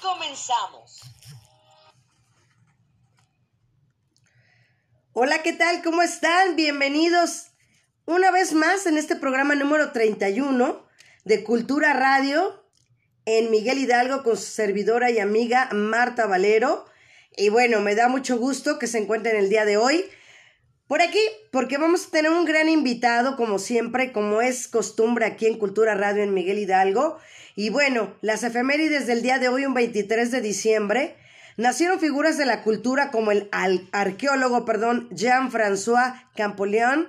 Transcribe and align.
Comenzamos. 0.00 1.00
Hola, 5.12 5.42
¿qué 5.42 5.54
tal? 5.54 5.82
¿Cómo 5.82 6.02
están? 6.02 6.54
Bienvenidos 6.54 7.48
una 8.04 8.30
vez 8.30 8.52
más 8.52 8.86
en 8.86 8.98
este 8.98 9.16
programa 9.16 9.54
número 9.54 9.92
31 9.92 10.86
de 11.24 11.42
Cultura 11.42 11.94
Radio 11.94 12.62
en 13.24 13.50
Miguel 13.50 13.78
Hidalgo 13.78 14.22
con 14.22 14.36
su 14.36 14.44
servidora 14.44 15.10
y 15.10 15.18
amiga 15.18 15.70
Marta 15.72 16.26
Valero. 16.26 16.84
Y 17.34 17.48
bueno, 17.48 17.80
me 17.80 17.94
da 17.94 18.08
mucho 18.08 18.36
gusto 18.36 18.78
que 18.78 18.86
se 18.86 18.98
encuentren 18.98 19.36
el 19.36 19.48
día 19.48 19.64
de 19.64 19.78
hoy 19.78 20.04
por 20.88 21.02
aquí, 21.02 21.20
porque 21.50 21.78
vamos 21.78 22.06
a 22.06 22.10
tener 22.10 22.30
un 22.30 22.44
gran 22.44 22.68
invitado, 22.68 23.36
como 23.36 23.58
siempre, 23.58 24.12
como 24.12 24.40
es 24.40 24.68
costumbre 24.68 25.26
aquí 25.26 25.46
en 25.46 25.58
Cultura 25.58 25.94
Radio 25.94 26.22
en 26.22 26.34
Miguel 26.34 26.58
Hidalgo. 26.58 27.18
Y 27.56 27.70
bueno, 27.70 28.14
las 28.20 28.44
efemérides 28.44 29.06
del 29.06 29.22
día 29.22 29.38
de 29.38 29.48
hoy, 29.48 29.64
un 29.66 29.74
23 29.74 30.30
de 30.30 30.40
diciembre, 30.40 31.16
nacieron 31.56 31.98
figuras 31.98 32.38
de 32.38 32.46
la 32.46 32.62
cultura 32.62 33.10
como 33.10 33.32
el 33.32 33.48
arqueólogo, 33.92 34.64
perdón, 34.64 35.08
Jean-François 35.10 36.22
Campoleón, 36.36 37.08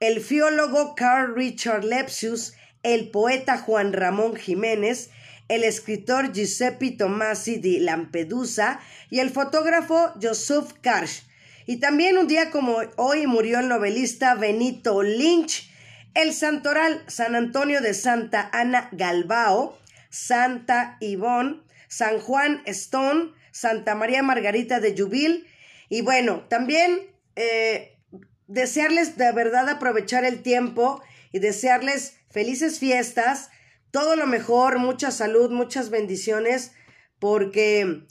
el 0.00 0.20
fiólogo 0.20 0.94
Carl 0.94 1.34
Richard 1.34 1.84
Lepsius, 1.84 2.54
el 2.82 3.10
poeta 3.10 3.58
Juan 3.58 3.92
Ramón 3.92 4.36
Jiménez, 4.36 5.10
el 5.48 5.64
escritor 5.64 6.32
Giuseppe 6.32 6.92
Tomasi 6.92 7.56
di 7.56 7.80
Lampedusa 7.80 8.80
y 9.10 9.18
el 9.18 9.30
fotógrafo 9.30 10.12
Joseph 10.22 10.72
Karsh. 10.80 11.27
Y 11.68 11.80
también 11.80 12.16
un 12.16 12.28
día 12.28 12.50
como 12.50 12.78
hoy 12.96 13.26
murió 13.26 13.58
el 13.58 13.68
novelista 13.68 14.34
Benito 14.34 15.02
Lynch, 15.02 15.70
el 16.14 16.32
santoral 16.32 17.04
San 17.08 17.34
Antonio 17.34 17.82
de 17.82 17.92
Santa 17.92 18.48
Ana 18.54 18.88
Galbao, 18.92 19.78
Santa 20.08 20.96
Ivonne, 21.00 21.60
San 21.88 22.20
Juan 22.20 22.62
Stone, 22.64 23.32
Santa 23.52 23.94
María 23.94 24.22
Margarita 24.22 24.80
de 24.80 24.96
Jubil. 24.96 25.46
Y 25.90 26.00
bueno, 26.00 26.46
también 26.48 27.00
eh, 27.36 27.98
desearles 28.46 29.18
de 29.18 29.30
verdad 29.32 29.68
aprovechar 29.68 30.24
el 30.24 30.42
tiempo 30.42 31.02
y 31.32 31.38
desearles 31.38 32.16
felices 32.30 32.78
fiestas, 32.78 33.50
todo 33.90 34.16
lo 34.16 34.26
mejor, 34.26 34.78
mucha 34.78 35.10
salud, 35.10 35.50
muchas 35.50 35.90
bendiciones, 35.90 36.72
porque 37.18 38.06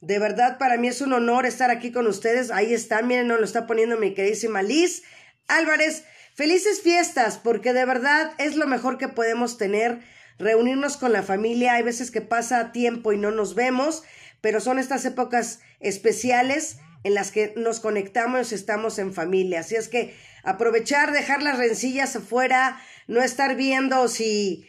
de 0.00 0.18
verdad 0.18 0.58
para 0.58 0.76
mí 0.76 0.88
es 0.88 1.00
un 1.00 1.12
honor 1.12 1.46
estar 1.46 1.70
aquí 1.70 1.92
con 1.92 2.06
ustedes. 2.06 2.50
Ahí 2.50 2.72
está, 2.72 3.02
miren, 3.02 3.28
nos 3.28 3.38
lo 3.38 3.44
está 3.44 3.66
poniendo 3.66 3.96
mi 3.96 4.14
queridísima 4.14 4.62
Liz 4.62 5.02
Álvarez. 5.48 6.04
Felices 6.34 6.80
fiestas, 6.80 7.38
porque 7.38 7.72
de 7.72 7.84
verdad 7.84 8.32
es 8.38 8.56
lo 8.56 8.66
mejor 8.66 8.96
que 8.96 9.08
podemos 9.08 9.58
tener 9.58 10.00
reunirnos 10.38 10.96
con 10.96 11.12
la 11.12 11.22
familia. 11.22 11.74
Hay 11.74 11.82
veces 11.82 12.10
que 12.10 12.22
pasa 12.22 12.72
tiempo 12.72 13.12
y 13.12 13.18
no 13.18 13.30
nos 13.30 13.54
vemos, 13.54 14.04
pero 14.40 14.60
son 14.60 14.78
estas 14.78 15.04
épocas 15.04 15.60
especiales 15.80 16.78
en 17.04 17.14
las 17.14 17.30
que 17.30 17.52
nos 17.56 17.80
conectamos 17.80 18.52
y 18.52 18.54
estamos 18.54 18.98
en 18.98 19.12
familia. 19.12 19.60
Así 19.60 19.76
es 19.76 19.88
que 19.88 20.16
aprovechar, 20.42 21.12
dejar 21.12 21.42
las 21.42 21.58
rencillas 21.58 22.16
afuera, 22.16 22.80
no 23.06 23.22
estar 23.22 23.54
viendo 23.56 24.08
si... 24.08 24.66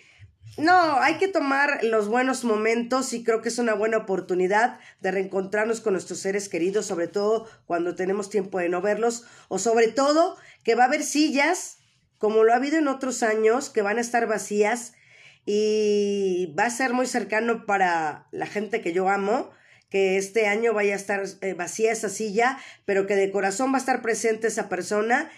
No, 0.62 1.02
hay 1.02 1.16
que 1.16 1.28
tomar 1.28 1.84
los 1.84 2.08
buenos 2.08 2.44
momentos 2.44 3.14
y 3.14 3.24
creo 3.24 3.42
que 3.42 3.50
es 3.50 3.58
una 3.58 3.74
buena 3.74 3.98
oportunidad 3.98 4.78
de 5.00 5.10
reencontrarnos 5.10 5.82
con 5.82 5.94
nuestros 5.94 6.20
seres 6.20 6.50
queridos, 6.50 6.86
sobre 6.86 7.08
todo 7.08 7.50
cuando 7.66 7.96
tenemos 7.96 8.30
tiempo 8.30 8.60
de 8.60 8.70
no 8.70 8.80
verlos, 8.80 9.26
o 9.48 9.58
sobre 9.58 9.88
todo 9.88 10.38
que 10.64 10.76
va 10.76 10.84
a 10.84 10.86
haber 10.86 11.02
sillas, 11.02 11.80
como 12.20 12.44
lo 12.44 12.54
ha 12.54 12.58
habido 12.58 12.78
en 12.78 12.90
otros 12.90 13.24
años, 13.24 13.72
que 13.72 13.82
van 13.82 13.98
a 13.98 14.02
estar 14.02 14.28
vacías 14.28 14.94
y 15.48 16.54
va 16.58 16.66
a 16.66 16.70
ser 16.70 16.94
muy 16.94 17.08
cercano 17.08 17.66
para 17.66 18.28
la 18.30 18.46
gente 18.46 18.82
que 18.82 18.94
yo 18.94 19.10
amo 19.10 19.50
que 19.90 20.18
este 20.18 20.46
año 20.46 20.76
vaya 20.76 20.94
a 20.94 20.98
estar 20.98 21.24
eh, 21.42 21.56
vacía 21.56 21.92
esa 21.92 22.08
silla, 22.08 22.60
pero 22.86 23.08
que 23.08 23.16
de 23.16 23.32
corazón 23.32 23.74
va 23.74 23.78
a 23.78 23.80
estar 23.80 24.04
presente 24.04 24.48
esa 24.48 24.70
persona 24.70 25.32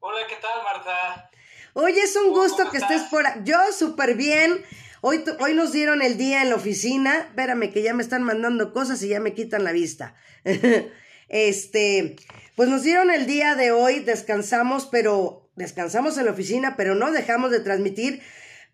Hola, 0.00 0.26
¿qué 0.28 0.36
tal, 0.36 0.62
Marta? 0.62 1.30
Oye, 1.74 2.00
es 2.00 2.16
un 2.16 2.32
gusto 2.32 2.70
que 2.70 2.78
estés 2.78 3.02
por 3.10 3.24
Yo 3.44 3.58
súper 3.76 4.14
bien. 4.14 4.62
Hoy, 5.00 5.22
hoy 5.40 5.54
nos 5.54 5.72
dieron 5.72 6.02
el 6.02 6.16
día 6.16 6.40
en 6.42 6.50
la 6.50 6.56
oficina. 6.56 7.18
Espérame, 7.18 7.72
que 7.72 7.82
ya 7.82 7.92
me 7.92 8.02
están 8.02 8.22
mandando 8.22 8.72
cosas 8.72 9.02
y 9.02 9.08
ya 9.08 9.20
me 9.20 9.34
quitan 9.34 9.64
la 9.64 9.72
vista. 9.72 10.14
este, 11.28 12.16
pues 12.54 12.68
nos 12.68 12.82
dieron 12.82 13.10
el 13.10 13.26
día 13.26 13.56
de 13.56 13.72
hoy, 13.72 13.98
descansamos, 13.98 14.86
pero 14.86 15.50
descansamos 15.56 16.16
en 16.16 16.26
la 16.26 16.30
oficina, 16.30 16.76
pero 16.76 16.94
no 16.94 17.12
dejamos 17.12 17.50
de 17.50 17.60
transmitir 17.60 18.22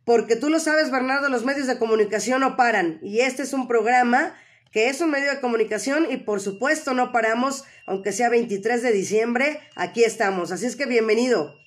porque 0.05 0.37
tú 0.37 0.49
lo 0.49 0.59
sabes, 0.59 0.91
Bernardo, 0.91 1.29
los 1.29 1.45
medios 1.45 1.67
de 1.67 1.79
comunicación 1.79 2.41
no 2.41 2.57
paran 2.57 2.99
y 3.03 3.21
este 3.21 3.43
es 3.43 3.53
un 3.53 3.69
programa 3.69 4.35
que 4.73 4.89
es 4.89 5.01
un 5.01 5.11
medio 5.11 5.31
de 5.31 5.41
comunicación 5.41 6.07
y 6.11 6.19
por 6.19 6.41
supuesto 6.41 6.95
no 6.95 7.13
paramos, 7.13 7.65
aunque 7.87 8.13
sea 8.13 8.29
23 8.29 8.83
de 8.83 8.93
diciembre, 8.93 9.61
aquí 9.75 10.05
estamos. 10.05 10.53
Así 10.53 10.67
es 10.67 10.77
que 10.77 10.87
bienvenido. 10.87 11.60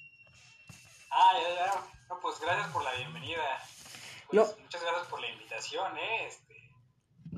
Ah, 1.14 1.32
ya, 1.42 1.56
ya. 1.56 1.74
No, 2.10 2.20
pues 2.20 2.40
gracias 2.40 2.68
por 2.70 2.84
la 2.84 2.94
bienvenida. 2.96 3.44
Pues, 4.30 4.58
muchas 4.60 4.82
gracias 4.82 5.08
por 5.08 5.22
la 5.22 5.28
invitación, 5.28 5.98
¿eh? 5.98 6.28
Este, 6.28 6.72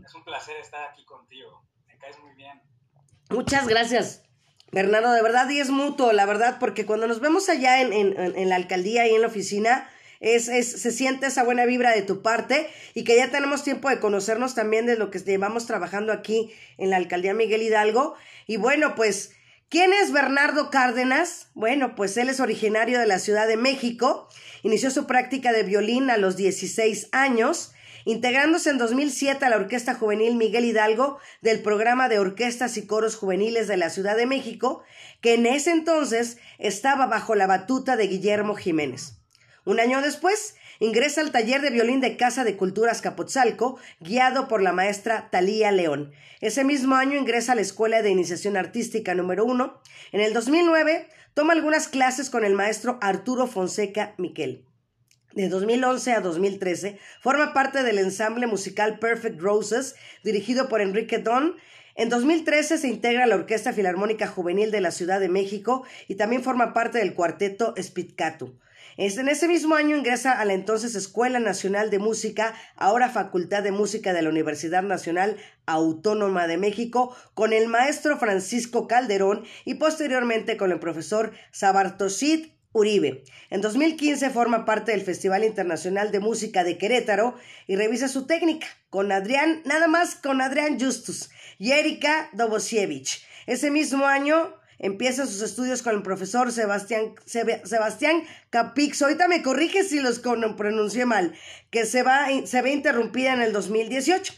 es 0.05 0.15
un 0.15 0.23
placer 0.23 0.55
estar 0.57 0.89
aquí 0.89 1.03
contigo. 1.03 1.61
Me 1.87 1.97
caes 1.97 2.17
muy 2.19 2.33
bien. 2.35 2.61
Muchas 3.29 3.67
gracias. 3.67 4.23
Bernardo, 4.71 5.11
de 5.11 5.21
verdad, 5.21 5.49
y 5.49 5.59
es 5.59 5.69
mutuo, 5.69 6.13
la 6.13 6.25
verdad, 6.25 6.57
porque 6.59 6.85
cuando 6.85 7.07
nos 7.07 7.19
vemos 7.19 7.49
allá 7.49 7.81
en, 7.81 7.91
en, 7.91 8.17
en 8.17 8.49
la 8.49 8.55
alcaldía 8.55 9.07
y 9.07 9.15
en 9.15 9.21
la 9.21 9.27
oficina, 9.27 9.89
es, 10.19 10.47
es, 10.47 10.81
se 10.81 10.91
siente 10.91 11.27
esa 11.27 11.43
buena 11.43 11.65
vibra 11.65 11.91
de 11.91 12.01
tu 12.01 12.21
parte 12.21 12.69
y 12.93 13.03
que 13.03 13.17
ya 13.17 13.29
tenemos 13.29 13.63
tiempo 13.63 13.89
de 13.89 13.99
conocernos 13.99 14.55
también 14.55 14.85
de 14.85 14.97
lo 14.97 15.11
que 15.11 15.19
llevamos 15.19 15.65
trabajando 15.65 16.13
aquí 16.13 16.53
en 16.77 16.89
la 16.89 16.97
alcaldía 16.97 17.33
Miguel 17.33 17.61
Hidalgo. 17.61 18.15
Y 18.47 18.57
bueno, 18.57 18.95
pues, 18.95 19.35
¿quién 19.75 19.91
es 19.91 20.13
Bernardo 20.13 20.69
Cárdenas? 20.69 21.49
Bueno, 21.53 21.95
pues 21.95 22.15
él 22.15 22.29
es 22.29 22.39
originario 22.39 22.97
de 22.97 23.05
la 23.05 23.19
Ciudad 23.19 23.45
de 23.45 23.57
México, 23.57 24.29
inició 24.63 24.89
su 24.89 25.05
práctica 25.05 25.51
de 25.51 25.63
violín 25.63 26.09
a 26.09 26.15
los 26.15 26.37
16 26.37 27.09
años 27.11 27.73
integrándose 28.05 28.69
en 28.69 28.77
2007 28.77 29.43
a 29.43 29.49
la 29.49 29.57
Orquesta 29.57 29.93
Juvenil 29.93 30.37
Miguel 30.37 30.63
Hidalgo 30.63 31.19
del 31.41 31.61
programa 31.61 32.07
de 32.07 32.19
orquestas 32.19 32.77
y 32.77 32.87
coros 32.87 33.17
juveniles 33.17 33.67
de 33.67 33.75
la 33.75 33.89
Ciudad 33.89 34.15
de 34.15 34.25
México, 34.25 34.81
que 35.19 35.33
en 35.33 35.45
ese 35.45 35.71
entonces 35.71 36.37
estaba 36.57 37.07
bajo 37.07 37.35
la 37.35 37.45
batuta 37.45 37.97
de 37.97 38.07
Guillermo 38.07 38.55
Jiménez. 38.55 39.17
Un 39.65 39.81
año 39.81 40.01
después, 40.01 40.55
ingresa 40.79 41.21
al 41.21 41.31
taller 41.31 41.61
de 41.61 41.69
violín 41.69 42.01
de 42.01 42.17
Casa 42.17 42.43
de 42.43 42.57
Culturas 42.57 43.01
Capotzalco, 43.01 43.77
guiado 43.99 44.47
por 44.47 44.61
la 44.61 44.73
maestra 44.73 45.29
Talía 45.31 45.71
León. 45.71 46.11
Ese 46.41 46.63
mismo 46.63 46.95
año 46.95 47.17
ingresa 47.17 47.53
a 47.53 47.55
la 47.55 47.61
Escuela 47.61 48.01
de 48.01 48.09
Iniciación 48.09 48.57
Artística 48.57 49.15
número 49.15 49.45
1. 49.45 49.81
En 50.11 50.21
el 50.21 50.33
2009, 50.33 51.07
toma 51.33 51.53
algunas 51.53 51.87
clases 51.87 52.29
con 52.29 52.45
el 52.45 52.53
maestro 52.53 52.97
Arturo 53.01 53.47
Fonseca 53.47 54.15
Miquel. 54.17 54.65
De 55.33 55.49
2011 55.49 56.13
a 56.13 56.21
2013, 56.21 56.97
forma 57.19 57.53
parte 57.53 57.83
del 57.83 57.99
ensamble 57.99 58.47
musical 58.47 58.99
Perfect 58.99 59.41
Roses, 59.41 59.95
dirigido 60.23 60.69
por 60.69 60.79
Enrique 60.79 61.17
Don. 61.17 61.57
En 61.95 62.07
2013 62.07 62.77
se 62.77 62.87
integra 62.87 63.25
a 63.25 63.27
la 63.27 63.35
Orquesta 63.35 63.73
Filarmónica 63.73 64.27
Juvenil 64.27 64.71
de 64.71 64.79
la 64.79 64.91
Ciudad 64.91 65.19
de 65.19 65.27
México 65.27 65.83
y 66.07 66.15
también 66.15 66.41
forma 66.41 66.73
parte 66.73 66.99
del 66.99 67.13
cuarteto 67.13 67.73
Spitcatu. 68.95 69.21
En 69.21 69.29
ese 69.29 69.47
mismo 69.47 69.75
año 69.75 69.97
ingresa 69.97 70.39
a 70.39 70.45
la 70.45 70.53
entonces 70.53 70.95
Escuela 70.95 71.39
Nacional 71.39 71.89
de 71.89 71.99
Música, 71.99 72.53
ahora 72.75 73.09
Facultad 73.09 73.63
de 73.63 73.71
Música 73.71 74.13
de 74.13 74.21
la 74.21 74.29
Universidad 74.29 74.83
Nacional 74.83 75.37
Autónoma 75.65 76.47
de 76.47 76.57
México, 76.57 77.15
con 77.33 77.53
el 77.53 77.67
maestro 77.67 78.17
Francisco 78.17 78.87
Calderón 78.87 79.43
y 79.65 79.75
posteriormente 79.75 80.57
con 80.57 80.71
el 80.71 80.79
profesor 80.79 81.33
Sabartosid 81.51 82.47
Uribe. 82.71 83.23
En 83.49 83.61
2015 83.61 84.29
forma 84.31 84.65
parte 84.65 84.91
del 84.91 85.01
Festival 85.01 85.45
Internacional 85.45 86.11
de 86.11 86.19
Música 86.19 86.63
de 86.63 86.77
Querétaro 86.77 87.35
y 87.67 87.77
revisa 87.77 88.09
su 88.09 88.27
técnica 88.27 88.67
con 88.89 89.11
Adrián, 89.11 89.61
nada 89.65 89.87
más 89.87 90.15
con 90.15 90.41
Adrián 90.41 90.77
Justus 90.79 91.29
y 91.57 91.71
Erika 91.71 92.29
Dobosiewicz. 92.33 93.23
Ese 93.45 93.71
mismo 93.71 94.05
año 94.05 94.53
empieza 94.85 95.25
sus 95.25 95.41
estudios 95.41 95.81
con 95.81 95.95
el 95.95 96.03
profesor 96.03 96.51
Sebastián, 96.51 97.15
Sebastián 97.25 98.23
Capix. 98.49 99.01
Ahorita 99.01 99.27
me 99.27 99.41
corrige 99.41 99.83
si 99.83 99.99
los 99.99 100.19
pronuncié 100.19 101.05
mal, 101.05 101.33
que 101.71 101.85
se, 101.85 102.03
va, 102.03 102.27
se 102.45 102.61
ve 102.61 102.71
interrumpida 102.71 103.33
en 103.33 103.41
el 103.41 103.51
2018. 103.51 104.33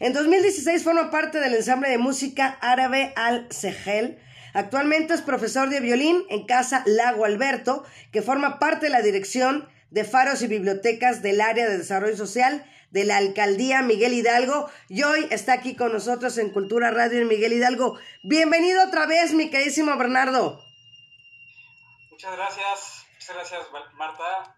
En 0.00 0.12
2016 0.12 0.82
forma 0.82 1.10
parte 1.10 1.38
del 1.38 1.54
ensamble 1.54 1.88
de 1.88 1.98
música 1.98 2.58
árabe 2.60 3.12
Al-Sehel 3.14 4.18
Actualmente 4.54 5.14
es 5.14 5.22
profesor 5.22 5.70
de 5.70 5.80
violín 5.80 6.24
en 6.28 6.44
Casa 6.44 6.82
Lago 6.84 7.24
Alberto, 7.24 7.84
que 8.10 8.20
forma 8.20 8.58
parte 8.58 8.86
de 8.86 8.92
la 8.92 9.00
dirección 9.00 9.66
de 9.90 10.04
faros 10.04 10.42
y 10.42 10.46
bibliotecas 10.46 11.22
del 11.22 11.40
área 11.40 11.68
de 11.68 11.78
desarrollo 11.78 12.16
social 12.16 12.64
de 12.92 13.04
la 13.04 13.16
alcaldía 13.16 13.82
Miguel 13.82 14.12
Hidalgo 14.12 14.70
y 14.88 15.02
hoy 15.02 15.26
está 15.30 15.54
aquí 15.54 15.74
con 15.74 15.92
nosotros 15.92 16.36
en 16.38 16.50
Cultura 16.50 16.90
Radio 16.90 17.20
en 17.20 17.28
Miguel 17.28 17.54
Hidalgo. 17.54 17.98
Bienvenido 18.22 18.84
otra 18.84 19.06
vez, 19.06 19.32
mi 19.32 19.50
queridísimo 19.50 19.96
Bernardo. 19.96 20.62
Muchas 22.10 22.36
gracias, 22.36 23.06
muchas 23.14 23.34
gracias 23.34 23.60
Marta, 23.94 24.56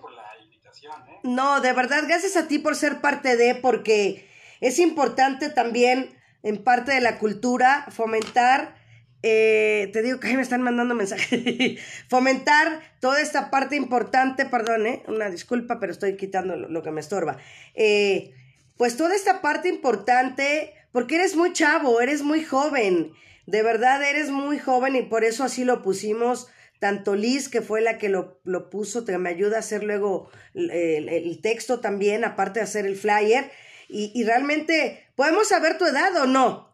por 0.00 0.12
la 0.12 0.24
invitación. 0.42 1.08
¿eh? 1.08 1.20
No, 1.22 1.60
de 1.60 1.72
verdad, 1.72 2.02
gracias 2.06 2.36
a 2.36 2.48
ti 2.48 2.58
por 2.58 2.74
ser 2.74 3.00
parte 3.00 3.36
de, 3.36 3.54
porque 3.54 4.28
es 4.60 4.80
importante 4.80 5.48
también 5.48 6.20
en 6.42 6.62
parte 6.62 6.92
de 6.92 7.00
la 7.00 7.18
cultura 7.18 7.86
fomentar 7.90 8.76
eh, 9.22 9.90
te 9.92 10.02
digo 10.02 10.20
que 10.20 10.36
me 10.36 10.42
están 10.42 10.62
mandando 10.62 10.94
mensajes. 10.94 11.80
Fomentar 12.08 12.80
toda 13.00 13.20
esta 13.20 13.50
parte 13.50 13.76
importante, 13.76 14.46
perdón, 14.46 14.86
eh, 14.86 15.02
una 15.08 15.28
disculpa, 15.28 15.80
pero 15.80 15.92
estoy 15.92 16.16
quitando 16.16 16.56
lo, 16.56 16.82
que 16.82 16.90
me 16.90 17.00
estorba. 17.00 17.38
Eh, 17.74 18.32
pues 18.76 18.96
toda 18.96 19.16
esta 19.16 19.40
parte 19.40 19.68
importante, 19.68 20.72
porque 20.92 21.16
eres 21.16 21.34
muy 21.34 21.52
chavo, 21.52 22.00
eres 22.00 22.22
muy 22.22 22.44
joven, 22.44 23.12
de 23.46 23.62
verdad 23.62 24.02
eres 24.04 24.30
muy 24.30 24.58
joven 24.58 24.94
y 24.94 25.02
por 25.02 25.24
eso 25.24 25.44
así 25.44 25.64
lo 25.64 25.82
pusimos. 25.82 26.48
Tanto 26.78 27.16
Liz, 27.16 27.48
que 27.48 27.60
fue 27.60 27.80
la 27.80 27.98
que 27.98 28.08
lo, 28.08 28.40
lo 28.44 28.70
puso, 28.70 29.04
que 29.04 29.18
me 29.18 29.30
ayuda 29.30 29.56
a 29.56 29.60
hacer 29.60 29.82
luego 29.82 30.30
el, 30.54 31.40
texto 31.42 31.80
también, 31.80 32.24
aparte 32.24 32.60
de 32.60 32.64
hacer 32.64 32.86
el 32.86 32.94
flyer. 32.94 33.50
Y, 33.88 34.12
y 34.14 34.22
realmente, 34.22 35.08
¿podemos 35.16 35.48
saber 35.48 35.76
tu 35.76 35.86
edad 35.86 36.14
o 36.22 36.26
no? 36.26 36.67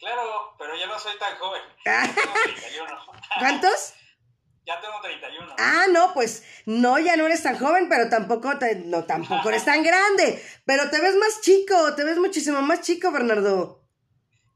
Claro, 0.00 0.54
pero 0.58 0.74
ya 0.76 0.86
no 0.86 0.98
soy 0.98 1.12
tan 1.18 1.36
joven. 1.38 1.62
¿Cuántos? 3.38 3.94
Ya 4.66 4.78
tengo 4.80 5.00
31. 5.00 5.54
Ah, 5.58 5.86
no, 5.90 6.12
pues 6.14 6.44
no, 6.66 6.98
ya 6.98 7.16
no 7.16 7.26
eres 7.26 7.42
tan 7.42 7.58
joven, 7.58 7.88
pero 7.88 8.08
tampoco, 8.08 8.52
no, 8.84 9.04
tampoco 9.04 9.48
eres 9.48 9.64
tan 9.64 9.82
grande. 9.82 10.44
Pero 10.64 10.90
te 10.90 11.00
ves 11.00 11.16
más 11.16 11.40
chico, 11.40 11.94
te 11.96 12.04
ves 12.04 12.18
muchísimo 12.18 12.60
más 12.62 12.82
chico, 12.82 13.10
Bernardo. 13.10 13.82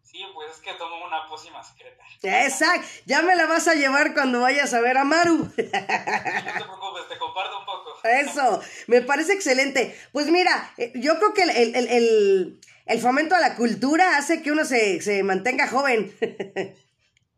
Sí, 0.03 0.23
pues 0.35 0.53
es 0.53 0.61
que 0.61 0.75
tomo 0.75 1.05
una 1.05 1.27
pócima 1.27 1.65
secreta. 1.65 2.05
Exacto, 2.23 2.87
ya 3.07 3.23
me 3.23 3.35
la 3.35 3.47
vas 3.47 3.67
a 3.67 3.75
llevar 3.75 4.15
cuando 4.15 4.43
vayas 4.43 4.73
a 4.73 4.81
ver 4.81 4.99
a 4.99 5.05
Maru. 5.05 5.39
no 5.39 5.53
te 5.55 5.63
preocupes, 5.63 7.09
te 7.09 7.19
comparto 7.19 7.59
un 7.59 7.67
poco. 7.67 7.99
Eso, 8.05 8.63
me 8.87 9.01
parece 9.01 9.33
excelente. 9.33 9.99
Pues 10.13 10.29
mira, 10.29 10.73
eh, 10.77 10.93
yo 10.95 11.19
creo 11.19 11.35
que 11.35 11.43
el 11.43 11.75
el 11.75 12.61
fomento 13.01 13.35
a 13.35 13.41
la 13.41 13.57
cultura 13.57 14.17
hace 14.17 14.43
que 14.43 14.53
uno 14.53 14.65
se, 14.65 15.01
se 15.01 15.23
mantenga 15.23 15.69
joven. 15.69 16.15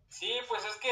sí, 0.09 0.33
pues 0.49 0.63
es 0.65 0.77
que 0.77 0.91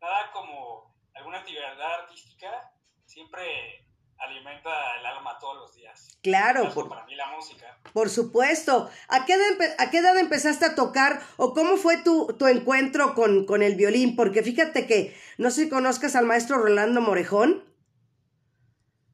nada 0.00 0.30
como 0.32 0.94
alguna 1.14 1.38
actividad 1.38 1.80
artística 2.00 2.72
siempre 3.04 3.86
alimenta 4.18 4.70
el 4.98 5.06
alma 5.06 5.38
todos 5.38 5.56
los 5.56 5.74
días. 5.74 6.18
Claro. 6.22 6.72
Por, 6.72 6.88
para 6.88 7.04
mí 7.04 7.14
la 7.14 7.28
música. 7.28 7.78
Por 7.92 8.10
supuesto. 8.10 8.90
¿A 9.08 9.24
qué, 9.24 9.34
edad, 9.34 9.74
¿A 9.78 9.90
qué 9.90 9.98
edad 9.98 10.16
empezaste 10.18 10.66
a 10.66 10.74
tocar 10.74 11.22
o 11.36 11.54
cómo 11.54 11.76
fue 11.76 11.96
tu, 11.98 12.26
tu 12.38 12.46
encuentro 12.46 13.14
con, 13.14 13.46
con, 13.46 13.62
el 13.62 13.76
violín? 13.76 14.16
Porque 14.16 14.42
fíjate 14.42 14.86
que, 14.86 15.16
no 15.38 15.50
sé 15.50 15.64
si 15.64 15.68
conozcas 15.68 16.16
al 16.16 16.26
maestro 16.26 16.58
Rolando 16.58 17.00
Morejón. 17.00 17.64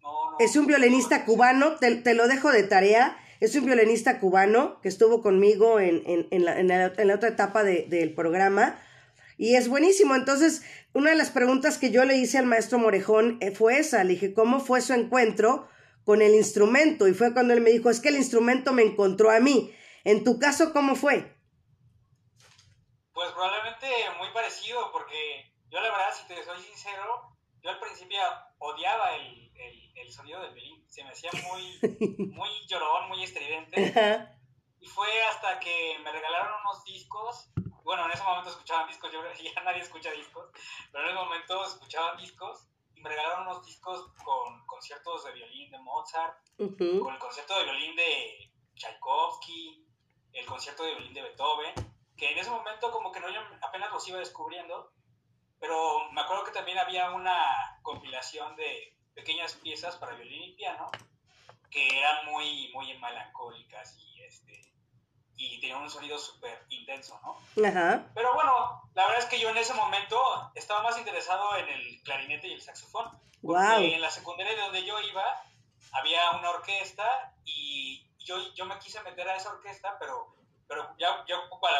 No, 0.00 0.32
no, 0.32 0.36
es 0.40 0.56
un 0.56 0.66
violinista 0.66 1.24
cubano, 1.24 1.76
te, 1.76 1.94
te, 1.96 2.14
lo 2.14 2.28
dejo 2.28 2.50
de 2.50 2.62
tarea. 2.62 3.16
Es 3.42 3.56
un 3.56 3.66
violinista 3.66 4.20
cubano 4.20 4.80
que 4.82 4.88
estuvo 4.88 5.20
conmigo 5.20 5.80
en, 5.80 6.04
la, 6.44 6.86
otra 7.12 7.28
etapa 7.28 7.64
del 7.64 8.14
programa 8.14 8.80
y 9.36 9.56
es 9.56 9.66
buenísimo. 9.66 10.14
Entonces, 10.14 10.62
una 10.92 11.10
de 11.10 11.16
las 11.16 11.30
preguntas 11.32 11.76
que 11.76 11.90
yo 11.90 12.04
le 12.04 12.16
hice 12.16 12.38
al 12.38 12.46
maestro 12.46 12.78
Morejón 12.78 13.38
eh, 13.40 13.50
fue 13.50 13.80
esa. 13.80 14.04
Le 14.04 14.10
dije, 14.10 14.32
¿cómo 14.32 14.60
fue 14.60 14.80
su 14.80 14.92
encuentro 14.92 15.68
con 16.04 16.22
el 16.22 16.36
instrumento? 16.36 17.08
Y 17.08 17.14
fue 17.14 17.32
cuando 17.32 17.52
él 17.52 17.62
me 17.62 17.70
dijo, 17.70 17.90
es 17.90 17.98
que 17.98 18.10
el 18.10 18.14
instrumento 18.14 18.72
me 18.72 18.82
encontró 18.82 19.28
a 19.32 19.40
mí. 19.40 19.74
En 20.04 20.22
tu 20.22 20.38
caso, 20.38 20.72
¿cómo 20.72 20.94
fue? 20.94 21.36
Pues 23.12 23.28
probablemente 23.32 23.88
muy 24.20 24.28
parecido, 24.32 24.92
porque 24.92 25.52
yo 25.68 25.80
la 25.80 25.90
verdad, 25.90 26.14
si 26.14 26.32
te 26.32 26.44
soy 26.44 26.62
sincero, 26.62 27.36
yo 27.60 27.70
al 27.70 27.80
principio 27.80 28.20
odiaba 28.58 29.16
el, 29.16 29.50
el 29.96 30.12
sonido 30.12 30.40
del 30.42 30.54
violín. 30.54 30.81
Se 30.92 31.02
me 31.02 31.08
hacía 31.08 31.30
muy, 31.48 31.78
muy 32.32 32.50
llorón, 32.66 33.08
muy 33.08 33.22
estridente. 33.22 34.36
Y 34.78 34.86
fue 34.86 35.08
hasta 35.22 35.58
que 35.58 35.98
me 36.04 36.12
regalaron 36.12 36.60
unos 36.60 36.84
discos. 36.84 37.48
Bueno, 37.82 38.04
en 38.04 38.10
ese 38.10 38.22
momento 38.22 38.50
escuchaban 38.50 38.88
discos, 38.88 39.10
yo 39.10 39.22
ya 39.22 39.62
nadie 39.62 39.80
escucha 39.80 40.10
discos, 40.10 40.50
pero 40.92 41.04
en 41.04 41.10
ese 41.10 41.18
momento 41.18 41.64
escuchaban 41.64 42.18
discos 42.18 42.68
y 42.94 43.00
me 43.00 43.08
regalaron 43.08 43.46
unos 43.46 43.64
discos 43.64 44.12
con 44.22 44.66
conciertos 44.66 45.24
de 45.24 45.32
violín 45.32 45.70
de 45.70 45.78
Mozart, 45.78 46.36
con 46.58 47.14
el 47.14 47.18
concierto 47.18 47.58
de 47.58 47.64
violín 47.64 47.96
de 47.96 48.52
Tchaikovsky, 48.74 49.86
el 50.34 50.44
concierto 50.44 50.84
de 50.84 50.90
violín 50.90 51.14
de 51.14 51.22
Beethoven, 51.22 51.74
que 52.18 52.32
en 52.32 52.38
ese 52.38 52.50
momento 52.50 52.92
como 52.92 53.10
que 53.10 53.20
no 53.20 53.30
yo 53.30 53.40
apenas 53.62 53.90
los 53.90 54.06
iba 54.08 54.18
descubriendo, 54.18 54.92
pero 55.58 56.10
me 56.12 56.20
acuerdo 56.20 56.44
que 56.44 56.52
también 56.52 56.78
había 56.78 57.10
una 57.12 57.80
compilación 57.80 58.54
de 58.56 58.94
pequeñas 59.14 59.54
piezas 59.54 59.96
para 59.96 60.14
violín 60.14 60.42
y 60.42 60.52
piano 60.52 60.90
que 61.70 61.98
eran 61.98 62.26
muy, 62.26 62.70
muy 62.74 62.92
melancólicas 62.98 63.96
y, 63.98 64.22
este, 64.22 64.60
y 65.36 65.58
tenían 65.60 65.82
un 65.82 65.90
sonido 65.90 66.18
súper 66.18 66.64
intenso, 66.68 67.18
¿no? 67.24 67.38
Pero 68.14 68.34
bueno, 68.34 68.90
la 68.94 69.06
verdad 69.06 69.20
es 69.20 69.26
que 69.26 69.40
yo 69.40 69.48
en 69.48 69.56
ese 69.56 69.72
momento 69.74 70.18
estaba 70.54 70.82
más 70.82 70.98
interesado 70.98 71.56
en 71.56 71.68
el 71.68 72.02
clarinete 72.02 72.48
y 72.48 72.52
el 72.52 72.60
saxofón. 72.60 73.10
Porque 73.40 73.94
en 73.94 74.00
la 74.00 74.10
secundaria 74.10 74.54
de 74.54 74.60
donde 74.60 74.84
yo 74.84 75.00
iba 75.00 75.24
había 75.92 76.30
una 76.32 76.50
orquesta 76.50 77.34
y 77.44 78.06
yo, 78.18 78.36
yo 78.54 78.64
me 78.66 78.78
quise 78.78 79.02
meter 79.02 79.28
a 79.28 79.36
esa 79.36 79.50
orquesta, 79.50 79.98
pero, 79.98 80.34
pero 80.68 80.94
ya, 80.98 81.24
yo, 81.26 81.36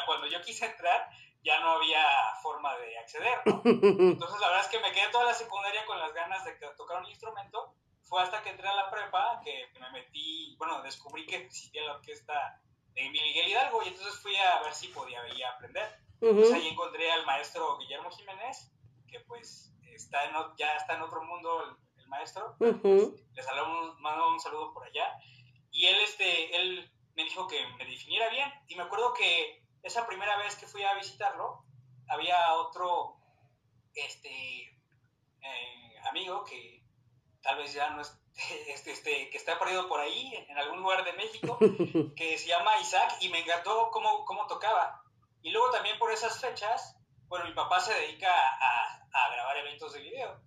cuando 0.06 0.26
yo 0.26 0.40
quise 0.42 0.66
entrar 0.66 1.08
ya 1.42 1.61
no 1.61 1.72
había 1.72 2.04
forma 2.42 2.76
de 2.78 2.99
acceder, 2.99 3.40
¿no? 3.46 3.62
Entonces 3.64 4.40
la 4.40 4.49
verdad 4.49 4.64
es 4.64 4.68
que 4.68 4.80
me 4.80 4.92
quedé 4.92 5.08
toda 5.11 5.25
la 5.26 5.34
secundaria 5.34 5.84
con 5.87 5.99
las 5.99 6.12
ganas 6.14 6.44
de 6.44 6.52
tocar 6.76 7.02
un 7.02 7.08
instrumento. 7.08 7.75
Fue 8.02 8.22
hasta 8.22 8.42
que 8.42 8.50
entré 8.50 8.68
a 8.68 8.75
la 8.75 8.90
prepa 8.90 9.40
que 9.42 9.68
me 9.80 9.90
metí, 9.90 10.54
bueno, 10.58 10.82
descubrí 10.82 11.26
que 11.26 11.37
existía 11.37 11.82
la 11.84 11.94
orquesta 11.94 12.61
de 12.94 13.08
Miguel 13.08 13.49
Hidalgo 13.49 13.82
y 13.82 13.88
entonces 13.88 14.20
fui 14.20 14.37
a 14.37 14.62
ver 14.62 14.75
si 14.75 14.88
podía 14.88 15.20
aprender. 15.54 15.99
Entonces 16.20 16.54
ahí 16.54 16.68
encontré 16.68 17.11
al 17.11 17.26
maestro 17.26 17.78
Guillermo 17.78 18.11
Jiménez, 18.11 18.70
que 19.08 19.20
pues 19.20 19.75
está 19.82 20.25
en, 20.25 20.32
ya 20.56 20.76
está 20.76 20.94
en 20.94 21.02
otro 21.02 21.22
mundo 21.25 21.76
el, 21.96 22.08
maestro. 22.08 22.54
Uh 22.58 22.66
-huh. 22.66 23.25
Les 23.32 23.46
mando 24.00 24.28
un 24.28 24.38
saludo 24.38 24.75
por 24.75 24.84
allá. 24.84 25.16
Y 25.70 25.87
él, 25.87 25.96
este, 26.04 26.54
él 26.54 26.92
me 27.14 27.25
dijo 27.25 27.49
que 27.49 27.66
me 27.78 27.87
definiera 27.87 28.28
bien. 28.28 28.52
Y 28.68 28.76
me 28.76 28.82
acuerdo 28.82 29.14
que 29.14 29.62
esa 29.82 30.06
primera 30.06 30.36
vez 30.38 30.56
que 30.56 30.66
fui 30.66 30.82
a 30.82 30.94
visitarlo, 30.94 31.64
había 32.08 32.54
otro 32.54 33.16
este, 33.94 34.30
eh, 35.40 35.98
amigo 36.08 36.44
que 36.44 36.82
tal 37.42 37.56
vez 37.58 37.72
ya 37.72 37.90
no 37.90 38.02
es, 38.02 38.18
este, 38.68 38.92
este, 38.92 39.30
que 39.30 39.36
está 39.36 39.58
perdido 39.58 39.88
por 39.88 40.00
ahí, 40.00 40.32
en 40.48 40.58
algún 40.58 40.80
lugar 40.80 41.04
de 41.04 41.12
México, 41.14 41.58
que 42.16 42.38
se 42.38 42.48
llama 42.48 42.78
Isaac 42.80 43.16
y 43.20 43.28
me 43.28 43.40
encantó 43.40 43.90
cómo, 43.90 44.24
cómo 44.24 44.46
tocaba. 44.46 45.02
Y 45.42 45.50
luego 45.50 45.70
también 45.70 45.98
por 45.98 46.12
esas 46.12 46.40
fechas, 46.40 46.96
bueno, 47.26 47.46
mi 47.46 47.52
papá 47.52 47.80
se 47.80 47.94
dedica 47.94 48.30
a, 48.30 49.02
a 49.12 49.30
grabar 49.30 49.56
eventos 49.58 49.92
de 49.92 50.00
video. 50.00 50.40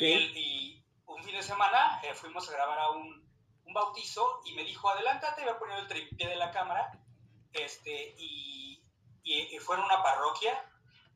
Y, 0.00 0.84
un 1.06 1.24
fin 1.24 1.34
de 1.34 1.42
semana 1.42 2.00
eh, 2.04 2.14
fuimos 2.14 2.48
a 2.48 2.52
grabar 2.52 2.78
a 2.78 2.90
un, 2.90 3.26
un, 3.64 3.72
bautizo 3.74 4.40
y 4.44 4.52
me 4.52 4.62
dijo, 4.62 4.88
adelántate, 4.88 5.42
voy 5.42 5.50
a 5.50 5.58
poner 5.58 5.78
el 5.78 5.88
tripié 5.88 6.28
de 6.28 6.36
la 6.36 6.50
cámara. 6.50 6.92
Este, 7.52 8.14
y 8.18 8.57
y, 9.28 9.58
fue 9.58 9.76
en 9.76 9.82
una 9.82 10.02
parroquia, 10.02 10.64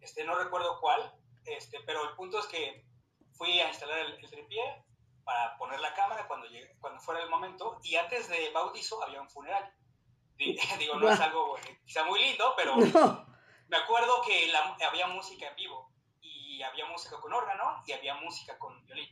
este, 0.01 0.25
no 0.25 0.35
recuerdo 0.35 0.79
cuál, 0.81 1.15
este, 1.45 1.81
pero 1.87 2.09
el 2.09 2.15
punto 2.15 2.39
es 2.39 2.47
que 2.47 2.85
fui 3.33 3.59
a 3.61 3.69
instalar 3.69 3.99
el, 4.01 4.13
el 4.15 4.31
tripié 4.31 4.85
para 5.25 5.57
poner 5.57 5.81
la 5.81 5.95
cámara 5.95 6.27
cuando, 6.27 6.47
llegue, 6.47 6.77
cuando 6.81 7.01
fuera 7.01 7.23
el 7.23 7.31
momento, 7.31 7.79
y 7.83 7.97
antes 7.97 8.29
de 8.29 8.51
bautizo 8.51 9.03
había 9.03 9.21
un 9.21 9.31
funeral. 9.31 9.73
Digo, 10.37 10.97
no 10.97 11.11
es 11.11 11.21
algo 11.21 11.57
quizá 11.85 12.05
muy 12.05 12.21
lindo, 12.21 12.53
pero 12.57 12.77
me 13.69 13.77
acuerdo 13.77 14.23
que 14.27 14.49
la, 14.49 14.77
había 14.89 15.07
música 15.07 15.49
en 15.49 15.57
vivo, 15.57 15.91
y 16.21 16.63
había 16.63 16.87
música 16.87 17.19
con 17.21 17.33
órgano, 17.33 17.83
y 17.87 17.93
había 17.93 18.15
música 18.17 18.59
con 18.59 18.85
violín. 18.85 19.09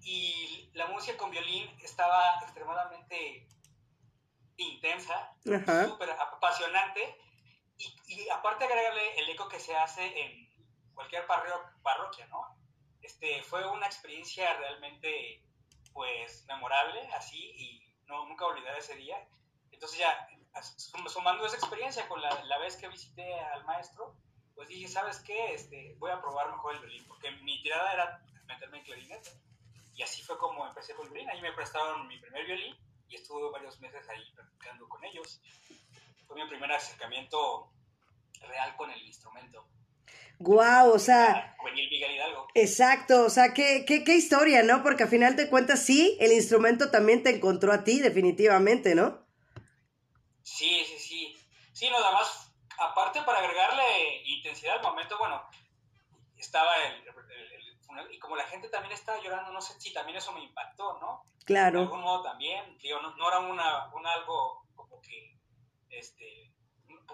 Y 0.00 0.70
la 0.72 0.86
música 0.86 1.16
con 1.18 1.30
violín 1.30 1.68
estaba 1.82 2.38
extremadamente 2.42 3.48
intensa, 4.56 5.34
súper 5.42 6.10
apasionante, 6.10 7.18
y, 7.78 7.94
y, 8.06 8.28
aparte 8.30 8.64
agregarle 8.64 9.18
el 9.18 9.28
eco 9.30 9.48
que 9.48 9.60
se 9.60 9.76
hace 9.76 10.20
en 10.20 10.48
cualquier 10.94 11.26
parroquia, 11.26 12.26
¿no? 12.28 12.56
Este, 13.02 13.42
fue 13.42 13.66
una 13.68 13.86
experiencia 13.86 14.52
realmente, 14.54 15.42
pues, 15.92 16.44
memorable, 16.46 17.00
así, 17.14 17.52
y 17.56 17.94
no, 18.06 18.26
nunca 18.26 18.46
olvidar 18.46 18.76
ese 18.78 18.96
día. 18.96 19.16
Entonces 19.70 19.98
ya, 19.98 20.28
sumando 21.08 21.46
esa 21.46 21.56
experiencia 21.56 22.08
con 22.08 22.20
la, 22.20 22.44
la, 22.44 22.58
vez 22.58 22.76
que 22.76 22.88
visité 22.88 23.38
al 23.38 23.64
maestro, 23.64 24.16
pues 24.54 24.68
dije, 24.68 24.88
¿sabes 24.88 25.20
qué? 25.20 25.54
Este, 25.54 25.94
voy 25.98 26.10
a 26.10 26.20
probar 26.20 26.50
mejor 26.50 26.74
el 26.74 26.80
violín, 26.80 27.06
porque 27.06 27.30
mi 27.30 27.62
tirada 27.62 27.92
era 27.92 28.22
meterme 28.46 28.78
en 28.78 28.84
clarinete. 28.84 29.30
Y 29.94 30.02
así 30.02 30.22
fue 30.22 30.38
como 30.38 30.66
empecé 30.66 30.94
con 30.94 31.06
el 31.06 31.12
violín. 31.12 31.30
Ahí 31.30 31.40
me 31.40 31.52
prestaron 31.52 32.06
mi 32.08 32.18
primer 32.18 32.44
violín 32.46 32.76
y 33.08 33.16
estuve 33.16 33.50
varios 33.50 33.78
meses 33.80 34.08
ahí 34.08 34.32
practicando 34.34 34.88
con 34.88 35.04
ellos. 35.04 35.40
Fue 36.26 36.36
mi 36.36 36.48
primer 36.48 36.72
acercamiento 36.72 37.70
real 38.40 38.76
con 38.76 38.90
el 38.90 39.02
instrumento. 39.06 39.66
Guau, 40.38 40.90
o 40.90 40.98
sea. 40.98 41.54
Juvenil 41.58 41.88
Miguel 41.88 42.14
Hidalgo. 42.14 42.48
Exacto, 42.54 43.24
o 43.24 43.30
sea, 43.30 43.54
qué, 43.54 43.84
qué, 43.86 44.04
qué 44.04 44.16
historia, 44.16 44.62
¿no? 44.62 44.82
Porque 44.82 45.04
al 45.04 45.08
final 45.08 45.36
de 45.36 45.48
cuentas, 45.48 45.82
sí, 45.84 46.16
el 46.20 46.32
instrumento 46.32 46.90
también 46.90 47.22
te 47.22 47.30
encontró 47.30 47.72
a 47.72 47.84
ti, 47.84 48.00
definitivamente, 48.00 48.94
¿no? 48.94 49.26
Sí, 50.42 50.84
sí, 50.86 50.98
sí. 50.98 51.36
Sí, 51.72 51.90
nada 51.90 52.12
más, 52.12 52.52
aparte 52.78 53.22
para 53.22 53.38
agregarle 53.38 54.22
intensidad 54.24 54.76
al 54.76 54.82
momento, 54.82 55.18
bueno, 55.18 55.42
estaba 56.36 56.70
el, 56.86 57.02
el, 57.02 57.52
el, 57.52 58.14
y 58.14 58.18
como 58.18 58.36
la 58.36 58.44
gente 58.44 58.68
también 58.68 58.92
estaba 58.92 59.20
llorando, 59.22 59.52
no 59.52 59.60
sé 59.60 59.78
si 59.80 59.92
también 59.92 60.18
eso 60.18 60.32
me 60.32 60.42
impactó, 60.42 60.98
¿no? 60.98 61.22
Claro. 61.44 61.80
De 61.80 61.84
algún 61.84 62.00
modo 62.00 62.22
también, 62.22 62.76
digo, 62.78 63.00
no, 63.00 63.14
no 63.16 63.28
era 63.28 63.38
una, 63.38 63.94
un 63.94 64.06
algo 64.06 64.66
como 64.74 65.00
que, 65.00 65.35
este, 65.90 66.52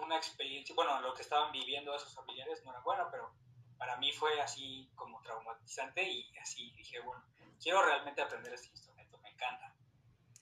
una 0.01 0.17
experiencia, 0.17 0.75
bueno, 0.75 1.01
lo 1.01 1.13
que 1.13 1.21
estaban 1.21 1.51
viviendo 1.51 1.95
esos 1.95 2.13
familiares 2.13 2.61
no 2.63 2.71
era 2.71 2.81
bueno, 2.81 3.07
pero 3.11 3.31
para 3.77 3.97
mí 3.97 4.11
fue 4.11 4.39
así 4.41 4.89
como 4.95 5.21
traumatizante 5.21 6.03
y 6.03 6.37
así 6.41 6.71
dije, 6.77 6.99
bueno, 7.01 7.23
quiero 7.61 7.85
realmente 7.85 8.21
aprender 8.21 8.53
este 8.53 8.69
instrumento, 8.69 9.17
me 9.19 9.29
encanta, 9.29 9.75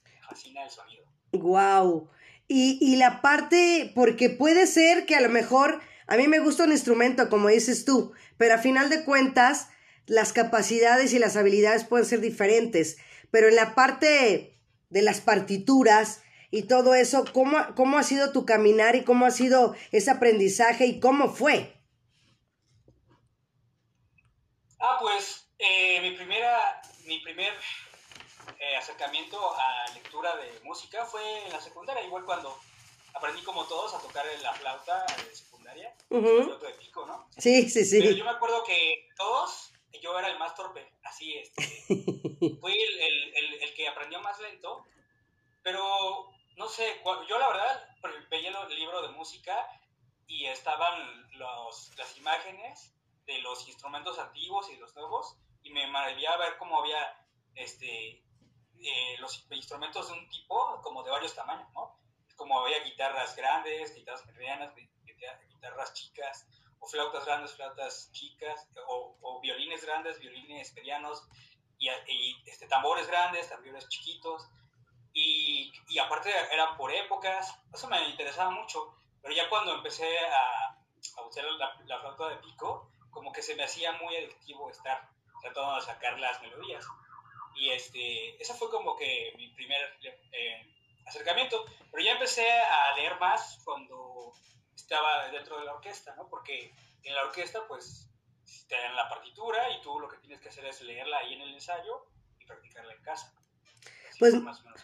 me 0.03 0.21
fascina 0.21 0.63
el 0.63 0.69
sonido. 0.69 1.05
Wow. 1.33 2.09
Y, 2.47 2.77
y 2.81 2.97
la 2.97 3.21
parte, 3.21 3.91
porque 3.95 4.29
puede 4.29 4.67
ser 4.67 5.05
que 5.05 5.15
a 5.15 5.21
lo 5.21 5.29
mejor 5.29 5.81
a 6.07 6.17
mí 6.17 6.27
me 6.27 6.39
gusta 6.39 6.65
un 6.65 6.71
instrumento, 6.71 7.29
como 7.29 7.47
dices 7.47 7.85
tú, 7.85 8.11
pero 8.37 8.55
a 8.55 8.57
final 8.57 8.89
de 8.89 9.05
cuentas 9.05 9.69
las 10.07 10.33
capacidades 10.33 11.13
y 11.13 11.19
las 11.19 11.37
habilidades 11.37 11.85
pueden 11.85 12.05
ser 12.05 12.19
diferentes, 12.19 12.97
pero 13.29 13.47
en 13.47 13.55
la 13.55 13.75
parte 13.75 14.59
de 14.89 15.01
las 15.01 15.21
partituras, 15.21 16.20
y 16.51 16.63
todo 16.63 16.93
eso, 16.93 17.23
¿cómo, 17.33 17.57
¿cómo 17.75 17.97
ha 17.97 18.03
sido 18.03 18.33
tu 18.33 18.45
caminar 18.45 18.95
y 18.95 19.05
cómo 19.05 19.25
ha 19.25 19.31
sido 19.31 19.73
ese 19.93 20.11
aprendizaje 20.11 20.85
y 20.85 20.99
cómo 20.99 21.29
fue? 21.33 21.73
Ah, 24.79 24.97
pues 24.99 25.47
eh, 25.57 26.01
mi 26.01 26.11
primera, 26.11 26.81
mi 27.05 27.19
primer 27.19 27.53
eh, 28.59 28.75
acercamiento 28.75 29.37
a 29.55 29.93
lectura 29.93 30.35
de 30.35 30.59
música 30.63 31.05
fue 31.05 31.21
en 31.45 31.53
la 31.53 31.61
secundaria, 31.61 32.03
igual 32.03 32.25
cuando 32.25 32.57
aprendí 33.13 33.41
como 33.43 33.65
todos 33.65 33.93
a 33.93 33.99
tocar 33.99 34.25
la 34.41 34.53
flauta 34.53 35.05
de 35.05 35.35
secundaria, 35.35 35.95
uh 36.09 36.17
-huh. 36.17 36.43
flauta 36.43 36.67
de 36.67 36.73
pico, 36.73 37.05
¿no? 37.05 37.29
Sí, 37.37 37.69
sí, 37.69 37.85
sí. 37.85 37.99
Pero 37.99 38.11
yo 38.11 38.25
me 38.25 38.31
acuerdo 38.31 38.63
que 38.65 39.07
todos, 39.15 39.71
yo 40.01 40.19
era 40.19 40.27
el 40.27 40.37
más 40.39 40.53
torpe, 40.55 40.91
así, 41.03 41.37
este, 41.37 41.61
fui 42.59 42.73
el, 42.73 42.99
el, 43.01 43.35
el, 43.35 43.53
el 43.63 43.73
que 43.73 43.87
aprendió 43.87 44.19
más 44.19 44.39
lento, 44.41 44.85
pero 45.63 46.33
no 46.61 46.69
sé, 46.69 47.01
yo 47.27 47.39
la 47.39 47.47
verdad 47.47 47.89
veía 48.29 48.51
el 48.51 48.75
libro 48.75 49.01
de 49.01 49.07
música 49.09 49.67
y 50.27 50.45
estaban 50.45 51.27
los, 51.31 51.97
las 51.97 52.15
imágenes 52.17 52.93
de 53.25 53.39
los 53.39 53.67
instrumentos 53.67 54.19
antiguos 54.19 54.69
y 54.69 54.77
los 54.77 54.95
nuevos 54.95 55.35
y 55.63 55.71
me 55.71 55.87
maravillaba 55.87 56.45
ver 56.45 56.57
cómo 56.59 56.79
había 56.79 57.17
este, 57.55 58.23
eh, 58.79 59.17
los 59.17 59.43
instrumentos 59.49 60.07
de 60.07 60.13
un 60.13 60.29
tipo 60.29 60.79
como 60.83 61.01
de 61.01 61.09
varios 61.09 61.33
tamaños, 61.33 61.67
¿no? 61.73 61.99
Como 62.35 62.59
había 62.59 62.83
guitarras 62.83 63.35
grandes, 63.35 63.95
guitarras 63.95 64.23
medianas, 64.27 64.71
guitarras 64.75 65.93
chicas, 65.93 66.45
o 66.79 66.87
flautas 66.87 67.25
grandes, 67.25 67.53
flautas 67.55 68.11
chicas, 68.11 68.67
o, 68.87 69.17
o 69.19 69.41
violines 69.41 69.83
grandes, 69.83 70.19
violines 70.19 70.73
medianos, 70.75 71.23
y, 71.79 71.89
y 71.89 72.43
este, 72.45 72.67
tambores 72.67 73.07
grandes, 73.07 73.49
tambores 73.49 73.89
chiquitos. 73.89 74.47
Y, 75.13 75.71
y, 75.89 75.99
aparte 75.99 76.31
eran 76.51 76.77
por 76.77 76.91
épocas, 76.91 77.53
eso 77.73 77.87
me 77.87 78.09
interesaba 78.09 78.49
mucho, 78.49 78.95
pero 79.21 79.33
ya 79.33 79.49
cuando 79.49 79.73
empecé 79.73 80.19
a, 80.19 80.77
a 81.17 81.21
usar 81.27 81.43
la, 81.43 81.75
la, 81.85 81.99
flauta 81.99 82.29
de 82.29 82.37
pico, 82.37 82.89
como 83.09 83.31
que 83.31 83.41
se 83.41 83.55
me 83.55 83.63
hacía 83.63 83.91
muy 83.93 84.15
adictivo 84.15 84.69
estar 84.69 85.09
tratando 85.41 85.75
de 85.75 85.81
sacar 85.81 86.17
las 86.19 86.41
melodías. 86.41 86.85
Y 87.55 87.71
este, 87.71 88.41
ese 88.41 88.53
fue 88.53 88.69
como 88.69 88.95
que 88.95 89.33
mi 89.35 89.49
primer 89.49 89.97
eh, 90.31 90.73
acercamiento, 91.05 91.65
pero 91.91 92.03
ya 92.03 92.13
empecé 92.13 92.49
a 92.49 92.95
leer 92.95 93.19
más 93.19 93.59
cuando 93.65 94.31
estaba 94.73 95.27
dentro 95.27 95.59
de 95.59 95.65
la 95.65 95.73
orquesta, 95.73 96.15
¿no? 96.15 96.27
Porque 96.29 96.73
en 97.03 97.15
la 97.15 97.23
orquesta 97.23 97.67
pues 97.67 98.09
te 98.67 98.75
dan 98.75 98.95
la 98.95 99.09
partitura 99.09 99.69
y 99.71 99.81
tú 99.81 99.99
lo 99.99 100.07
que 100.07 100.17
tienes 100.17 100.39
que 100.39 100.49
hacer 100.49 100.65
es 100.65 100.81
leerla 100.81 101.17
ahí 101.17 101.33
en 101.33 101.41
el 101.41 101.53
ensayo 101.53 102.05
y 102.39 102.45
practicarla 102.45 102.93
en 102.93 103.03
casa. 103.03 103.33
Pues, 104.21 104.35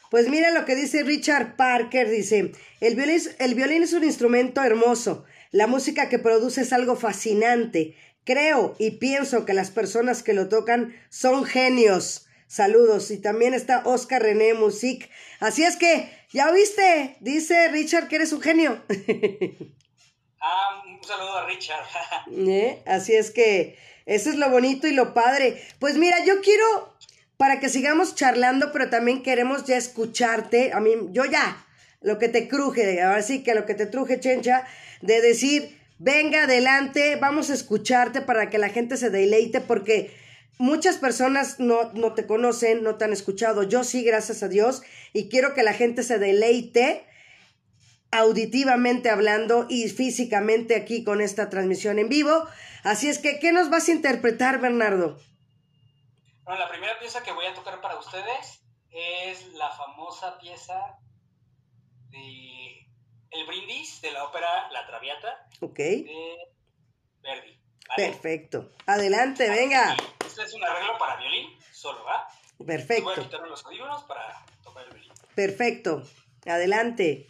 pues 0.10 0.30
mira 0.30 0.50
lo 0.50 0.66
que 0.66 0.74
dice 0.74 1.04
Richard 1.04 1.58
Parker, 1.58 2.10
dice, 2.10 2.54
el 2.82 2.96
violín, 2.96 3.22
el 3.38 3.54
violín 3.54 3.84
es 3.84 3.94
un 3.94 4.04
instrumento 4.04 4.64
hermoso, 4.64 5.26
la 5.52 5.68
música 5.68 6.10
que 6.10 6.18
produce 6.18 6.62
es 6.62 6.74
algo 6.74 6.96
fascinante, 6.96 7.96
creo 8.24 8.76
y 8.80 8.98
pienso 8.98 9.46
que 9.46 9.54
las 9.54 9.70
personas 9.70 10.24
que 10.24 10.34
lo 10.34 10.50
tocan 10.50 10.96
son 11.10 11.46
genios. 11.46 12.26
Saludos. 12.48 13.12
Y 13.12 13.20
también 13.20 13.54
está 13.54 13.84
Oscar 13.86 14.24
René 14.24 14.56
Music. 14.56 15.08
Así 15.40 15.64
es 15.64 15.76
que, 15.76 16.10
ya 16.32 16.50
viste, 16.50 17.18
dice 17.20 17.68
Richard 17.68 18.08
que 18.08 18.16
eres 18.16 18.34
un 18.34 18.42
genio. 18.42 18.82
ah, 20.42 20.84
un 20.88 21.04
saludo 21.04 21.38
a 21.38 21.46
Richard. 21.46 21.86
¿Eh? 22.32 22.82
Así 22.88 23.14
es 23.14 23.30
que 23.30 23.78
eso 24.08 24.32
es 24.32 24.38
lo 24.38 24.50
bonito 24.50 24.88
y 24.88 24.94
lo 24.94 25.14
padre. 25.14 25.62
Pues 25.78 25.98
mira, 25.98 26.26
yo 26.26 26.42
quiero 26.42 26.97
para 27.38 27.60
que 27.60 27.70
sigamos 27.70 28.16
charlando, 28.16 28.72
pero 28.72 28.90
también 28.90 29.24
queremos 29.24 29.66
ya 29.66 29.78
escucharte. 29.78 30.74
A 30.74 30.80
mí, 30.80 30.92
yo 31.12 31.26
ya, 31.26 31.66
lo 32.02 32.18
que 32.20 32.30
te 32.30 32.48
cruje, 32.48 33.02
ahora 33.02 33.22
sí 33.22 33.44
que 33.44 33.56
lo 33.56 33.66
que 33.66 33.76
te 33.76 33.86
truje, 33.86 34.20
chencha, 34.20 34.66
de 35.02 35.22
decir, 35.22 35.78
venga 36.00 36.44
adelante, 36.44 37.16
vamos 37.16 37.50
a 37.50 37.54
escucharte 37.54 38.22
para 38.22 38.50
que 38.50 38.58
la 38.58 38.70
gente 38.70 38.98
se 38.98 39.10
deleite, 39.10 39.62
porque 39.62 40.12
muchas 40.58 40.98
personas 40.98 41.60
no, 41.60 41.94
no 41.94 42.14
te 42.14 42.26
conocen, 42.26 42.84
no 42.84 42.96
te 42.96 43.06
han 43.06 43.14
escuchado. 43.14 43.64
Yo 43.64 43.84
sí, 43.84 44.04
gracias 44.04 44.42
a 44.42 44.48
Dios, 44.48 44.82
y 45.14 45.30
quiero 45.30 45.54
que 45.54 45.64
la 45.64 45.74
gente 45.74 46.04
se 46.04 46.18
deleite 46.18 47.04
auditivamente 48.10 49.10
hablando 49.10 49.68
y 49.70 49.90
físicamente 49.90 50.76
aquí 50.76 51.04
con 51.04 51.22
esta 51.22 51.50
transmisión 51.50 52.00
en 52.00 52.10
vivo. 52.10 52.48
Así 52.84 53.10
es 53.10 53.20
que, 53.20 53.38
¿qué 53.40 53.52
nos 53.52 53.70
vas 53.70 53.90
a 53.90 53.92
interpretar, 53.92 54.60
Bernardo? 54.60 55.20
Bueno, 56.48 56.62
la 56.64 56.70
primera 56.70 56.98
pieza 56.98 57.22
que 57.24 57.34
voy 57.34 57.46
a 57.46 57.54
tocar 57.54 57.82
para 57.82 57.98
ustedes 57.98 58.62
es 58.90 59.54
la 59.54 59.70
famosa 59.72 60.40
pieza 60.40 60.98
de 62.10 62.88
El 63.32 63.46
Brindis 63.46 64.02
de 64.02 64.12
la 64.12 64.24
ópera 64.24 64.72
La 64.72 64.88
Traviata 64.88 65.46
Ok. 65.60 65.78
de 65.78 66.38
Verdi. 67.22 67.60
¿vale? 67.90 68.12
Perfecto. 68.12 68.72
Adelante, 68.86 69.50
venga. 69.50 69.98
Este 70.26 70.44
es 70.44 70.54
un 70.54 70.64
arreglo 70.64 70.98
para 70.98 71.18
violín, 71.18 71.50
solo, 71.74 72.06
¿va? 72.06 72.30
Perfecto. 72.66 73.04
Voy 73.04 73.14
a 73.20 73.24
quitarme 73.24 73.50
los 73.50 73.66
audífonos 73.66 74.04
para 74.06 74.46
tocar 74.64 74.86
el 74.86 74.94
violín. 74.94 75.12
Perfecto. 75.36 76.04
Adelante. 76.46 77.28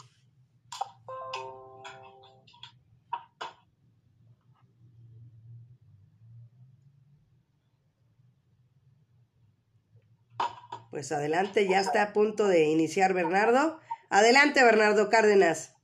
Pues 10.89 11.11
adelante, 11.11 11.67
ya 11.67 11.79
está 11.79 12.01
a 12.01 12.13
punto 12.13 12.47
de 12.47 12.65
iniciar 12.65 13.13
Bernardo. 13.13 13.79
Adelante, 14.09 14.63
Bernardo 14.63 15.09
Cárdenas. 15.09 15.76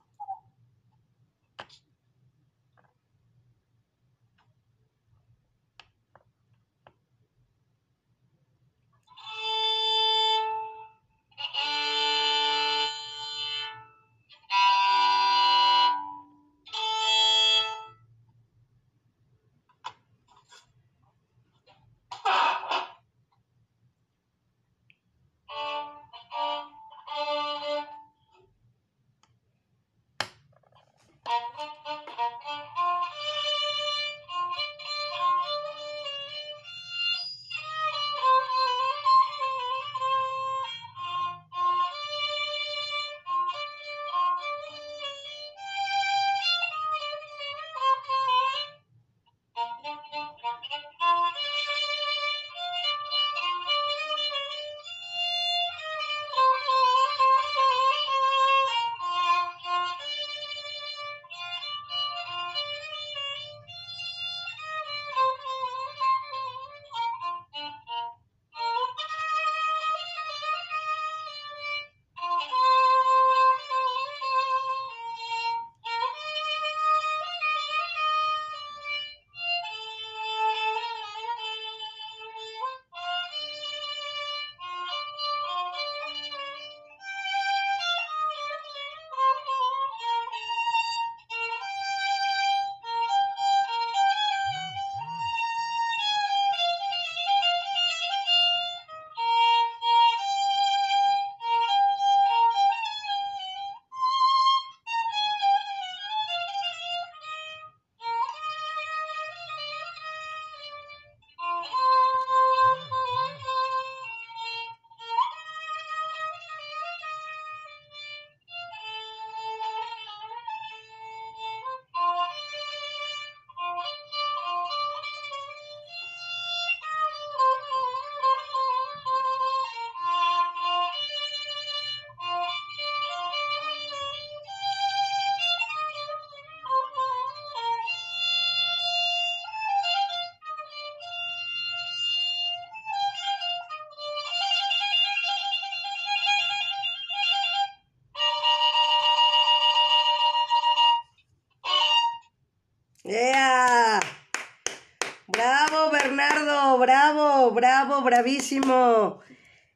Bravo, 157.12 157.50
bravo, 157.50 158.02
bravísimo. 158.02 159.20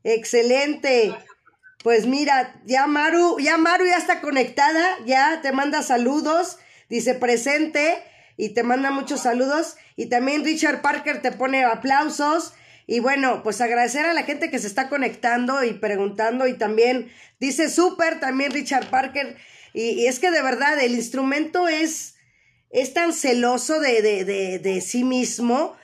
Excelente. 0.02 1.14
Pues 1.82 2.06
mira, 2.06 2.60
ya 2.64 2.86
Maru, 2.86 3.38
ya 3.38 3.58
Maru 3.58 3.86
ya 3.86 3.96
está 3.96 4.20
conectada, 4.20 4.98
ya 5.04 5.40
te 5.42 5.52
manda 5.52 5.82
saludos, 5.82 6.58
dice 6.88 7.14
presente 7.14 8.02
y 8.36 8.50
te 8.50 8.62
manda 8.62 8.90
muchos 8.90 9.20
saludos. 9.20 9.76
Y 9.96 10.06
también 10.06 10.44
Richard 10.44 10.80
Parker 10.80 11.20
te 11.20 11.32
pone 11.32 11.64
aplausos. 11.64 12.54
Y 12.86 13.00
bueno, 13.00 13.42
pues 13.42 13.60
agradecer 13.60 14.06
a 14.06 14.14
la 14.14 14.22
gente 14.22 14.50
que 14.50 14.58
se 14.58 14.66
está 14.66 14.88
conectando 14.88 15.62
y 15.62 15.74
preguntando. 15.74 16.46
Y 16.46 16.54
también 16.54 17.12
dice 17.38 17.68
súper 17.68 18.20
también 18.20 18.52
Richard 18.52 18.88
Parker. 18.88 19.36
Y, 19.74 20.06
es 20.06 20.18
que 20.18 20.30
de 20.30 20.40
verdad 20.40 20.80
el 20.80 20.94
instrumento 20.94 21.68
es, 21.68 22.14
es 22.70 22.94
tan 22.94 23.12
celoso 23.12 23.80
de, 23.80 24.00
de, 24.00 24.24
de, 24.24 24.58
de 24.58 24.80
sí 24.80 25.04
mismo 25.04 25.76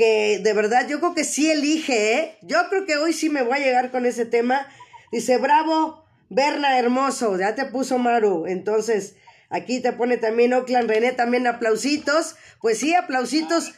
que 0.00 0.38
de 0.38 0.54
verdad 0.54 0.88
yo 0.88 0.98
creo 0.98 1.14
que 1.14 1.24
sí 1.24 1.50
elige, 1.50 2.14
¿eh? 2.14 2.38
Yo 2.40 2.56
creo 2.70 2.86
que 2.86 2.96
hoy 2.96 3.12
sí 3.12 3.28
me 3.28 3.42
voy 3.42 3.58
a 3.58 3.64
llegar 3.64 3.90
con 3.90 4.06
ese 4.06 4.24
tema. 4.24 4.66
Dice, 5.12 5.36
bravo, 5.36 6.06
Berna 6.30 6.78
hermoso, 6.78 7.36
ya 7.38 7.54
te 7.54 7.66
puso 7.66 7.98
Maru. 7.98 8.46
Entonces, 8.46 9.16
aquí 9.50 9.82
te 9.82 9.92
pone 9.92 10.16
también 10.16 10.54
Oclan 10.54 10.88
René, 10.88 11.12
también 11.12 11.46
aplausitos. 11.46 12.36
Pues 12.62 12.78
sí, 12.78 12.94
aplausitos. 12.94 13.74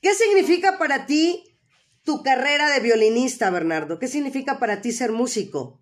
¿Qué 0.00 0.14
significa 0.14 0.78
para 0.78 1.06
ti 1.06 1.58
tu 2.04 2.22
carrera 2.22 2.70
de 2.70 2.78
violinista, 2.78 3.50
Bernardo? 3.50 3.98
¿Qué 3.98 4.06
significa 4.06 4.60
para 4.60 4.80
ti 4.80 4.92
ser 4.92 5.10
músico? 5.10 5.80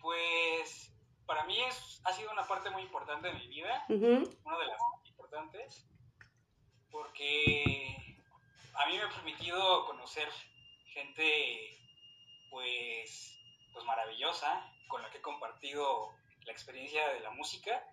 Pues 0.00 0.92
para 1.26 1.44
mí 1.44 1.56
es, 1.68 2.00
ha 2.04 2.12
sido 2.12 2.30
una 2.30 2.46
parte 2.46 2.70
muy 2.70 2.82
importante 2.82 3.26
de 3.26 3.34
mi 3.34 3.48
vida, 3.48 3.84
una 3.88 3.98
de 3.98 4.66
las 4.66 4.78
porque 7.18 7.96
a 8.74 8.86
mí 8.86 8.96
me 8.96 9.02
ha 9.02 9.08
permitido 9.08 9.86
conocer 9.86 10.28
gente 10.86 11.76
pues, 12.48 13.36
pues 13.72 13.84
maravillosa 13.84 14.64
con 14.86 15.02
la 15.02 15.10
que 15.10 15.18
he 15.18 15.22
compartido 15.22 16.14
la 16.44 16.52
experiencia 16.52 17.08
de 17.08 17.20
la 17.20 17.30
música. 17.30 17.84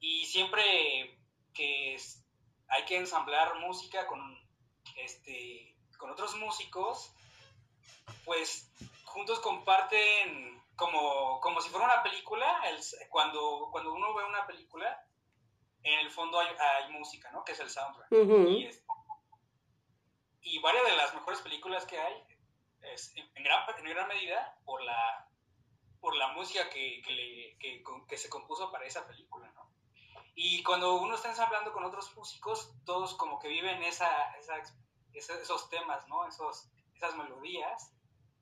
Y 0.00 0.24
siempre 0.24 1.18
que 1.52 1.96
hay 2.68 2.84
que 2.86 2.96
ensamblar 2.96 3.56
música 3.56 4.06
con, 4.06 4.38
este, 4.96 5.76
con 5.98 6.10
otros 6.10 6.34
músicos, 6.36 7.12
pues 8.24 8.72
juntos 9.04 9.40
comparten 9.40 10.62
como, 10.74 11.38
como 11.40 11.60
si 11.60 11.68
fuera 11.68 11.84
una 11.84 12.02
película, 12.02 12.62
cuando, 13.10 13.68
cuando 13.70 13.92
uno 13.92 14.14
ve 14.14 14.24
una 14.24 14.46
película, 14.46 15.06
en 15.84 16.00
el 16.00 16.10
fondo 16.10 16.40
hay, 16.40 16.92
música, 16.92 17.30
¿no? 17.30 17.44
Que 17.44 17.52
es 17.52 17.60
el 17.60 17.70
soundtrack. 17.70 18.10
y, 20.40 20.58
varias 20.58 20.84
de 20.84 20.96
las 20.96 21.14
mejores 21.14 21.40
películas 21.42 21.84
que 21.84 21.98
hay, 21.98 22.24
es, 22.82 23.14
en, 23.16 23.44
gran, 23.44 23.64
en 23.78 23.84
gran 23.84 24.08
medida, 24.08 24.58
por 24.64 24.82
la, 24.82 25.28
por 26.00 26.16
la 26.16 26.28
música 26.28 26.68
que, 26.70 27.02
que, 27.02 27.82
que, 28.08 28.16
se 28.16 28.30
compuso 28.30 28.72
para 28.72 28.86
esa 28.86 29.06
película, 29.06 29.50
¿no? 29.52 29.70
Y 30.34 30.62
cuando 30.62 30.96
uno 30.96 31.14
está 31.14 31.28
ensamblando 31.28 31.72
con 31.72 31.84
otros 31.84 32.16
músicos, 32.16 32.74
todos 32.84 33.14
como 33.14 33.38
que 33.38 33.48
viven 33.48 33.82
esa, 33.82 34.32
esa, 34.38 34.56
esos 35.12 35.68
temas, 35.68 36.08
¿no? 36.08 36.26
Esos, 36.26 36.70
esas 36.96 37.14
melodías 37.16 37.94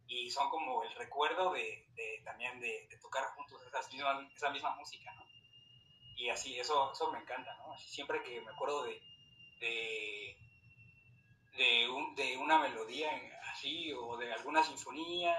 y 0.07 0.31
son 0.31 0.49
como 0.49 0.83
el 0.85 0.95
recuerdo 0.95 1.53
de, 1.53 1.89
de 1.95 2.23
también 2.25 2.61
de, 2.61 2.89
tocar 3.01 3.25
juntos 3.35 3.61
esas 3.67 3.89
esa 4.35 4.51
misma 4.51 4.75
música, 4.77 5.13
¿no? 5.15 5.32
Y 6.23 6.31
así, 6.31 6.57
eso, 6.59 6.93
eso 6.93 7.11
me 7.11 7.19
encanta, 7.19 7.53
¿no? 7.57 7.77
Siempre 7.77 8.23
que 8.23 8.41
me 8.41 8.53
acuerdo 8.53 8.85
de, 8.85 9.03
de, 9.61 10.37
de, 12.17 12.37
una 12.37 12.61
melodía 12.61 13.11
así, 13.53 13.93
o 13.93 14.17
de 14.17 14.33
alguna 14.33 14.63
sinfonía, 14.63 15.35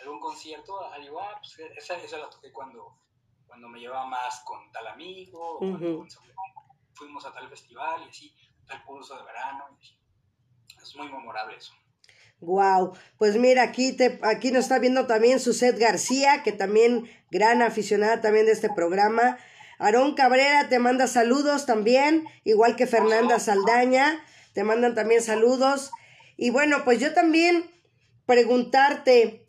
algún 0.00 0.20
concierto, 0.20 0.90
al 0.90 1.04
igual, 1.04 1.36
pues 1.38 1.58
esa, 1.76 1.98
esa 1.98 2.16
la 2.16 2.30
toqué 2.30 2.50
cuando, 2.50 2.96
cuando 3.46 3.68
me 3.68 3.78
llevaba 3.78 4.06
más 4.06 4.40
con 4.40 4.72
tal 4.72 4.86
amigo, 4.86 5.56
o 5.56 5.58
cuando 5.58 6.06
fuimos 6.94 7.26
a 7.26 7.32
tal 7.32 7.48
festival 7.50 8.02
y 8.06 8.08
así, 8.08 8.34
tal 8.66 8.82
curso 8.84 9.14
de 9.18 9.24
verano, 9.24 9.78
es 10.82 10.96
muy 10.96 11.12
memorable 11.12 11.56
eso. 11.56 11.74
Wow, 12.40 12.96
pues 13.18 13.36
mira, 13.36 13.62
aquí, 13.62 13.92
te, 13.92 14.18
aquí 14.22 14.50
nos 14.50 14.64
está 14.64 14.78
viendo 14.78 15.06
también 15.06 15.38
Suset 15.38 15.78
García, 15.78 16.42
que 16.42 16.52
también 16.52 17.08
gran 17.30 17.60
aficionada 17.60 18.20
también 18.22 18.46
de 18.46 18.52
este 18.52 18.68
programa. 18.68 19.38
Aarón 19.82 20.14
Cabrera 20.14 20.68
te 20.68 20.78
manda 20.78 21.08
saludos 21.08 21.66
también, 21.66 22.24
igual 22.44 22.76
que 22.76 22.86
Fernanda 22.86 23.40
Saldaña, 23.40 24.24
te 24.54 24.62
mandan 24.62 24.94
también 24.94 25.20
saludos. 25.22 25.90
Y 26.36 26.50
bueno, 26.50 26.84
pues 26.84 27.00
yo 27.00 27.12
también 27.14 27.68
preguntarte, 28.24 29.44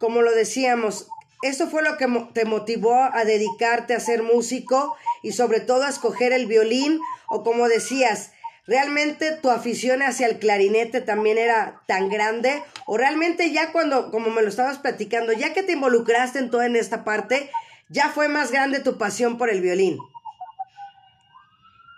como 0.00 0.22
lo 0.22 0.32
decíamos, 0.32 1.08
¿eso 1.42 1.68
fue 1.68 1.82
lo 1.82 1.98
que 1.98 2.06
te 2.32 2.46
motivó 2.46 2.94
a 2.94 3.26
dedicarte 3.26 3.92
a 3.92 4.00
ser 4.00 4.22
músico 4.22 4.96
y 5.22 5.32
sobre 5.32 5.60
todo 5.60 5.82
a 5.82 5.90
escoger 5.90 6.32
el 6.32 6.46
violín? 6.46 6.98
O 7.28 7.44
como 7.44 7.68
decías, 7.68 8.32
¿realmente 8.66 9.32
tu 9.32 9.50
afición 9.50 10.00
hacia 10.02 10.28
el 10.28 10.38
clarinete 10.38 11.02
también 11.02 11.36
era 11.36 11.82
tan 11.86 12.08
grande? 12.08 12.62
¿O 12.86 12.96
realmente 12.96 13.52
ya 13.52 13.70
cuando, 13.70 14.10
como 14.12 14.30
me 14.30 14.40
lo 14.40 14.48
estabas 14.48 14.78
platicando, 14.78 15.34
ya 15.34 15.52
que 15.52 15.62
te 15.62 15.72
involucraste 15.72 16.38
en 16.38 16.48
toda 16.48 16.64
en 16.64 16.76
esta 16.76 17.04
parte, 17.04 17.50
ya 17.88 18.10
fue 18.10 18.28
más 18.28 18.50
grande 18.50 18.80
tu 18.80 18.98
pasión 18.98 19.38
por 19.38 19.50
el 19.50 19.60
violín? 19.60 19.98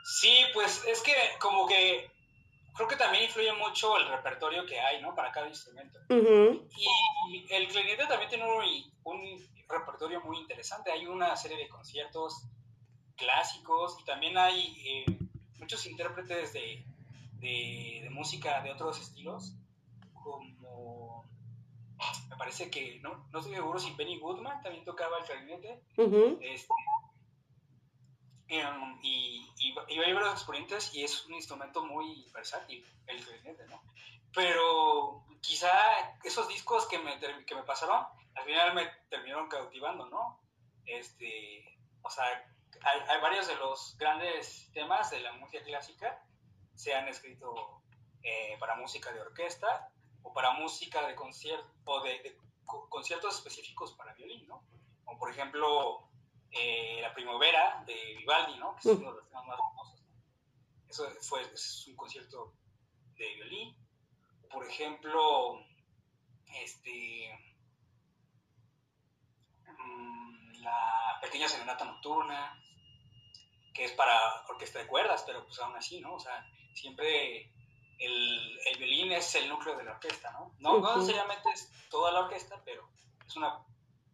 Sí, 0.04 0.36
pues 0.54 0.82
es 0.86 1.00
que 1.02 1.12
como 1.38 1.66
que 1.66 2.10
creo 2.74 2.88
que 2.88 2.96
también 2.96 3.24
influye 3.24 3.52
mucho 3.52 3.96
el 3.98 4.08
repertorio 4.08 4.64
que 4.66 4.80
hay, 4.80 5.00
¿no? 5.02 5.14
Para 5.14 5.30
cada 5.30 5.48
instrumento. 5.48 5.98
y, 6.08 7.46
el 7.50 7.68
clarinete 7.68 8.06
también 8.06 8.28
tiene 8.28 8.44
un, 9.04 9.50
repertorio 9.68 10.20
muy 10.22 10.38
interesante. 10.38 10.90
Hay 10.90 11.06
una 11.06 11.36
serie 11.36 11.56
de 11.56 11.68
conciertos 11.68 12.42
clásicos 13.16 13.96
y 14.00 14.04
también 14.04 14.36
hay 14.36 14.74
eh, 14.84 15.18
muchos 15.58 15.86
intérpretes 15.86 16.52
de, 16.52 16.84
de, 17.38 18.08
música 18.10 18.62
de 18.62 18.72
otros 18.72 19.00
estilos, 19.00 19.54
como 20.12 21.24
me 22.28 22.36
parece 22.36 22.70
que, 22.70 22.98
no, 23.00 23.28
no 23.30 23.38
estoy 23.38 23.54
seguro 23.54 23.78
si 23.78 23.92
Benny 23.94 24.18
Goodman 24.18 24.62
también 24.62 24.84
tocaba 24.84 25.18
el 25.18 25.24
clarinete. 25.24 25.82
Este, 26.40 26.74
em, 28.48 28.98
y, 29.02 29.46
y, 29.58 29.98
hay 29.98 30.12
varios 30.12 30.32
exponentes 30.32 30.94
y 30.94 31.04
es 31.04 31.26
un 31.26 31.34
instrumento 31.34 31.84
muy 31.84 32.26
versátil, 32.32 32.84
el 33.06 33.24
clarinete, 33.24 33.66
¿no? 33.66 33.82
Pero 34.34 35.24
quizá 35.40 35.70
esos 36.24 36.48
discos 36.48 36.86
que 36.86 36.98
me, 36.98 37.18
que 37.46 37.54
me 37.54 37.62
pasaron, 37.62 38.06
al 38.34 38.44
final 38.44 38.74
me 38.74 38.86
terminaron 39.08 39.48
cautivando, 39.48 40.06
¿no? 40.06 40.40
Este, 40.86 41.78
o 42.02 42.10
sea, 42.10 42.24
hay, 42.24 43.00
hay 43.08 43.20
varios 43.20 43.46
de 43.46 43.56
los 43.56 43.96
grandes 43.98 44.70
temas 44.72 45.10
de 45.10 45.20
la 45.20 45.32
música 45.32 45.62
clásica 45.64 46.24
se 46.80 46.94
han 46.94 47.06
escrito 47.08 47.82
eh, 48.22 48.56
para 48.58 48.74
música 48.76 49.12
de 49.12 49.20
orquesta 49.20 49.90
o 50.22 50.32
para 50.32 50.52
música 50.52 51.06
de 51.06 51.14
concierto 51.14 51.66
o 51.84 52.02
de, 52.02 52.36
conciertos 52.88 53.36
específicos 53.36 53.92
para 53.92 54.14
violín, 54.14 54.46
¿no? 54.46 54.62
Como 55.04 55.18
por 55.18 55.30
ejemplo 55.30 56.08
eh, 56.50 56.98
La 57.02 57.12
Primavera 57.14 57.82
de 57.86 58.16
Vivaldi, 58.18 58.58
¿no? 58.58 58.76
Que 58.76 58.90
es 58.90 58.98
uno 58.98 59.10
de 59.10 59.16
los 59.16 59.28
temas 59.28 59.46
más 59.46 59.58
famosos. 59.58 60.02
Eso 60.88 61.08
fue, 61.22 61.42
es 61.42 61.86
un 61.88 61.96
concierto 61.96 62.54
de 63.16 63.34
violín. 63.34 63.76
Por 64.50 64.66
ejemplo, 64.66 65.64
este 66.62 67.38
mm, 69.66 70.62
la 70.62 71.18
pequeña 71.20 71.48
serenata 71.48 71.84
nocturna, 71.84 72.60
que 73.72 73.84
es 73.84 73.92
para 73.92 74.44
orquesta 74.48 74.80
de 74.80 74.86
cuerdas, 74.86 75.22
pero 75.26 75.44
pues 75.44 75.58
aún 75.60 75.76
así, 75.76 76.00
¿no? 76.00 76.14
O 76.14 76.20
sea, 76.20 76.44
siempre 76.74 77.52
el, 78.00 78.58
el 78.72 78.78
violín 78.78 79.12
es 79.12 79.34
el 79.34 79.48
núcleo 79.48 79.76
de 79.76 79.84
la 79.84 79.92
orquesta, 79.92 80.30
¿no? 80.32 80.54
No, 80.58 80.80
no 80.80 80.96
necesariamente 80.96 81.50
es 81.52 81.70
toda 81.90 82.10
la 82.12 82.20
orquesta, 82.20 82.60
pero 82.64 82.88
es 83.26 83.36
una 83.36 83.62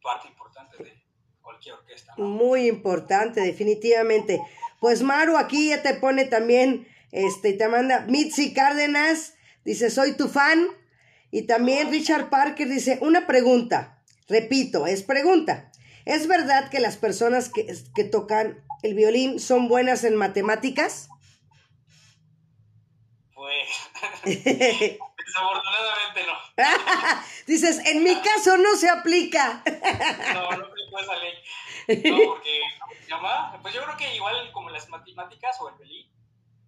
parte 0.02 0.28
importante 0.28 0.82
de 0.82 1.02
cualquier 1.40 1.76
orquesta. 1.76 2.14
¿no? 2.16 2.24
Muy 2.24 2.66
importante, 2.66 3.40
definitivamente. 3.40 4.42
Pues 4.80 5.02
Maru 5.02 5.36
aquí 5.36 5.68
ya 5.68 5.82
te 5.82 5.94
pone 5.94 6.24
también, 6.24 6.88
este, 7.12 7.52
te 7.52 7.68
manda 7.68 8.00
Mitzi 8.00 8.52
Cárdenas, 8.52 9.34
dice, 9.64 9.90
soy 9.90 10.16
tu 10.16 10.28
fan. 10.28 10.66
Y 11.30 11.42
también 11.42 11.90
Richard 11.90 12.28
Parker 12.28 12.68
dice, 12.68 12.98
una 13.00 13.26
pregunta, 13.26 14.02
repito, 14.28 14.86
es 14.86 15.02
pregunta. 15.02 15.70
¿Es 16.04 16.28
verdad 16.28 16.70
que 16.70 16.80
las 16.80 16.96
personas 16.96 17.50
que, 17.50 17.66
que 17.94 18.04
tocan 18.04 18.64
el 18.82 18.94
violín 18.94 19.40
son 19.40 19.68
buenas 19.68 20.04
en 20.04 20.16
matemáticas? 20.16 21.08
Desafortunadamente 24.24 26.26
no. 26.26 26.34
Dices, 27.46 27.84
en 27.86 28.02
mi 28.02 28.20
caso 28.20 28.56
no 28.56 28.74
se 28.76 28.88
aplica. 28.88 29.62
no, 30.34 30.50
no 30.52 30.66
aplicó 30.66 31.00
esa 31.00 31.16
ley. 31.16 31.34
No, 32.10 32.18
porque, 32.26 32.62
Pues 33.62 33.74
yo 33.74 33.84
creo 33.84 33.96
que 33.96 34.14
igual 34.14 34.50
como 34.52 34.70
las 34.70 34.88
matemáticas 34.88 35.60
o 35.60 35.68
el 35.68 35.76
belí, 35.76 36.10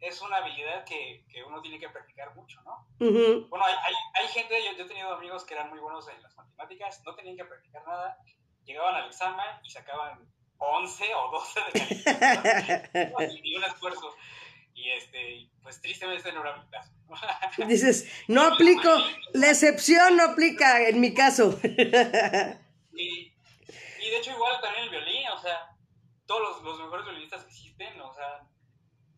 es 0.00 0.20
una 0.22 0.36
habilidad 0.36 0.84
que, 0.84 1.24
que, 1.28 1.42
uno 1.42 1.60
tiene 1.60 1.80
que 1.80 1.88
practicar 1.88 2.32
mucho, 2.36 2.62
¿no? 2.62 2.86
Bueno, 2.98 3.64
hay, 3.64 3.74
hay, 3.84 3.94
hay 4.14 4.28
gente, 4.28 4.62
yo, 4.64 4.76
yo, 4.76 4.84
he 4.84 4.88
tenido 4.88 5.12
amigos 5.12 5.44
que 5.44 5.54
eran 5.54 5.70
muy 5.70 5.80
buenos 5.80 6.06
en 6.08 6.22
las 6.22 6.36
matemáticas, 6.36 7.02
no 7.04 7.16
tenían 7.16 7.36
que 7.36 7.44
practicar 7.44 7.84
nada, 7.84 8.16
llegaban 8.64 8.94
al 8.94 9.06
examen 9.06 9.46
y 9.64 9.70
sacaban 9.70 10.24
11 10.58 11.14
o 11.14 11.30
12 11.30 11.60
de 11.60 11.72
calificación, 11.72 13.44
y 13.44 13.56
un 13.56 13.64
esfuerzo. 13.64 14.14
Y 14.78 14.90
este, 14.92 15.50
pues 15.60 15.80
tristemente 15.80 16.32
no 16.32 16.40
era 16.40 16.56
mi 16.56 16.70
caso. 16.70 16.92
Dices, 17.66 18.08
no 18.28 18.42
aplico, 18.42 18.88
la 19.32 19.50
excepción 19.50 20.16
no 20.16 20.22
aplica 20.22 20.88
en 20.88 21.00
mi 21.00 21.12
caso. 21.14 21.58
y, 21.62 21.72
y 22.94 24.10
de 24.10 24.16
hecho 24.16 24.30
igual 24.30 24.60
también 24.62 24.84
el 24.84 24.90
violín, 24.90 25.26
o 25.34 25.42
sea, 25.42 25.76
todos 26.26 26.40
los, 26.42 26.62
los 26.62 26.80
mejores 26.80 27.06
violinistas 27.06 27.42
que 27.42 27.48
existen, 27.48 28.00
o 28.00 28.14
sea, 28.14 28.46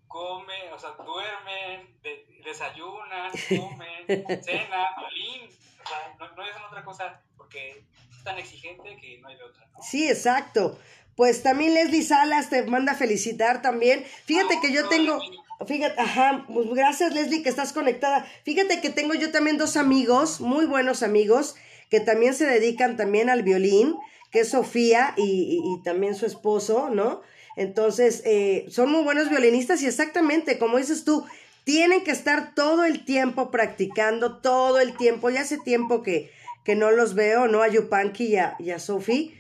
comen, 0.09 0.73
o 0.73 0.79
sea, 0.79 0.93
duermen, 0.93 2.01
desayunan, 2.43 3.31
comen, 3.49 4.07
cenan, 4.43 4.87
violín, 4.97 5.51
o 5.85 5.89
sea, 5.89 6.17
no, 6.19 6.37
no 6.37 6.43
es 6.43 6.57
otra 6.69 6.83
cosa 6.83 7.23
porque 7.37 7.85
es 8.11 8.25
tan 8.25 8.39
exigente 8.39 8.97
que 8.97 9.19
no 9.19 9.29
hay 9.29 9.37
de 9.37 9.45
otra. 9.45 9.67
¿no? 9.67 9.83
Sí, 9.83 10.09
exacto. 10.09 10.79
Pues 11.17 11.43
también 11.43 11.75
Leslie 11.75 12.03
Salas 12.03 12.49
te 12.49 12.63
manda 12.63 12.95
felicitar 12.95 13.61
también. 13.61 14.07
Fíjate 14.25 14.59
que 14.63 14.73
yo 14.73 14.89
tengo, 14.89 15.21
Fíjate, 15.67 16.01
ajá, 16.01 16.47
pues 16.53 16.69
gracias 16.71 17.13
Leslie 17.13 17.43
que 17.43 17.51
estás 17.51 17.73
conectada. 17.73 18.27
Fíjate 18.45 18.81
que 18.81 18.89
tengo 18.89 19.15
yo 19.15 19.31
también 19.31 19.59
dos 19.59 19.77
amigos, 19.77 20.41
muy 20.41 20.65
buenos 20.65 21.03
amigos, 21.03 21.55
que 21.91 22.01
también 22.01 22.35
se 22.35 22.47
dedican 22.47 22.97
también 22.97 23.29
al 23.29 23.43
violín, 23.43 23.95
que 24.31 24.41
es 24.41 24.51
Sofía 24.51 25.13
y, 25.17 25.81
también 25.85 26.15
su 26.15 26.25
esposo, 26.25 26.89
¿no? 26.89 27.21
Entonces, 27.57 28.23
eh, 28.25 28.65
son 28.71 28.91
muy 28.91 29.03
buenos 29.03 29.29
violinistas 29.29 29.83
y 29.83 29.87
exactamente, 29.87 30.59
como 30.59 30.79
dices 30.79 31.05
tú, 31.05 31.27
tienen 31.65 32.05
que 32.05 32.13
estar 32.13 32.55
todo 32.55 32.85
el 32.85 33.05
tiempo 33.05 33.51
practicando, 33.51 34.39
todo 34.39 34.81
el 34.81 34.97
tiempo. 34.97 35.29
Ya 35.29 35.43
hace 35.43 35.59
tiempo 35.59 36.03
que, 36.03 36.31
que 36.65 36.75
no 36.75 36.91
los 36.91 37.15
veo, 37.15 37.49
¿no? 37.49 37.63
A 37.63 37.69
Yupanqui 37.69 38.25
y 38.29 38.37
a, 38.37 38.57
y 38.59 38.71
a 38.71 38.79
Sofi, 38.79 39.35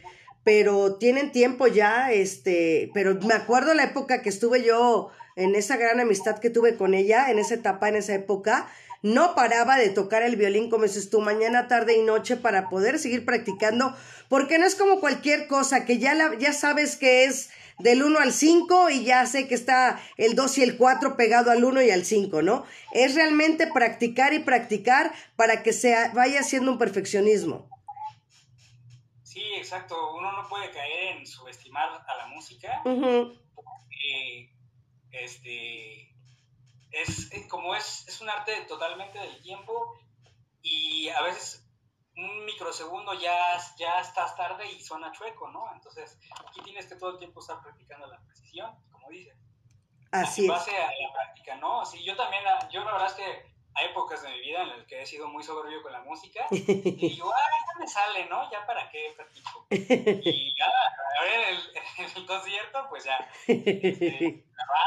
pero 0.45 0.97
tienen 0.97 1.33
tiempo 1.33 1.67
ya, 1.67 2.13
este, 2.13 2.91
pero 2.93 3.15
me 3.27 3.35
acuerdo 3.35 3.73
la 3.73 3.85
época 3.85 4.21
que 4.21 4.29
estuve 4.29 4.63
yo 4.63 5.11
en 5.41 5.55
esa 5.55 5.77
gran 5.77 6.01
amistad 6.01 6.39
que 6.39 6.51
tuve 6.51 6.77
con 6.77 6.95
ella, 6.95 7.31
en 7.31 7.39
esa 7.39 7.55
etapa, 7.55 7.89
en 7.89 7.97
esa 7.97 8.15
época, 8.15 8.69
no 9.03 9.35
paraba 9.35 9.77
de 9.77 9.89
tocar 9.89 10.23
el 10.23 10.37
violín, 10.37 10.71
como 10.71 10.85
dices 10.85 11.11
tú, 11.11 11.21
mañana, 11.21 11.69
tarde 11.69 11.97
y 11.97 12.03
noche 12.03 12.37
para 12.37 12.69
poder 12.69 12.99
seguir 12.99 13.25
practicando, 13.25 13.97
porque 14.29 14.59
no 14.59 14.67
es 14.67 14.75
como 14.75 15.01
cualquier 15.01 15.47
cosa, 15.47 15.85
que 15.85 15.99
ya, 15.99 16.15
la, 16.15 16.37
ya 16.39 16.53
sabes 16.53 16.97
que 16.97 17.25
es 17.25 17.51
del 17.79 18.03
1 18.03 18.19
al 18.19 18.33
5 18.33 18.91
y 18.91 19.05
ya 19.05 19.25
sé 19.27 19.49
que 19.49 19.55
está 19.55 20.01
el 20.19 20.35
2 20.35 20.59
y 20.59 20.63
el 20.63 20.77
4 20.77 21.17
pegado 21.17 21.51
al 21.51 21.65
1 21.65 21.83
y 21.83 21.91
al 21.91 22.05
5, 22.05 22.43
¿no? 22.43 22.65
Es 22.93 23.15
realmente 23.15 23.67
practicar 23.67 24.35
y 24.35 24.41
practicar 24.41 25.13
para 25.37 25.63
que 25.63 25.73
se 25.73 25.95
vaya 26.13 26.41
haciendo 26.41 26.73
un 26.73 26.79
perfeccionismo. 26.79 27.71
Sí, 29.23 29.43
exacto. 29.57 29.95
Uno 30.15 30.33
no 30.33 30.49
puede 30.49 30.71
caer 30.71 31.17
en 31.17 31.27
subestimar 31.27 31.89
a 31.89 32.17
la 32.17 32.27
música 32.27 32.83
porque 32.83 34.50
este, 35.25 36.15
es, 36.91 37.33
eh, 37.33 37.49
como 37.49 37.75
es, 37.75 38.07
es 38.09 38.21
un 38.21 38.29
arte 38.29 38.53
totalmente 38.63 39.19
del 39.19 39.41
tiempo 39.43 39.99
y 40.63 41.09
a 41.09 41.23
veces 41.23 41.67
un 42.17 42.45
microsegundo 42.45 43.15
ya, 43.15 43.57
ya 43.79 44.01
estás 44.01 44.37
tarde 44.37 44.71
y 44.71 44.81
suena 44.81 45.13
chueco, 45.13 45.51
¿no? 45.51 45.73
Entonces, 45.75 46.19
aquí 46.47 46.61
tienes 46.63 46.87
que 46.87 46.97
todo 46.97 47.11
el 47.11 47.19
tiempo 47.19 47.41
estar 47.41 47.61
practicando 47.63 48.07
la 48.07 48.21
precisión, 48.21 48.75
como 48.91 49.09
dices. 49.09 49.37
Así 50.11 50.43
en 50.43 50.49
base 50.49 50.77
a 50.77 50.87
la 50.87 51.13
práctica, 51.13 51.57
¿no? 51.57 51.87
Sí, 51.87 52.03
yo 52.05 52.17
también, 52.17 52.43
yo 52.71 52.85
la 52.85 52.93
verdad 52.93 53.09
es 53.09 53.15
que 53.15 53.55
hay 53.75 53.87
épocas 53.87 54.23
de 54.23 54.31
mi 54.31 54.41
vida 54.41 54.63
en 54.63 54.69
las 54.69 54.87
que 54.87 55.01
he 55.03 55.07
sido 55.07 55.29
muy 55.29 55.43
soberbio 55.43 55.83
con 55.83 55.93
la 55.93 56.01
música 56.03 56.47
y 56.51 56.61
digo, 56.61 57.33
ah, 57.33 57.51
ya 57.73 57.79
me 57.79 57.87
sale, 57.87 58.27
¿no? 58.27 58.51
Ya 58.51 58.67
para 58.67 58.89
qué 58.91 59.13
practico. 59.17 59.67
Y 59.71 60.55
ya, 60.59 60.67
a 60.67 61.23
ver, 61.23 61.41
en 61.41 61.57
el, 61.57 62.17
el 62.17 62.27
concierto, 62.27 62.87
pues 62.89 63.05
ya, 63.05 63.31
este, 63.47 64.45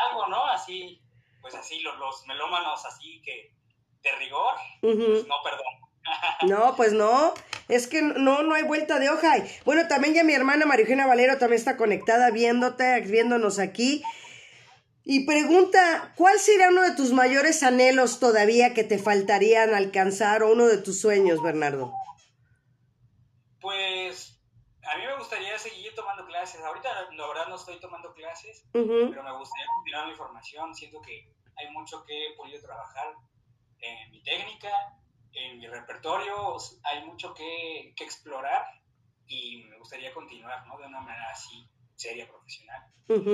algo, 0.10 0.28
¿no? 0.28 0.46
Así, 0.46 1.02
pues 1.42 1.56
así, 1.56 1.80
los, 1.82 1.98
los 1.98 2.26
melómanos 2.28 2.86
así 2.86 3.22
que 3.22 3.52
de 4.02 4.12
rigor, 4.18 4.56
pues 4.82 4.98
no, 4.98 5.36
perdón. 5.44 5.84
No, 6.48 6.76
pues 6.76 6.92
no, 6.92 7.34
es 7.70 7.88
que 7.88 8.02
no, 8.02 8.44
no 8.44 8.56
hay 8.56 8.64
vuelta 8.64 9.00
de 9.00 9.10
hoja. 9.10 9.36
Bueno, 9.64 9.88
también 9.88 10.14
ya 10.14 10.24
mi 10.26 10.34
hermana 10.34 10.66
Marijena 10.66 11.08
Valero 11.08 11.38
también 11.38 11.60
está 11.60 11.78
conectada 11.78 12.30
viéndote, 12.32 13.00
viéndonos 13.02 13.60
aquí. 13.60 14.04
Y 15.06 15.26
pregunta, 15.26 16.14
¿cuál 16.16 16.40
sería 16.40 16.70
uno 16.70 16.82
de 16.84 16.96
tus 16.96 17.12
mayores 17.12 17.62
anhelos 17.64 18.20
todavía 18.20 18.74
que 18.74 18.86
te 18.86 18.98
faltarían 18.98 19.74
alcanzar 19.74 20.44
o 20.44 20.52
uno 20.54 20.66
de 20.68 20.78
tus 20.78 21.02
sueños, 21.02 21.42
Bernardo? 21.44 21.94
Pues 23.60 24.40
a 24.84 24.98
mí 24.98 25.06
me 25.06 25.18
gustaría 25.18 25.58
seguir 25.60 25.94
tomando 25.94 26.26
clases. 26.26 26.62
Ahorita 26.62 26.90
la 27.12 27.28
verdad 27.28 27.48
no 27.50 27.56
estoy 27.56 27.80
tomando 27.80 28.14
clases, 28.14 28.66
pero 28.72 29.24
me 29.24 29.38
gustaría 29.38 29.66
continuar 29.76 30.08
mi 30.08 30.16
formación. 30.16 30.74
Siento 30.74 31.02
que 31.02 31.30
hay 31.58 31.70
mucho 31.72 32.04
que 32.06 32.28
he 32.28 32.36
podido 32.36 32.62
trabajar 32.62 33.14
en 33.80 34.12
mi 34.12 34.24
técnica, 34.24 34.72
en 35.34 35.58
mi 35.58 35.68
repertorio, 35.68 36.58
hay 36.84 37.06
mucho 37.06 37.34
que, 37.34 37.94
que 37.96 38.04
explorar 38.04 38.66
y 39.28 39.64
me 39.70 39.78
gustaría 39.78 40.14
continuar, 40.14 40.66
¿no? 40.68 40.78
De 40.78 40.86
una 40.86 41.02
manera 41.02 41.30
así, 41.32 41.68
seria, 41.96 42.28
profesional. 42.28 42.84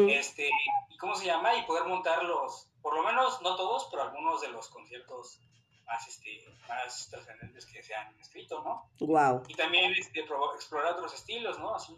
este, 0.09 0.49
¿Y 0.89 0.97
cómo 0.97 1.15
se 1.15 1.25
llama? 1.25 1.55
Y 1.55 1.63
poder 1.63 1.85
montar 1.85 2.23
los, 2.23 2.69
por 2.81 2.95
lo 2.95 3.03
menos, 3.03 3.41
no 3.41 3.55
todos, 3.55 3.87
pero 3.91 4.03
algunos 4.03 4.41
de 4.41 4.49
los 4.49 4.69
conciertos 4.69 5.41
más, 5.85 6.07
este, 6.07 6.45
más 6.67 7.09
trascendentes 7.09 7.65
que 7.65 7.81
se 7.81 7.95
han 7.95 8.17
escrito, 8.19 8.63
¿no? 8.63 8.89
Wow. 9.05 9.43
Y 9.47 9.55
también 9.55 9.91
este, 9.97 10.21
explorar 10.55 10.93
otros 10.93 11.13
estilos, 11.13 11.59
¿no? 11.59 11.75
Así, 11.75 11.93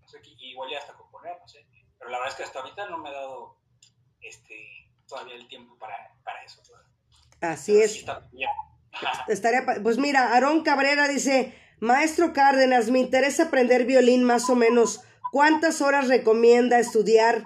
no 0.00 0.08
sé, 0.08 0.20
igual 0.40 0.70
ya 0.70 0.78
hasta 0.78 0.94
componer, 0.94 1.38
no 1.40 1.48
sé. 1.48 1.64
Pero 1.98 2.10
la 2.10 2.18
verdad 2.18 2.32
es 2.32 2.36
que 2.36 2.44
hasta 2.44 2.60
ahorita 2.60 2.88
no 2.88 2.98
me 2.98 3.10
he 3.10 3.12
dado 3.12 3.58
este, 4.20 4.88
todavía 5.06 5.34
el 5.34 5.48
tiempo 5.48 5.76
para, 5.78 5.94
para 6.24 6.42
eso. 6.44 6.62
Así 7.40 7.80
es. 7.80 8.04
Estaría, 9.28 9.64
pues 9.82 9.98
mira, 9.98 10.32
Aarón 10.32 10.62
Cabrera 10.62 11.08
dice, 11.08 11.54
maestro 11.80 12.32
Cárdenas, 12.32 12.90
me 12.90 12.98
interesa 12.98 13.44
aprender 13.44 13.84
violín 13.84 14.24
más 14.24 14.48
o 14.50 14.54
menos. 14.54 15.02
¿Cuántas 15.30 15.80
horas 15.82 16.08
recomienda 16.08 16.78
estudiar 16.78 17.42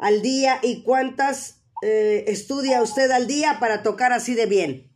al 0.00 0.22
día 0.22 0.58
y 0.62 0.82
cuántas 0.82 1.62
eh, 1.82 2.24
estudia 2.28 2.82
usted 2.82 3.10
al 3.10 3.26
día 3.26 3.58
para 3.60 3.82
tocar 3.82 4.12
así 4.12 4.34
de 4.34 4.46
bien? 4.46 4.92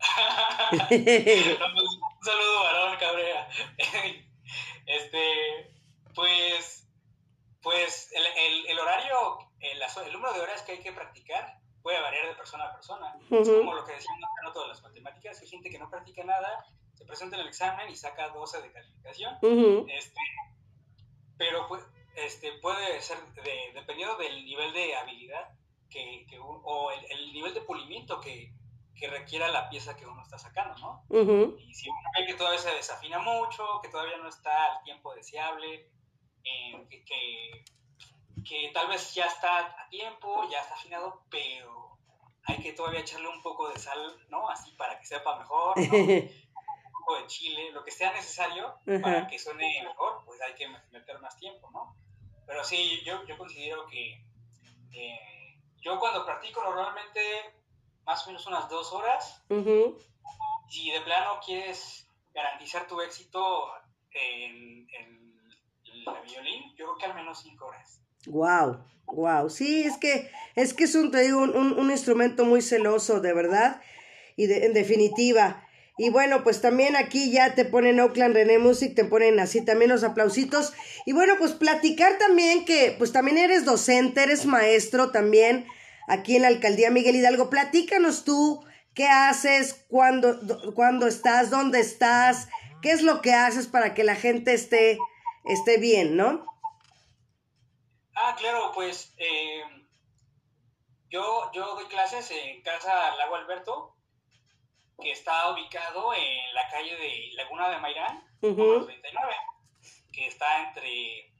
Un 0.90 0.98
saludo, 2.24 2.66
Aarón 2.66 2.98
Cabrera. 2.98 3.48
este, 4.86 5.74
pues, 6.14 6.88
pues 7.62 8.10
el, 8.12 8.66
el, 8.66 8.78
horario, 8.78 9.38
el, 9.60 9.80
el 10.06 10.12
número 10.12 10.32
de 10.34 10.40
horas 10.40 10.62
que 10.62 10.72
hay 10.72 10.78
que 10.78 10.92
practicar 10.92 11.58
puede 11.82 12.00
variar 12.00 12.26
de 12.28 12.34
persona 12.34 12.64
a 12.64 12.72
persona. 12.72 13.14
Es 13.30 13.48
como 13.48 13.74
lo 13.74 13.84
que 13.84 13.92
decían 13.92 14.18
no 14.42 14.52
todas 14.52 14.68
las 14.68 14.82
matemáticas, 14.82 15.40
hay 15.40 15.48
gente 15.48 15.70
que 15.70 15.78
no 15.78 15.90
practica 15.90 16.24
nada, 16.24 16.64
se 16.94 17.04
presenta 17.04 17.36
en 17.36 17.42
el 17.42 17.48
examen 17.48 17.90
y 17.90 17.94
saca 17.96 18.30
12 18.30 18.62
de 18.62 18.72
calificación. 18.72 19.34
este, 19.90 20.20
pero 21.38 21.68
este, 22.16 22.52
puede 22.54 23.00
ser 23.00 23.18
de, 23.34 23.72
dependiendo 23.74 24.16
del 24.16 24.44
nivel 24.44 24.72
de 24.72 24.96
habilidad 24.96 25.50
que, 25.90 26.26
que 26.28 26.38
o 26.40 26.90
el, 26.90 27.32
nivel 27.32 27.54
de 27.54 27.60
pulimiento 27.60 28.20
que, 28.20 28.52
que, 28.96 29.08
requiera 29.08 29.48
la 29.48 29.68
pieza 29.68 29.96
que 29.96 30.06
uno 30.06 30.22
está 30.22 30.38
sacando, 30.38 30.76
¿no? 30.78 31.04
Y 31.58 31.74
si 31.74 31.88
uno 31.88 32.10
ve 32.18 32.26
que 32.26 32.34
todavía 32.34 32.58
se 32.58 32.74
desafina 32.74 33.18
mucho, 33.18 33.80
que 33.82 33.88
todavía 33.88 34.16
no 34.16 34.28
está 34.28 34.72
al 34.72 34.82
tiempo 34.84 35.14
deseable, 35.14 35.88
eh, 36.44 36.86
que 36.88 37.64
que 38.44 38.70
tal 38.72 38.88
vez 38.88 39.14
ya 39.14 39.26
está 39.26 39.60
a 39.60 39.88
tiempo, 39.88 40.48
ya 40.50 40.60
está 40.60 40.74
afinado, 40.74 41.22
pero 41.30 41.98
hay 42.44 42.58
que 42.58 42.72
todavía 42.72 43.00
echarle 43.00 43.28
un 43.28 43.42
poco 43.42 43.70
de 43.70 43.78
sal, 43.78 43.98
¿no? 44.28 44.48
Así 44.48 44.70
para 44.72 44.98
que 44.98 45.06
sepa 45.06 45.38
mejor, 45.38 45.78
¿no? 45.78 45.84
un 47.04 47.06
poco 47.06 47.20
de 47.20 47.26
chile, 47.26 47.70
lo 47.72 47.84
que 47.84 47.90
sea 47.90 48.12
necesario 48.12 48.74
para 49.02 49.26
que 49.26 49.38
suene 49.38 49.82
mejor, 49.86 50.22
pues 50.24 50.40
hay 50.40 50.54
que 50.54 50.68
meter 50.90 51.18
más 51.20 51.36
tiempo, 51.38 51.70
¿no? 51.72 51.96
Pero 52.46 52.64
sí, 52.64 53.02
yo, 53.04 53.24
yo 53.26 53.36
considero 53.36 53.86
que 53.86 54.24
eh, 54.92 55.58
yo 55.80 55.98
cuando 55.98 56.24
practico 56.24 56.62
normalmente 56.62 57.20
más 58.04 58.24
o 58.24 58.28
menos 58.28 58.46
unas 58.46 58.68
dos 58.68 58.92
horas, 58.92 59.42
si 60.68 60.90
de 60.90 61.00
plano 61.02 61.40
quieres 61.44 62.08
garantizar 62.34 62.86
tu 62.86 63.00
éxito 63.00 63.68
en, 64.10 64.88
en 64.90 65.40
el 65.90 66.22
violín, 66.24 66.74
yo 66.76 66.86
creo 66.86 66.96
que 66.96 67.06
al 67.06 67.14
menos 67.14 67.40
cinco 67.42 67.66
horas. 67.66 68.00
Wow, 68.26 68.84
wow. 69.06 69.50
Sí, 69.50 69.84
es 69.84 69.96
que 69.98 70.30
es 70.54 70.74
que 70.74 70.84
es 70.84 70.94
un, 70.94 71.10
te 71.10 71.32
un, 71.34 71.54
un, 71.54 71.90
instrumento 71.90 72.44
muy 72.44 72.62
celoso, 72.62 73.20
de 73.20 73.34
verdad, 73.34 73.82
y 74.36 74.46
de, 74.46 74.66
en 74.66 74.74
definitiva. 74.74 75.63
Y 75.96 76.10
bueno, 76.10 76.42
pues 76.42 76.60
también 76.60 76.96
aquí 76.96 77.30
ya 77.30 77.54
te 77.54 77.64
ponen 77.64 78.00
Oakland 78.00 78.34
René 78.34 78.58
Music, 78.58 78.94
te 78.96 79.04
ponen 79.04 79.38
así 79.38 79.64
también 79.64 79.90
los 79.90 80.02
aplausitos. 80.02 80.72
Y 81.06 81.12
bueno, 81.12 81.34
pues 81.38 81.52
platicar 81.52 82.18
también 82.18 82.64
que 82.64 82.94
pues 82.98 83.12
también 83.12 83.38
eres 83.38 83.64
docente, 83.64 84.24
eres 84.24 84.44
maestro 84.44 85.12
también 85.12 85.66
aquí 86.08 86.34
en 86.36 86.42
la 86.42 86.48
alcaldía 86.48 86.90
Miguel 86.90 87.16
Hidalgo. 87.16 87.48
Platícanos 87.48 88.24
tú 88.24 88.64
qué 88.94 89.06
haces, 89.06 89.84
cuándo, 89.88 90.40
cuándo 90.74 91.06
estás, 91.06 91.50
dónde 91.50 91.78
estás, 91.80 92.48
qué 92.82 92.90
es 92.90 93.02
lo 93.02 93.20
que 93.22 93.32
haces 93.32 93.68
para 93.68 93.94
que 93.94 94.02
la 94.02 94.16
gente 94.16 94.52
esté, 94.52 94.98
esté 95.44 95.78
bien, 95.78 96.16
¿no? 96.16 96.44
Ah, 98.16 98.34
claro, 98.38 98.72
pues 98.74 99.12
eh, 99.18 99.62
yo, 101.08 101.50
yo 101.52 101.74
doy 101.74 101.86
clases 101.86 102.30
en 102.30 102.62
Casa 102.62 103.14
Lago 103.16 103.36
Alberto, 103.36 103.93
que 105.00 105.12
está 105.12 105.50
ubicado 105.50 106.14
en 106.14 106.54
la 106.54 106.68
calle 106.70 106.96
de 106.96 107.30
Laguna 107.34 107.68
de 107.68 107.78
Mairán, 107.78 108.24
número 108.40 108.84
39, 108.86 109.34
que 110.12 110.26
está 110.26 110.68
entre, 110.68 111.32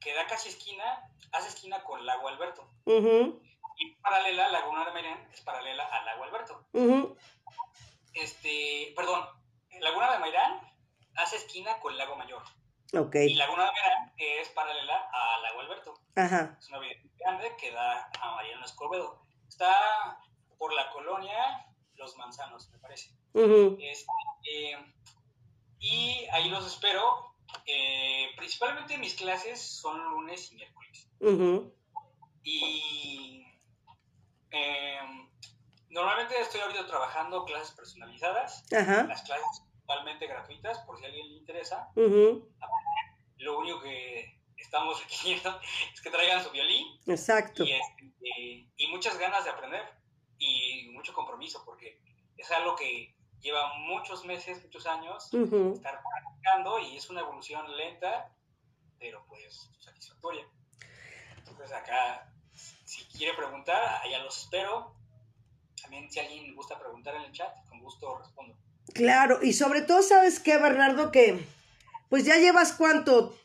que 0.00 0.14
da 0.14 0.26
casi 0.26 0.48
esquina, 0.48 1.02
hace 1.32 1.48
esquina 1.48 1.82
con 1.84 2.04
Lago 2.06 2.28
Alberto. 2.28 2.66
Y 2.86 3.92
paralela, 4.02 4.48
Laguna 4.48 4.84
de 4.84 4.92
Mairán 4.92 5.28
es 5.32 5.40
paralela 5.40 5.84
al 5.84 6.04
Lago 6.04 6.24
Alberto. 6.24 6.66
Este, 8.14 8.92
perdón, 8.96 9.26
Laguna 9.80 10.12
de 10.12 10.18
Mairán 10.18 10.60
hace 11.16 11.36
esquina 11.36 11.78
con 11.80 11.96
Lago 11.96 12.16
Mayor. 12.16 12.42
Y 12.92 13.34
Laguna 13.34 13.64
de 13.66 13.70
Verán 13.70 14.12
es 14.16 14.48
paralela 14.48 15.08
a 15.12 15.40
Lago 15.40 15.60
Alberto. 15.60 15.94
Ajá. 16.16 16.56
Es 16.58 16.68
una 16.68 16.80
vía 16.80 16.96
grande 17.18 17.54
que 17.56 17.70
da 17.70 18.10
a 18.20 18.34
Mariano 18.34 18.64
Escobedo. 18.64 19.22
Está 19.48 20.18
por 20.58 20.72
la 20.72 20.90
colonia 20.90 21.66
Los 22.00 22.16
Manzanos, 22.16 22.70
me 22.70 22.78
parece. 22.78 23.10
Este, 23.34 24.06
eh, 24.50 24.94
y 25.78 26.26
ahí 26.32 26.48
los 26.48 26.66
espero. 26.66 27.36
Eh, 27.66 28.28
principalmente 28.36 28.96
mis 28.96 29.14
clases 29.14 29.60
son 29.60 30.02
lunes 30.10 30.50
y 30.50 30.54
miércoles. 30.54 31.08
Y 32.42 33.44
em, 34.50 35.28
normalmente 35.90 36.40
estoy 36.40 36.62
ahorita 36.62 36.86
trabajando 36.86 37.44
clases 37.44 37.72
personalizadas. 37.72 38.64
Las 38.70 39.22
clases 39.22 39.62
totalmente 39.86 40.26
gratuitas 40.26 40.78
por 40.80 40.98
si 40.98 41.04
a 41.04 41.08
alguien 41.08 41.28
le 41.28 41.34
interesa. 41.36 41.90
Lo 43.36 43.58
único 43.58 43.82
que 43.82 44.40
estamos 44.56 45.02
requiriendo 45.04 45.60
es 45.92 46.00
que 46.00 46.10
traigan 46.10 46.42
su 46.42 46.50
violín. 46.50 46.86
Exacto. 47.06 47.64
Este, 47.64 48.68
y, 48.76 48.86
muchas 48.88 49.18
ganas 49.18 49.44
de 49.44 49.50
aprender 49.50 49.99
y 50.40 50.88
mucho 50.88 51.14
compromiso 51.14 51.62
porque 51.64 52.00
es 52.36 52.50
algo 52.50 52.74
que 52.74 53.14
lleva 53.40 53.74
muchos 53.74 54.24
meses, 54.24 54.60
muchos 54.62 54.86
años 54.86 55.32
estar 55.32 56.00
practicando 56.02 56.78
y 56.80 56.96
es 56.96 57.08
una 57.10 57.20
evolución 57.20 57.64
lenta, 57.76 58.32
pero 58.98 59.24
pues 59.28 59.70
satisfactoria. 59.78 60.44
Entonces 61.36 61.72
acá, 61.72 62.32
si 62.84 63.04
quiere 63.16 63.36
preguntar, 63.36 64.00
allá 64.02 64.18
los 64.22 64.36
espero. 64.38 64.94
También 65.80 66.10
si 66.10 66.20
alguien 66.20 66.54
gusta 66.54 66.78
preguntar 66.78 67.14
en 67.16 67.22
el 67.22 67.32
chat, 67.32 67.52
con 67.68 67.80
gusto 67.80 68.18
respondo. 68.18 68.56
Claro, 68.94 69.38
y 69.42 69.52
sobre 69.52 69.82
todo, 69.82 70.02
¿sabes 70.02 70.40
qué, 70.40 70.58
Bernardo? 70.58 71.10
Que 71.12 71.46
pues 72.08 72.24
ya 72.24 72.36
llevas 72.36 72.72
cuánto, 72.72 73.38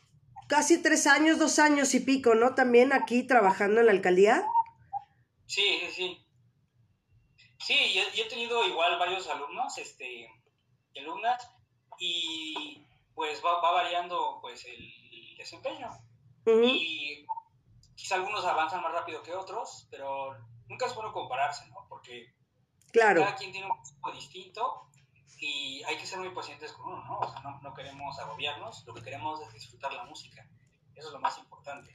casi 0.48 0.82
tres 0.82 1.06
años, 1.06 1.38
dos 1.38 1.58
años 1.58 1.94
y 1.94 2.00
pico, 2.00 2.34
¿no? 2.34 2.54
También 2.54 2.92
aquí 2.92 3.22
trabajando 3.22 3.80
en 3.80 3.86
la 3.86 3.92
alcaldía. 3.92 4.44
Sí, 5.46 5.62
sí, 5.80 5.92
sí. 5.92 6.25
Sí, 7.66 7.92
yo, 7.94 8.22
he 8.22 8.28
tenido 8.28 8.64
igual 8.64 8.96
varios 8.96 9.26
alumnos, 9.26 9.76
este, 9.78 10.30
alumnas, 10.96 11.50
y 11.98 12.86
pues 13.12 13.42
va, 13.44 13.60
variando 13.60 14.38
pues 14.40 14.64
el, 14.66 15.36
desempeño. 15.36 15.90
Y 16.46 17.26
quizá 17.96 18.14
algunos 18.14 18.44
avanzan 18.44 18.82
más 18.82 18.92
rápido 18.92 19.20
que 19.20 19.34
otros, 19.34 19.88
pero 19.90 20.38
nunca 20.68 20.86
es 20.86 20.94
bueno 20.94 21.12
compararse, 21.12 21.66
¿no? 21.66 21.84
Porque 21.88 22.32
claro. 22.92 23.22
cada 23.22 23.34
quien 23.34 23.50
tiene 23.50 23.66
un 23.66 23.82
tipo 23.82 24.12
distinto 24.12 24.88
y 25.40 25.82
hay 25.82 25.96
que 25.96 26.06
ser 26.06 26.20
muy 26.20 26.30
pacientes 26.30 26.72
con 26.72 26.92
uno, 26.92 27.04
¿no? 27.04 27.18
O 27.18 27.32
sea, 27.32 27.40
no, 27.40 27.60
no, 27.62 27.74
queremos 27.74 28.16
agobiarnos, 28.20 28.84
lo 28.86 28.94
que 28.94 29.02
queremos 29.02 29.40
es 29.40 29.52
disfrutar 29.52 29.92
la 29.92 30.04
música. 30.04 30.48
Eso 30.94 31.08
es 31.08 31.12
lo 31.12 31.20
más 31.20 31.36
importante. 31.38 31.90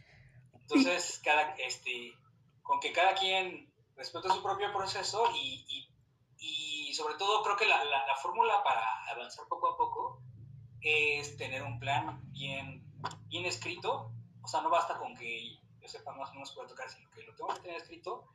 Entonces, 0.54 1.22
cada, 1.24 1.56
este, 1.56 2.14
con 2.62 2.82
que 2.82 2.92
cada 2.92 3.16
quien 3.16 3.71
respete 3.96 4.30
su 4.30 4.42
propio 4.42 4.72
proceso 4.74 5.24
y, 5.36 5.66
y, 5.68 6.90
y 6.90 6.94
sobre 6.94 7.16
todo 7.16 7.44
creo 7.44 7.58
que 7.58 7.66
la, 7.66 7.84
la, 7.84 8.06
la, 8.06 8.16
fórmula 8.16 8.64
para 8.64 8.84
avanzar 9.12 9.48
poco 9.48 9.70
a 9.70 9.78
poco 9.78 10.22
es 10.82 11.38
tener 11.38 11.64
un 11.64 11.80
plan 11.80 12.20
bien, 12.32 12.84
bien 13.28 13.46
escrito. 13.46 14.12
O 14.42 14.48
sea, 14.48 14.62
no 14.62 14.70
basta 14.70 14.98
con 14.98 15.16
que 15.16 15.60
yo 15.80 15.88
sepa 15.88 16.14
más 16.14 16.30
o 16.32 16.34
menos 16.34 16.52
puedo 16.54 16.68
tocar, 16.68 16.90
sino 16.90 17.10
que 17.12 17.24
lo 17.24 17.36
tengo 17.36 17.54
que 17.54 17.62
tener 17.62 17.78
escrito, 17.78 18.28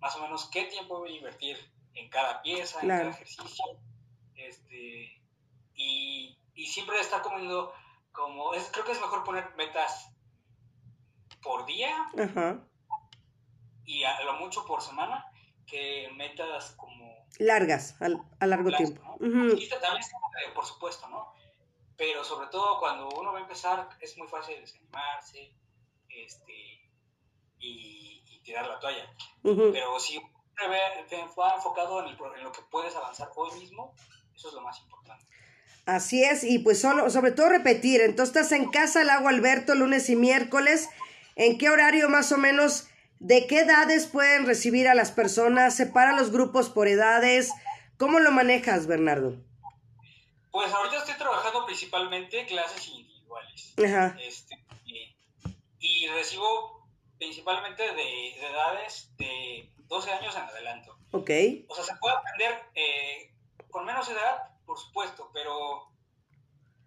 más 0.00 0.16
o 0.16 0.22
menos 0.22 0.46
qué 0.46 0.64
tiempo 0.64 0.98
voy 0.98 1.12
a 1.14 1.16
invertir 1.18 1.56
en 1.94 2.08
cada 2.10 2.42
pieza, 2.42 2.80
en 2.80 2.88
cada 2.88 3.10
ejercicio. 3.10 3.64
Este, 4.34 5.22
y, 5.74 6.36
y 6.54 6.66
siempre 6.66 6.98
estar 7.00 7.22
comiendo 7.22 7.72
como, 8.12 8.54
es, 8.54 8.68
creo 8.72 8.84
que 8.84 8.92
es 8.92 9.00
mejor 9.00 9.24
poner 9.24 9.54
metas 9.56 10.10
por 11.42 11.66
día 11.66 12.06
y 13.84 14.04
a 14.04 14.22
lo 14.24 14.34
mucho 14.34 14.64
por 14.64 14.82
semana 14.82 15.26
que 15.66 16.10
metas 16.16 16.72
como 16.76 17.26
largas, 17.38 17.96
a 18.00 18.46
largo 18.46 18.70
tiempo. 18.76 19.02
también, 19.18 20.04
por 20.54 20.64
supuesto, 20.64 21.08
¿no? 21.08 21.34
pero 21.96 22.24
sobre 22.24 22.48
todo 22.48 22.78
cuando 22.80 23.08
uno 23.08 23.32
va 23.32 23.38
a 23.38 23.42
empezar 23.42 23.88
es 24.00 24.16
muy 24.16 24.28
fácil 24.28 24.56
desanimarse 24.60 25.52
este, 26.08 26.88
y, 27.58 28.22
tirar 28.44 28.66
la 28.66 28.78
toalla. 28.78 29.10
Pero 29.42 29.98
si 29.98 30.18
va 30.18 31.54
enfocado 31.54 32.06
en, 32.06 32.44
lo 32.44 32.52
que 32.52 32.60
puedes 32.70 32.94
avanzar 32.94 33.30
hoy 33.36 33.58
mismo, 33.58 33.94
eso 34.36 34.48
es 34.48 34.54
lo 34.54 34.60
más 34.60 34.78
importante. 34.80 35.24
Así 35.86 36.22
es, 36.22 36.44
y 36.44 36.58
pues 36.58 36.78
solo, 36.78 37.08
sobre 37.08 37.32
todo 37.32 37.48
repetir, 37.48 38.02
entonces 38.02 38.36
estás 38.36 38.52
en 38.52 38.70
casa, 38.70 39.00
el 39.00 39.08
agua 39.08 39.30
Alberto, 39.30 39.74
lunes 39.74 40.10
y 40.10 40.16
miércoles, 40.16 40.90
¿en 41.36 41.56
qué 41.56 41.70
horario 41.70 42.10
más 42.10 42.32
o 42.32 42.38
menos, 42.38 42.88
de 43.18 43.46
qué 43.46 43.60
edades 43.60 44.06
pueden 44.06 44.46
recibir 44.46 44.88
a 44.88 44.94
las 44.94 45.12
personas? 45.12 45.76
¿Separa 45.76 46.16
los 46.16 46.30
grupos 46.30 46.68
por 46.68 46.88
edades? 46.88 47.50
¿Cómo 47.96 48.18
lo 48.18 48.32
manejas, 48.32 48.86
Bernardo? 48.86 49.36
Pues 50.50 50.72
ahorita 50.72 50.98
estoy 50.98 51.14
trabajando 51.14 51.64
principalmente 51.66 52.46
clases 52.46 52.88
individuales. 52.88 53.74
Este, 54.20 54.64
y, 55.80 56.06
recibo 56.08 56.86
principalmente 57.18 57.82
de, 57.82 58.36
edades 58.40 59.10
de 59.16 59.68
12 59.88 60.12
años 60.12 60.36
en 60.36 60.42
adelante. 60.42 60.90
Ok. 61.10 61.30
O 61.68 61.74
sea, 61.74 61.84
se 61.84 61.96
puede 61.96 62.16
aprender 62.16 62.62
eh, 62.74 63.32
con 63.70 63.84
menos 63.84 64.08
edad, 64.08 64.50
por 64.64 64.78
supuesto, 64.78 65.30
pero 65.32 65.88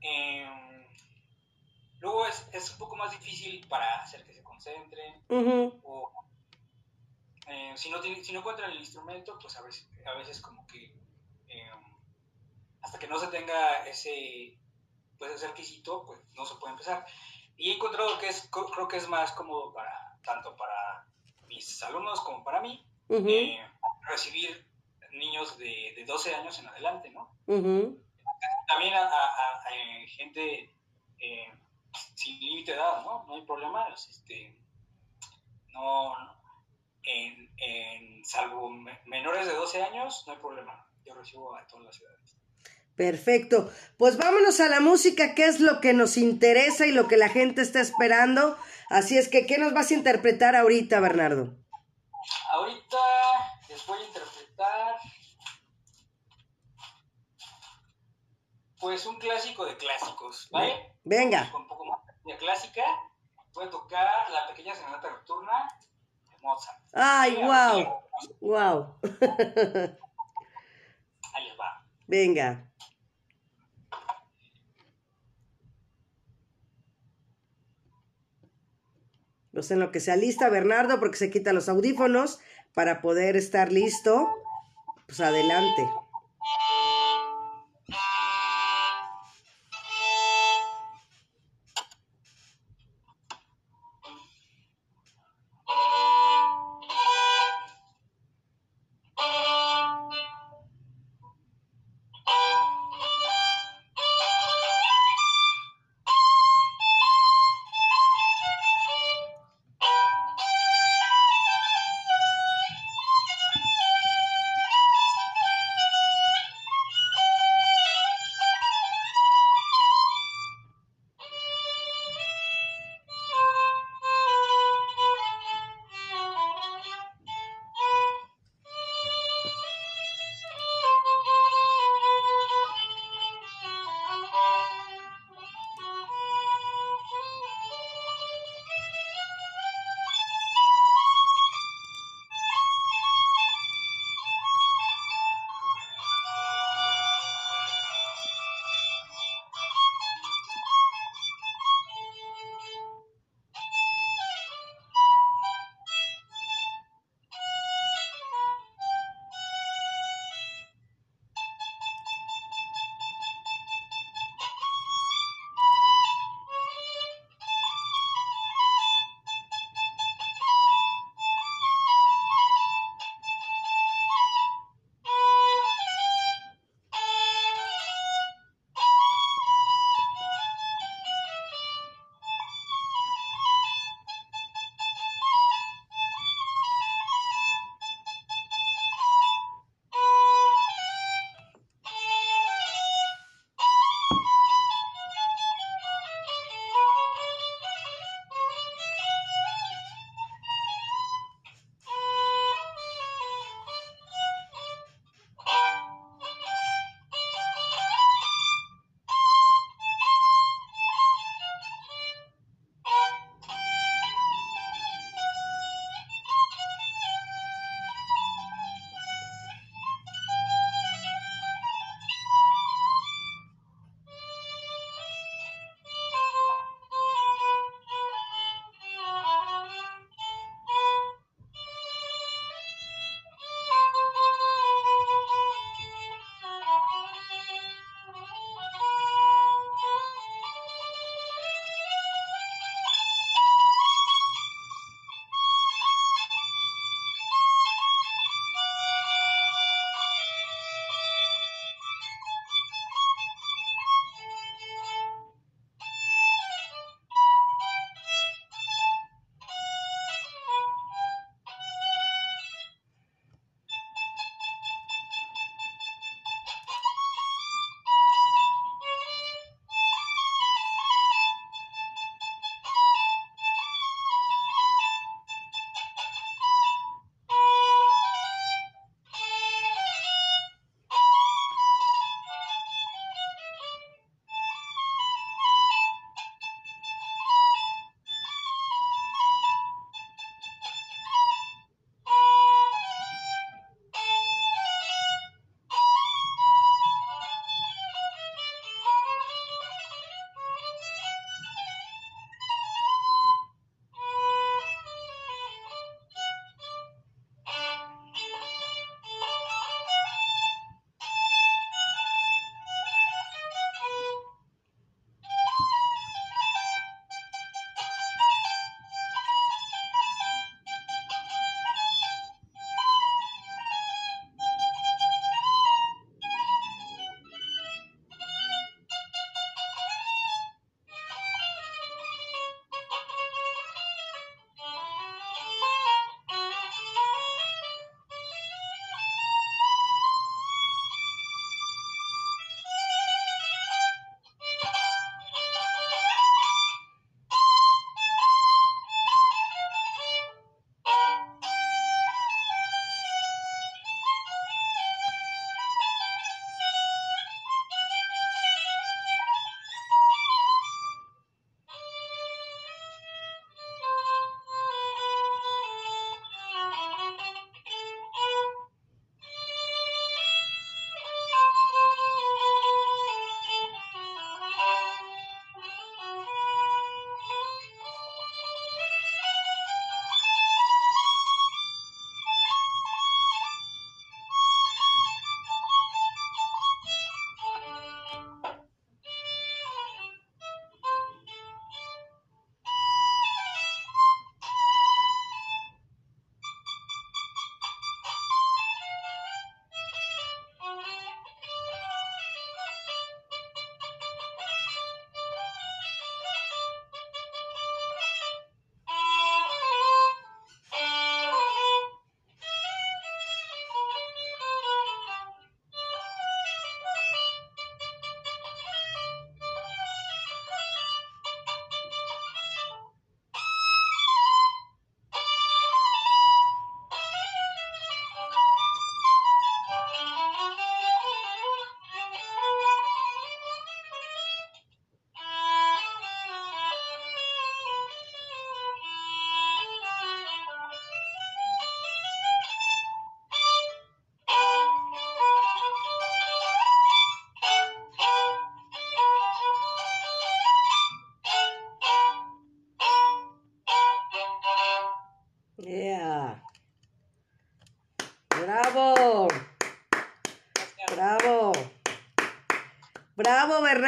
em, 0.02 0.86
luego 2.00 2.26
es, 2.28 2.48
es, 2.54 2.72
un 2.72 2.78
poco 2.78 2.96
más 2.96 3.12
difícil 3.12 3.66
para 3.68 4.02
hacer 4.02 4.26
que 4.26 4.37
concentren. 4.58 5.14
O 5.84 6.12
eh, 7.48 7.74
si, 7.76 7.90
no 7.90 8.02
si 8.02 8.34
no 8.34 8.40
encuentran 8.40 8.72
el 8.72 8.80
instrumento, 8.80 9.38
pues 9.40 9.56
a 9.58 9.62
veces, 9.62 9.88
a 10.06 10.18
veces 10.18 10.42
como 10.42 10.66
que 10.68 10.96
hasta 12.82 13.00
que 13.00 13.08
no 13.08 13.20
se 13.20 13.28
tenga 13.28 13.86
ese, 13.86 14.58
pues, 15.18 15.34
ese 15.34 15.48
requisito, 15.50 16.06
pues 16.06 16.22
no 16.36 16.46
se 16.46 16.56
puede 16.56 16.72
empezar. 16.72 17.06
Y 17.58 17.72
he 17.72 17.76
encontrado 17.76 18.18
que 18.18 18.30
es, 18.30 18.50
creo 18.50 18.88
que 18.88 18.96
es 18.96 19.10
más 19.10 19.34
cómodo 19.34 19.74
para, 19.74 20.18
tanto 20.24 20.56
para 20.56 21.06
mis 21.48 21.84
alumnos 21.84 22.22
como 22.22 22.46
para 22.46 22.62
mí, 22.62 22.86
eh, 23.10 23.60
recibir 24.08 24.66
niños 25.12 25.58
de, 25.58 25.94
de, 25.98 26.06
12 26.06 26.36
años 26.36 26.58
en 26.60 26.68
adelante, 26.68 27.10
¿no? 27.10 27.30
También 27.46 28.94
a, 28.94 29.10
eh, 29.74 30.08
gente 30.08 30.70
eh, 31.20 31.54
sin 32.28 32.40
límite 32.40 32.72
de 32.72 32.78
edad, 32.78 33.04
¿no? 33.04 33.26
No 33.28 33.36
hay 33.36 33.46
problema, 33.46 33.88
este, 33.94 34.58
no, 35.74 36.14
en, 37.04 37.50
en, 37.58 38.26
salvo 38.26 38.70
menores 39.06 39.46
de 39.48 39.54
12 39.54 39.84
años, 39.84 40.24
no 40.28 40.34
hay 40.34 40.40
problema. 40.40 40.90
Yo 41.06 41.16
recibo 41.16 41.56
a 41.56 41.66
todas 41.68 41.86
las 41.86 41.96
ciudades. 41.96 42.38
Perfecto. 42.96 43.72
Pues 43.98 44.18
vámonos 44.18 44.60
a 44.60 44.68
la 44.68 44.80
música, 44.80 45.36
que 45.36 45.46
es 45.46 45.60
lo 45.60 45.80
que 45.80 45.94
nos 45.94 46.18
interesa 46.18 46.86
y 46.88 46.92
lo 46.92 47.08
que 47.08 47.16
la 47.16 47.30
gente 47.30 47.62
está 47.62 47.80
esperando. 47.80 48.58
Así 48.90 49.18
es 49.18 49.30
que, 49.30 49.46
¿qué 49.46 49.58
nos 49.58 49.74
vas 49.74 49.92
a 49.92 49.94
interpretar 49.94 50.56
ahorita, 50.56 51.00
Bernardo? 51.00 51.56
Ahorita 52.52 52.98
les 53.70 53.86
voy 53.86 54.00
a 54.00 54.04
interpretar, 54.04 54.96
pues, 58.80 59.06
un 59.06 59.18
clásico 59.20 59.66
de 59.66 59.78
clásicos, 59.78 60.50
¿vale? 60.52 60.98
Venga. 61.04 61.50
Con 61.52 61.68
clásica, 62.36 62.84
a 63.64 63.70
tocar 63.70 64.08
La 64.32 64.48
Pequeña 64.48 64.76
Serenata 64.76 65.10
Nocturna 65.10 65.68
de 66.30 66.38
Mozart. 66.42 66.80
¡Ay, 66.94 67.36
wow! 67.38 68.04
¡Wow! 68.42 69.00
Ahí 71.34 71.44
les 71.48 71.60
va. 71.60 71.86
Venga. 72.08 72.64
Pues 79.52 79.72
en 79.72 79.80
lo 79.80 79.92
que 79.92 80.00
sea 80.00 80.16
lista 80.16 80.50
Bernardo, 80.50 81.00
porque 81.00 81.18
se 81.18 81.32
quita 81.32 81.52
los 81.52 81.68
audífonos 81.68 82.40
para 82.76 83.02
poder 83.02 83.36
estar 83.36 83.72
listo, 83.72 84.30
pues 85.08 85.20
adelante. 85.20 85.90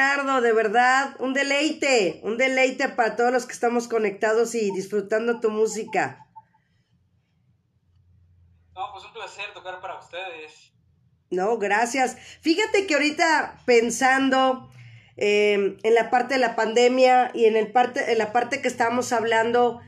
De 0.10 0.54
verdad, 0.54 1.16
un 1.20 1.36
deleite, 1.36 2.20
un 2.24 2.36
deleite 2.36 2.90
para 2.90 3.16
todos 3.16 3.32
los 3.32 3.46
que 3.46 3.54
estamos 3.54 3.88
conectados 3.88 4.56
y 4.56 4.72
disfrutando 4.72 5.40
tu 5.40 5.52
música. 5.52 6.26
No, 8.74 8.92
pues 8.92 9.06
un 9.06 9.14
placer 9.14 9.54
tocar 9.54 9.80
para 9.80 10.00
ustedes. 10.00 10.74
No, 11.30 11.60
gracias. 11.60 12.18
Fíjate 12.42 12.88
que 12.88 12.96
ahorita 12.96 13.62
pensando 13.68 14.72
em, 15.16 15.78
en 15.84 15.94
la 15.94 16.10
parte 16.10 16.34
de 16.34 16.40
la 16.40 16.56
pandemia 16.56 17.30
y 17.36 17.46
en, 17.46 17.56
el 17.56 17.72
parte, 17.72 18.12
en 18.12 18.18
la 18.18 18.34
parte 18.34 18.64
que 18.64 18.68
estábamos 18.68 19.14
hablando 19.14 19.80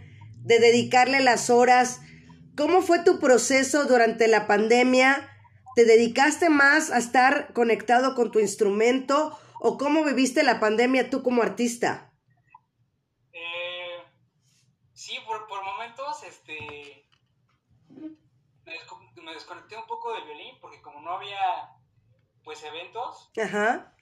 de 0.43 0.59
dedicarle 0.59 1.19
las 1.22 1.49
horas, 1.49 1.99
¿cómo 2.55 2.84
fue 2.84 2.99
tu 2.99 3.19
proceso 3.19 3.86
durante 3.86 4.28
la 4.28 4.45
pandemia? 4.45 5.28
¿Te 5.76 5.84
dedicaste 5.84 6.49
más 6.49 6.91
a 6.91 6.99
estar 6.99 7.53
conectado 7.53 8.13
con 8.13 8.32
tu 8.32 8.39
instrumento 8.39 9.36
o 9.64 9.78
cómo 9.78 10.03
viviste 10.03 10.41
la 10.41 10.59
pandemia 10.59 11.12
tú 11.12 11.22
como 11.22 11.43
artista? 11.43 12.12
Eh, 13.32 14.03
sí, 14.93 15.20
por, 15.24 15.45
por, 15.45 15.64
momentos 15.64 16.24
este, 16.24 17.07
me, 17.89 19.34
desconecté 19.34 19.78
un 19.78 19.86
poco 19.86 20.14
del 20.16 20.24
violín 20.24 20.59
porque 20.59 20.82
como 20.82 20.99
no 21.01 21.12
había 21.12 21.70
pues 22.43 22.64
eventos, 22.64 23.30
Ajá. 23.39 23.93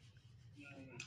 Mm, 0.56 0.98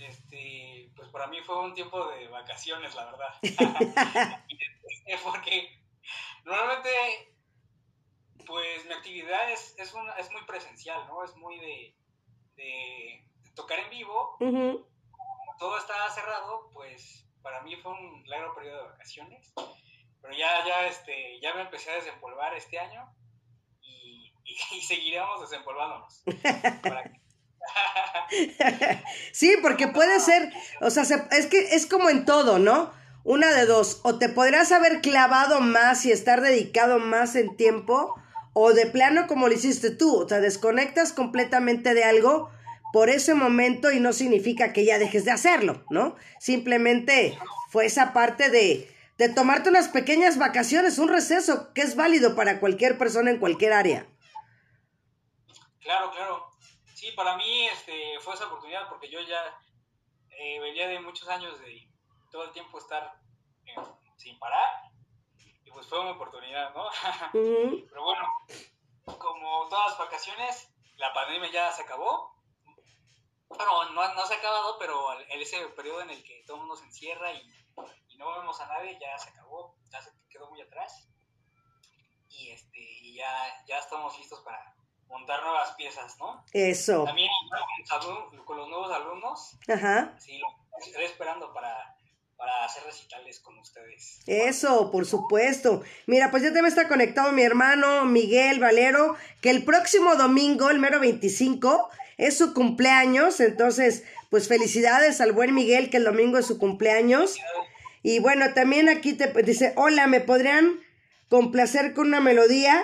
este, 0.00 0.90
pues 0.96 1.10
para 1.10 1.26
mí 1.26 1.42
fue 1.42 1.60
un 1.60 1.74
tiempo 1.74 2.08
de 2.08 2.26
vacaciones, 2.28 2.94
la 2.94 3.04
verdad. 3.04 3.34
porque 5.24 5.78
normalmente 6.46 6.90
pues 8.46 8.86
mi 8.86 8.94
actividad 8.94 9.52
es, 9.52 9.74
es, 9.78 9.92
es 10.18 10.30
muy 10.32 10.42
presencial, 10.46 11.06
¿no? 11.06 11.22
Es 11.22 11.36
muy 11.36 11.58
de, 11.58 11.94
de, 12.56 13.29
tocar 13.54 13.78
en 13.78 13.90
vivo. 13.90 14.36
todo 15.58 15.78
estaba 15.78 16.10
cerrado, 16.10 16.70
pues 16.72 17.26
para 17.42 17.62
mí 17.62 17.76
fue 17.76 17.92
un 17.92 18.22
largo 18.26 18.54
periodo 18.54 18.84
de 18.84 18.90
vacaciones. 18.90 19.52
Pero 20.22 20.34
ya, 20.34 20.64
ya, 20.66 20.86
este, 20.86 21.40
ya 21.40 21.54
me 21.54 21.62
empecé 21.62 21.90
a 21.90 21.94
desempolvar 21.94 22.54
este 22.54 22.78
año 22.78 23.10
y, 23.80 24.32
y, 24.44 24.54
seguiremos 24.82 25.40
desempolvándonos. 25.40 26.22
sí, 29.32 29.56
porque 29.62 29.88
puede 29.88 30.20
ser, 30.20 30.52
o 30.80 30.90
sea, 30.90 31.02
es 31.02 31.46
que 31.46 31.74
es 31.74 31.86
como 31.86 32.10
en 32.10 32.24
todo, 32.24 32.58
¿no? 32.58 32.92
Una 33.22 33.52
de 33.52 33.66
dos, 33.66 34.00
o 34.02 34.18
te 34.18 34.30
podrás 34.30 34.72
haber 34.72 35.02
clavado 35.02 35.60
más 35.60 36.06
y 36.06 36.12
estar 36.12 36.40
dedicado 36.40 36.98
más 36.98 37.36
en 37.36 37.56
tiempo, 37.56 38.14
o 38.54 38.72
de 38.72 38.86
plano 38.86 39.26
como 39.26 39.48
lo 39.48 39.54
hiciste 39.54 39.90
tú, 39.90 40.26
te 40.26 40.40
desconectas 40.40 41.12
completamente 41.12 41.92
de 41.94 42.04
algo 42.04 42.50
por 42.92 43.08
ese 43.08 43.34
momento 43.34 43.90
y 43.92 44.00
no 44.00 44.12
significa 44.12 44.72
que 44.72 44.84
ya 44.84 44.98
dejes 44.98 45.24
de 45.24 45.30
hacerlo, 45.30 45.84
¿no? 45.90 46.16
Simplemente 46.38 47.38
fue 47.70 47.86
esa 47.86 48.12
parte 48.12 48.50
de, 48.50 48.94
de 49.18 49.28
tomarte 49.28 49.70
unas 49.70 49.88
pequeñas 49.88 50.38
vacaciones, 50.38 50.98
un 50.98 51.08
receso 51.08 51.72
que 51.72 51.82
es 51.82 51.96
válido 51.96 52.34
para 52.34 52.60
cualquier 52.60 52.98
persona 52.98 53.30
en 53.30 53.38
cualquier 53.38 53.72
área. 53.72 54.06
Claro, 55.80 56.10
claro. 56.10 56.46
Sí, 56.94 57.12
para 57.12 57.36
mí 57.36 57.66
este, 57.68 58.18
fue 58.20 58.34
esa 58.34 58.46
oportunidad 58.46 58.88
porque 58.88 59.08
yo 59.08 59.20
ya 59.20 59.42
eh, 60.38 60.60
venía 60.60 60.88
de 60.88 61.00
muchos 61.00 61.28
años 61.28 61.58
de 61.60 61.88
todo 62.30 62.44
el 62.44 62.52
tiempo 62.52 62.78
estar 62.78 63.14
eh, 63.66 63.74
sin 64.16 64.38
parar 64.38 64.90
pues 65.72 65.86
fue 65.86 66.00
una 66.00 66.12
oportunidad, 66.12 66.74
¿no? 66.74 66.88
Pero 67.32 68.02
bueno, 68.02 68.22
como 69.04 69.68
todas 69.68 69.90
las 69.90 69.98
vacaciones, 69.98 70.68
la 70.96 71.12
pandemia 71.12 71.50
ya 71.50 71.72
se 71.72 71.82
acabó. 71.82 72.34
Bueno, 73.50 73.90
no, 73.92 74.14
no 74.14 74.26
se 74.26 74.34
ha 74.34 74.38
acabado, 74.38 74.78
pero 74.78 75.20
en 75.20 75.40
ese 75.40 75.58
periodo 75.76 76.02
en 76.02 76.10
el 76.10 76.22
que 76.22 76.42
todo 76.46 76.56
el 76.56 76.60
mundo 76.62 76.76
se 76.76 76.84
encierra 76.84 77.32
y, 77.32 77.42
no 78.16 78.38
vemos 78.38 78.60
a 78.60 78.66
nadie, 78.66 78.98
ya 79.00 79.18
se 79.18 79.30
acabó, 79.30 79.74
ya 79.90 80.02
se 80.02 80.10
quedó 80.28 80.50
muy 80.50 80.60
atrás. 80.60 81.08
Y, 82.28 82.50
este, 82.50 82.78
y 82.78 83.14
ya, 83.14 83.64
ya 83.66 83.78
estamos 83.78 84.16
listos 84.18 84.40
para 84.40 84.74
montar 85.06 85.42
nuevas 85.42 85.72
piezas, 85.72 86.18
¿no? 86.18 86.44
Eso. 86.52 87.04
También 87.04 87.30
con 88.44 88.58
los 88.58 88.68
nuevos 88.68 88.92
alumnos. 88.92 89.56
Ajá. 89.68 90.14
Sí, 90.18 90.38
lo 90.38 90.48
estoy 90.78 91.04
esperando 91.04 91.52
para 91.54 91.96
para 92.40 92.64
hacer 92.64 92.82
recitales 92.84 93.38
con 93.40 93.58
ustedes. 93.58 94.20
Eso, 94.26 94.90
por 94.90 95.04
supuesto. 95.04 95.82
Mira, 96.06 96.30
pues 96.30 96.42
ya 96.42 96.48
también 96.48 96.68
está 96.68 96.88
conectado 96.88 97.32
mi 97.32 97.42
hermano 97.42 98.06
Miguel 98.06 98.58
Valero, 98.60 99.14
que 99.42 99.50
el 99.50 99.62
próximo 99.62 100.16
domingo, 100.16 100.70
el 100.70 100.78
mero 100.78 101.00
25, 101.00 101.90
es 102.16 102.38
su 102.38 102.54
cumpleaños. 102.54 103.40
Entonces, 103.40 104.04
pues 104.30 104.48
felicidades 104.48 105.20
al 105.20 105.32
buen 105.32 105.54
Miguel, 105.54 105.90
que 105.90 105.98
el 105.98 106.04
domingo 106.04 106.38
es 106.38 106.46
su 106.46 106.58
cumpleaños. 106.58 107.36
Y 108.02 108.20
bueno, 108.20 108.54
también 108.54 108.88
aquí 108.88 109.12
te 109.12 109.30
dice, 109.42 109.74
hola, 109.76 110.06
¿me 110.06 110.20
podrían 110.20 110.80
complacer 111.28 111.92
con 111.92 112.06
una 112.06 112.20
melodía? 112.20 112.82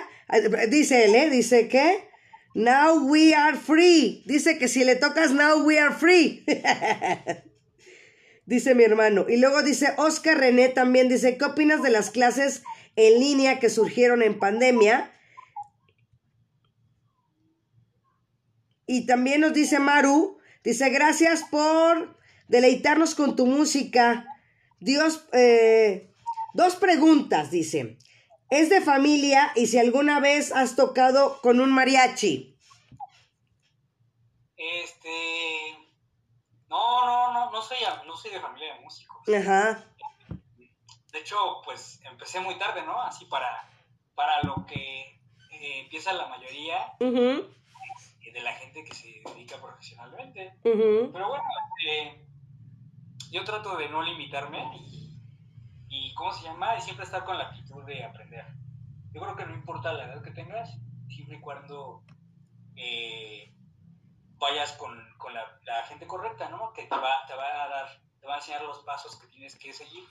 Dice 0.69 1.05
él, 1.05 1.15
¿eh? 1.15 1.29
Dice 1.31 1.67
que... 1.67 2.05
Now 2.53 3.07
we 3.07 3.35
are 3.35 3.55
free. 3.55 4.23
Dice 4.25 4.57
que 4.57 4.67
si 4.67 4.83
le 4.83 4.95
tocas 4.95 5.31
Now 5.31 5.63
we 5.63 5.79
are 5.79 5.93
free. 5.93 6.43
dice 8.47 8.73
mi 8.73 8.83
hermano. 8.83 9.25
Y 9.29 9.37
luego 9.37 9.61
dice 9.61 9.93
Oscar 9.97 10.39
René 10.39 10.69
también, 10.69 11.09
dice, 11.09 11.37
¿qué 11.37 11.45
opinas 11.45 11.83
de 11.83 11.91
las 11.91 12.09
clases 12.09 12.63
en 12.95 13.19
línea 13.19 13.59
que 13.59 13.69
surgieron 13.69 14.23
en 14.23 14.39
pandemia? 14.39 15.13
Y 18.87 19.05
también 19.05 19.41
nos 19.41 19.53
dice 19.53 19.79
Maru, 19.79 20.39
dice, 20.63 20.89
gracias 20.89 21.43
por 21.43 22.17
deleitarnos 22.47 23.13
con 23.13 23.35
tu 23.35 23.45
música. 23.45 24.25
Dios, 24.79 25.27
eh, 25.33 26.09
dos 26.53 26.77
preguntas, 26.77 27.51
dice. 27.51 27.97
¿Es 28.49 28.69
de 28.69 28.79
familia 28.79 29.51
y 29.55 29.67
si 29.67 29.77
alguna 29.77 30.21
vez 30.21 30.53
has 30.53 30.77
tocado 30.77 31.41
con 31.41 31.59
un 31.59 31.69
mariachi? 31.69 32.57
Este, 34.55 35.76
no, 36.69 37.05
no, 37.05 37.33
no, 37.33 37.51
no 37.51 37.61
soy, 37.61 37.77
no 38.05 38.15
soy 38.15 38.31
de 38.31 38.39
familia 38.39 38.75
de 38.75 38.81
músicos. 38.81 39.27
Ajá. 39.29 39.85
De 41.11 41.19
hecho, 41.19 41.61
pues 41.63 42.01
empecé 42.03 42.39
muy 42.39 42.55
tarde, 42.55 42.83
¿no? 42.83 43.01
Así 43.01 43.25
para, 43.25 43.69
para 44.15 44.41
lo 44.43 44.65
que 44.65 45.19
eh, 45.51 45.79
empieza 45.81 46.13
la 46.13 46.27
mayoría 46.27 46.93
de 46.99 48.43
la 48.43 48.53
gente 48.53 48.83
que 48.83 48.93
se 48.93 49.21
dedica 49.25 49.57
profesionalmente. 49.59 50.53
Pero 50.61 51.09
bueno, 51.11 51.43
eh, 51.87 52.23
yo 53.31 53.43
trato 53.43 53.75
de 53.77 53.89
no 53.89 54.03
limitarme 54.03 54.59
y, 54.75 55.19
y, 55.89 56.13
¿cómo 56.13 56.31
se 56.33 56.43
llama? 56.43 56.77
Y 56.77 56.81
siempre 56.81 57.05
estar 57.05 57.25
con 57.25 57.37
la 57.37 57.45
actitud 57.45 57.83
de 57.85 58.03
aprender. 58.03 58.45
Yo 59.11 59.21
creo 59.21 59.35
que 59.35 59.45
no 59.45 59.53
importa 59.55 59.93
la 59.93 60.05
edad 60.05 60.21
que 60.21 60.31
tengas, 60.31 60.77
siempre 61.07 61.37
y 61.37 61.39
cuando 61.41 62.03
eh, 62.75 63.51
vayas 64.37 64.73
con, 64.73 64.97
con 65.17 65.33
la, 65.33 65.83
gente 65.87 66.07
correcta, 66.07 66.49
¿no? 66.49 66.73
Que 66.73 66.83
te 66.83 66.95
va, 66.95 67.25
te 67.27 67.35
va 67.35 67.63
a 67.63 67.67
dar, 67.67 68.01
te 68.19 68.27
va 68.27 68.35
a 68.35 68.37
enseñar 68.37 68.63
los 68.63 68.79
pasos 68.79 69.15
que 69.17 69.27
tienes 69.27 69.55
que 69.57 69.73
seguir 69.73 70.07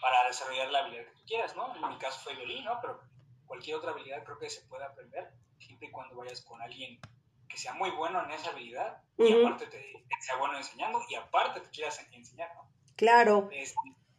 para 0.00 0.24
desarrollar 0.26 0.70
la 0.70 0.80
habilidad 0.80 1.04
que 1.04 1.12
tú 1.12 1.22
quieras, 1.26 1.56
¿no? 1.56 1.74
En 1.74 1.88
mi 1.88 1.98
caso 1.98 2.20
fue 2.20 2.34
violín, 2.34 2.64
¿no? 2.64 2.80
Pero 2.80 3.00
cualquier 3.46 3.76
otra 3.76 3.92
habilidad 3.92 4.24
creo 4.24 4.38
que 4.38 4.50
se 4.50 4.62
puede 4.62 4.84
aprender 4.84 5.32
siempre 5.58 5.88
y 5.88 5.90
cuando 5.90 6.16
vayas 6.16 6.42
con 6.42 6.60
alguien 6.60 7.00
que 7.48 7.56
sea 7.58 7.74
muy 7.74 7.90
bueno 7.90 8.24
en 8.24 8.30
esa 8.30 8.50
habilidad 8.50 9.02
y 9.18 9.32
aparte 9.32 9.66
te, 9.66 10.04
sea 10.20 10.36
bueno 10.36 10.56
enseñando 10.56 11.00
y 11.08 11.14
aparte 11.14 11.60
te 11.60 11.70
quieras 11.70 12.04
enseñar, 12.12 12.54
¿no? 12.54 12.68
Claro. 12.96 13.48
Este, 13.52 13.78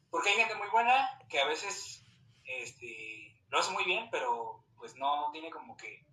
porque 0.10 0.30
hay 0.30 0.36
gente 0.36 0.56
muy 0.56 0.70
buena 0.70 1.20
que 1.30 1.40
a 1.40 1.48
veces 1.48 2.06
este, 2.46 3.42
lo 3.50 3.60
hace 3.60 3.72
muy 3.72 3.84
bien, 3.86 4.08
pero 4.12 4.64
pues 4.78 4.96
no 4.96 5.30
tiene 5.32 5.50
como 5.50 5.76
que 5.76 6.06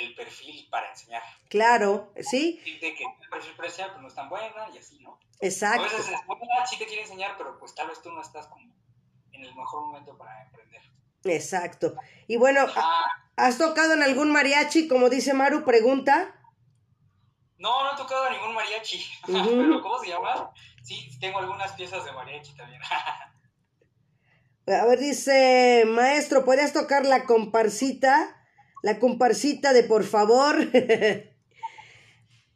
el 0.00 0.14
perfil 0.14 0.66
para 0.70 0.90
enseñar. 0.90 1.22
Claro, 1.48 2.12
sí. 2.20 2.60
De 2.80 2.94
que 2.94 3.04
el 3.04 3.28
perfil 3.30 3.54
para 3.56 3.68
enseñar 3.68 3.90
pues, 3.90 4.02
no 4.02 4.08
es 4.08 4.14
tan 4.14 4.28
buena 4.28 4.68
y 4.74 4.78
así, 4.78 4.98
¿no? 5.00 5.18
Exacto. 5.40 5.82
A 5.82 5.84
veces 5.84 6.08
es 6.08 6.26
buena, 6.26 6.66
sí 6.66 6.78
te 6.78 6.86
quiere 6.86 7.02
enseñar, 7.02 7.36
pero 7.38 7.58
pues 7.58 7.74
tal 7.74 7.88
vez 7.88 8.00
tú 8.02 8.10
no 8.10 8.20
estás 8.20 8.46
como 8.48 8.64
en 9.32 9.42
el 9.42 9.54
mejor 9.54 9.86
momento 9.86 10.16
para 10.16 10.42
emprender. 10.42 10.82
Exacto. 11.24 11.94
Y 12.26 12.36
bueno, 12.36 12.66
¿has 13.36 13.58
tocado 13.58 13.94
en 13.94 14.02
algún 14.02 14.32
mariachi, 14.32 14.88
como 14.88 15.08
dice 15.08 15.34
Maru, 15.34 15.64
pregunta? 15.64 16.34
No, 17.58 17.84
no 17.84 17.92
he 17.92 17.96
tocado 17.96 18.30
ningún 18.30 18.54
mariachi. 18.54 19.04
pero 19.26 19.82
¿cómo 19.82 19.98
se 19.98 20.08
llama? 20.08 20.50
Sí, 20.82 21.10
tengo 21.20 21.38
algunas 21.38 21.72
piezas 21.72 22.04
de 22.04 22.12
mariachi 22.12 22.54
también. 22.54 22.80
A 24.66 24.84
ver, 24.84 25.00
dice, 25.00 25.84
maestro, 25.86 26.44
¿podrías 26.44 26.72
tocar 26.72 27.04
la 27.04 27.24
comparsita? 27.24 28.39
La 28.82 28.98
comparsita 28.98 29.72
de 29.72 29.84
por 29.84 30.04
favor. 30.04 30.56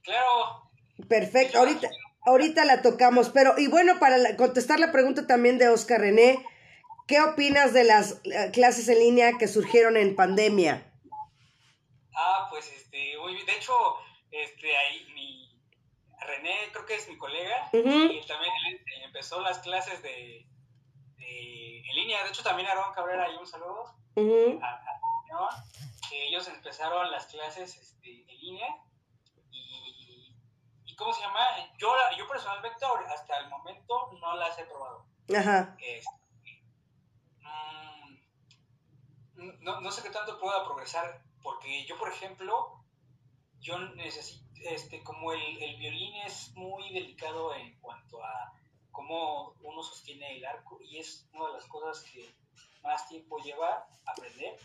claro. 0.03 0.71
Perfecto, 1.09 1.59
ahorita, 1.59 1.89
ahorita 2.25 2.65
la 2.65 2.83
tocamos, 2.83 3.31
pero 3.31 3.59
y 3.59 3.67
bueno, 3.67 3.99
para 3.99 4.37
contestar 4.37 4.79
la 4.79 4.93
pregunta 4.93 5.27
también 5.27 5.59
de 5.59 5.69
Oscar 5.69 6.01
René, 6.01 6.45
¿qué 7.09 7.21
opinas 7.21 7.73
de 7.73 7.85
las 7.85 8.21
eh, 8.25 8.51
clases 8.53 8.89
en 8.89 9.01
línea 9.01 9.37
que 9.39 9.49
surgieron 9.49 9.97
en 9.97 10.15
pandemia? 10.15 10.91
Ah, 12.17 12.47
pues 12.49 12.73
este. 12.73 12.97
De 12.97 13.53
hecho, 13.57 13.73
este, 14.31 14.77
ahí 14.77 15.07
mi 15.15 15.51
René, 16.21 16.55
creo 16.73 16.87
que 16.87 16.95
es 16.95 17.09
mi 17.09 17.19
colega, 17.19 17.69
y 17.73 18.27
también 18.27 18.53
empezó 19.05 19.41
las 19.41 19.59
clases 19.59 20.03
de, 20.03 20.47
en 21.19 21.95
línea. 21.97 22.23
De 22.23 22.31
hecho, 22.31 22.43
también 22.43 22.69
Aaron 22.69 22.95
Cabrera, 22.95 23.27
y 23.31 23.37
un 23.37 23.47
saludo. 23.47 23.85
Ellos 26.23 26.49
empezaron 26.49 27.11
las 27.11 27.27
clases 27.27 27.77
este, 27.77 28.23
en 28.31 28.41
línea 28.41 28.69
y, 29.51 30.37
y, 30.87 30.97
¿cómo 30.97 31.13
se 31.13 31.23
llama? 31.23 31.41
Yo, 31.79 31.93
yo 32.17 32.29
personalmente 32.29 32.85
hasta 33.09 33.39
el 33.39 33.49
momento 33.49 34.13
no 34.21 34.37
las 34.37 34.59
he 34.59 34.65
probado. 34.65 35.07
Ajá. 35.37 35.77
Este, 35.81 36.65
mm, 39.37 39.63
no, 39.65 39.81
no 39.81 39.91
sé 39.91 40.03
qué 40.03 40.11
tanto 40.11 40.39
pueda 40.39 40.65
progresar 40.65 41.23
porque 41.43 41.85
yo, 41.87 41.99
por 41.99 42.09
ejemplo, 42.11 42.85
yo 43.61 43.79
necesito, 43.79 44.45
este, 44.57 45.03
como 45.03 45.33
el, 45.33 45.63
el, 45.63 45.77
violín 45.77 46.15
es 46.27 46.53
muy 46.55 46.93
delicado 46.93 47.55
en 47.55 47.79
cuanto 47.81 48.23
a 48.25 48.53
cómo 48.91 49.55
uno 49.61 49.83
sostiene 49.83 50.37
el 50.37 50.45
arco 50.47 50.81
y 50.81 50.99
es 50.99 51.29
una 51.33 51.49
de 51.49 51.53
las 51.55 51.67
cosas 51.67 52.03
que 52.11 52.35
más 52.83 53.09
tiempo 53.09 53.39
lleva 53.39 53.87
aprender 54.07 54.59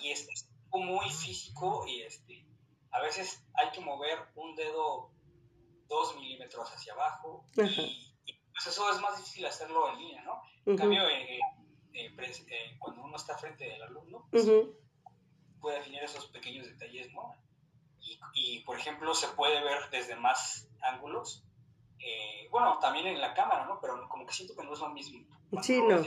y 0.00 0.10
es, 0.10 0.48
muy 0.80 1.08
físico 1.10 1.84
y 1.86 2.02
este, 2.02 2.46
a 2.90 3.00
veces 3.00 3.44
hay 3.54 3.70
que 3.70 3.80
mover 3.80 4.18
un 4.34 4.54
dedo 4.54 5.10
dos 5.88 6.16
milímetros 6.16 6.70
hacia 6.70 6.94
abajo 6.94 7.44
y, 7.56 8.14
pues 8.52 8.66
eso 8.66 8.90
es 8.90 9.00
más 9.00 9.16
difícil 9.16 9.46
hacerlo 9.46 9.90
en 9.90 9.98
línea, 9.98 10.22
¿no? 10.22 10.42
En 10.66 10.76
cambio, 10.76 11.06
eh, 11.08 11.38
eh, 11.94 12.14
eh, 12.16 12.76
cuando 12.78 13.02
uno 13.02 13.16
está 13.16 13.36
frente 13.36 13.72
al 13.74 13.82
alumno, 13.82 14.26
pues, 14.30 14.48
puede 15.60 15.78
definir 15.78 16.02
esos 16.02 16.26
pequeños 16.26 16.66
detalles, 16.66 17.12
¿no? 17.12 17.34
Y, 18.34 18.60
por 18.60 18.78
ejemplo, 18.78 19.14
se 19.14 19.28
puede 19.28 19.62
ver 19.62 19.90
desde 19.90 20.16
más 20.16 20.68
ángulos. 20.82 21.44
Eh, 21.98 22.48
bueno, 22.50 22.78
también 22.80 23.06
en 23.06 23.20
la 23.20 23.34
cámara, 23.34 23.66
¿no? 23.66 23.80
Pero 23.80 24.08
como 24.08 24.26
que 24.26 24.32
siento 24.32 24.56
que 24.56 24.64
no 24.64 24.72
es 24.72 24.80
lo 24.80 24.88
mismo. 24.90 25.24
Sí, 25.62 25.80
no. 25.80 26.02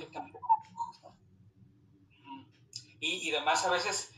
Y, 3.00 3.30
y 3.30 3.36
además 3.36 3.66
a 3.66 3.72
veces 3.72 4.15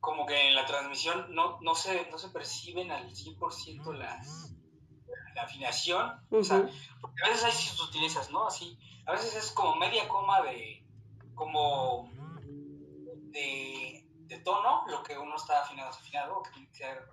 como 0.00 0.26
que 0.26 0.48
en 0.48 0.54
la 0.54 0.66
transmisión 0.66 1.34
no, 1.34 1.58
no, 1.60 1.74
se, 1.74 2.10
no 2.10 2.18
se 2.18 2.30
perciben 2.30 2.90
al 2.90 3.10
100% 3.10 3.94
las, 3.94 4.54
la 5.34 5.42
afinación. 5.42 6.26
O 6.30 6.42
sea, 6.42 6.68
porque 7.00 7.24
a 7.24 7.28
veces 7.28 7.44
hay 7.44 7.52
sutilezas, 7.52 8.30
¿no? 8.30 8.46
Así, 8.46 8.78
a 9.06 9.12
veces 9.12 9.34
es 9.34 9.52
como 9.52 9.76
media 9.76 10.08
coma 10.08 10.42
de, 10.42 10.84
como 11.34 12.10
de 13.32 14.00
de 14.30 14.38
tono 14.38 14.84
lo 14.86 15.02
que 15.02 15.18
uno 15.18 15.34
está 15.34 15.60
afinado 15.60 15.90
afinado 15.90 16.38
o 16.38 16.42
que 16.42 16.50
tiene 16.52 16.68
que 16.68 16.76
ser 16.76 17.04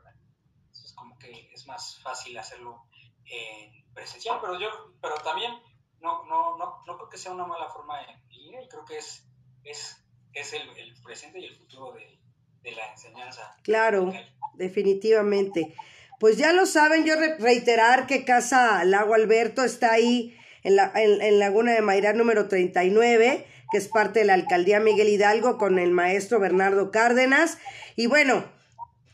Entonces 0.67 0.93
como 0.93 1.17
que 1.17 1.51
es 1.51 1.65
más 1.65 1.99
fácil 2.01 2.38
hacerlo 2.38 2.85
en 3.25 3.91
presencial, 3.93 4.39
pero 4.39 4.57
yo, 4.59 4.69
pero 5.01 5.15
también 5.15 5.51
no, 5.99 6.23
no, 6.25 6.55
no, 6.57 6.83
no 6.85 6.95
creo 6.95 7.09
que 7.09 7.17
sea 7.17 7.31
una 7.31 7.47
mala 7.47 7.67
forma 7.69 8.01
en 8.03 8.29
línea 8.29 8.61
y 8.61 8.69
creo 8.69 8.85
que 8.85 8.99
es, 8.99 9.27
es, 9.63 10.05
es 10.31 10.53
el, 10.53 10.69
el 10.77 11.01
presente 11.01 11.39
y 11.39 11.45
el 11.45 11.57
futuro 11.57 11.91
de, 11.93 12.21
de 12.70 12.76
la 12.76 12.91
enseñanza. 12.91 13.55
Claro, 13.63 14.13
definitivamente. 14.55 15.74
Pues 16.20 16.38
ya 16.38 16.51
lo 16.51 16.65
saben, 16.65 17.05
yo 17.05 17.15
reiterar 17.39 18.07
que 18.07 18.26
Casa 18.26 18.84
Lago 18.84 19.13
Alberto 19.13 19.63
está 19.63 19.91
ahí 19.93 20.38
en, 20.63 20.76
la, 20.76 20.91
en, 20.95 21.22
en 21.22 21.39
Laguna 21.39 21.74
de 21.74 21.82
Mayrar 21.82 22.15
número 22.15 22.47
39 22.47 23.45
que 23.72 23.78
es 23.78 23.88
parte 23.88 24.20
de 24.20 24.26
la 24.26 24.34
alcaldía 24.34 24.80
Miguel 24.80 25.09
Hidalgo 25.09 25.57
con 25.57 25.80
el 25.80 25.91
maestro 25.91 26.39
Bernardo 26.39 26.91
Cárdenas. 26.91 27.57
Y 27.95 28.07
bueno, 28.07 28.45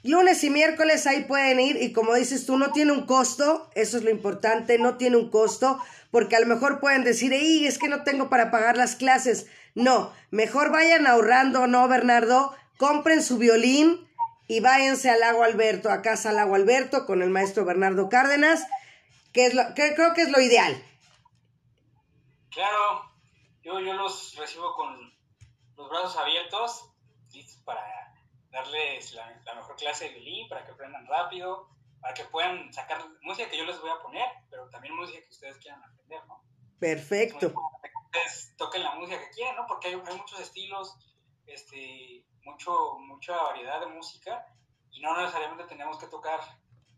lunes 0.04 0.44
y 0.44 0.50
miércoles 0.50 1.08
ahí 1.08 1.24
pueden 1.24 1.60
ir 1.60 1.78
y 1.82 1.92
como 1.92 2.14
dices 2.14 2.46
tú, 2.46 2.58
no 2.58 2.72
tiene 2.72 2.92
un 2.92 3.06
costo, 3.06 3.70
eso 3.76 3.98
es 3.98 4.04
lo 4.04 4.12
importante, 4.12 4.78
no 4.78 4.98
tiene 4.98 5.18
un 5.18 5.30
costo, 5.30 5.80
porque 6.12 6.36
a 6.36 6.40
lo 6.40 6.46
mejor 6.46 6.80
pueden 6.80 7.04
decir, 7.04 7.34
¡Ey, 7.34 7.66
es 7.66 7.80
que 7.80 7.90
no 7.90 8.04
tengo 8.04 8.30
para 8.30 8.52
pagar 8.52 8.78
las 8.78 8.96
clases! 8.96 9.48
No, 9.76 10.14
mejor 10.30 10.72
vayan 10.72 11.08
ahorrando, 11.08 11.66
¿no, 11.66 11.88
Bernardo? 11.88 12.54
Compren 12.78 13.22
su 13.22 13.38
violín 13.38 14.08
y 14.48 14.60
váyanse 14.60 15.10
al 15.10 15.20
Lago 15.20 15.44
Alberto, 15.44 15.90
a 15.90 16.02
casa 16.02 16.30
al 16.30 16.38
Lago 16.38 16.56
Alberto 16.56 17.06
con 17.06 17.22
el 17.22 17.30
maestro 17.30 17.66
Bernardo 17.66 18.10
Cárdenas, 18.10 18.66
que, 19.32 19.46
es 19.46 19.54
lo, 19.54 19.74
que 19.74 19.96
creo 19.96 20.14
que 20.14 20.22
es 20.22 20.30
lo 20.30 20.40
ideal. 20.42 20.84
Claro, 22.50 23.12
yo, 23.64 23.80
yo 23.80 23.94
los 23.94 24.36
recibo 24.36 24.76
con 24.76 25.14
los 25.76 25.90
brazos 25.90 26.18
abiertos, 26.18 26.90
listos 27.32 27.62
para 27.64 27.82
darles 28.52 29.14
la, 29.14 29.42
mejor 29.56 29.76
clase 29.76 30.06
de 30.06 30.12
violín, 30.12 30.48
para 30.48 30.64
que 30.64 30.72
aprendan 30.72 31.06
rápido, 31.08 31.68
para 32.00 32.14
que 32.14 32.26
puedan 32.26 32.72
sacar 32.72 33.04
música 33.22 33.50
que 33.50 33.58
yo 33.58 33.66
les 33.66 33.80
voy 33.82 33.90
a 33.90 34.02
poner, 34.02 34.26
pero 34.50 34.70
también 34.70 34.96
música 34.96 35.20
que 35.20 35.30
ustedes 35.30 35.58
quieran 35.58 35.84
aprender, 35.84 36.26
¿no? 36.28 36.44
Perfecto. 36.80 37.40
Que 37.40 38.20
ustedes 38.20 38.54
toquen 38.58 38.84
la 38.84 38.96
música 38.96 39.20
que 39.20 39.30
quieran, 39.32 39.56
¿no? 39.56 39.66
Porque 39.66 39.88
hay, 39.88 39.94
hay, 39.94 40.18
muchos 40.18 40.40
estilos, 40.40 40.96
este, 41.48 42.26
mucho, 42.44 42.98
mucha 43.00 43.36
variedad 43.36 43.80
de 43.80 43.88
música, 43.88 44.46
y 44.92 45.02
no 45.02 45.18
necesariamente 45.18 45.64
tenemos 45.66 45.98
que 45.98 46.08
tocar 46.08 46.40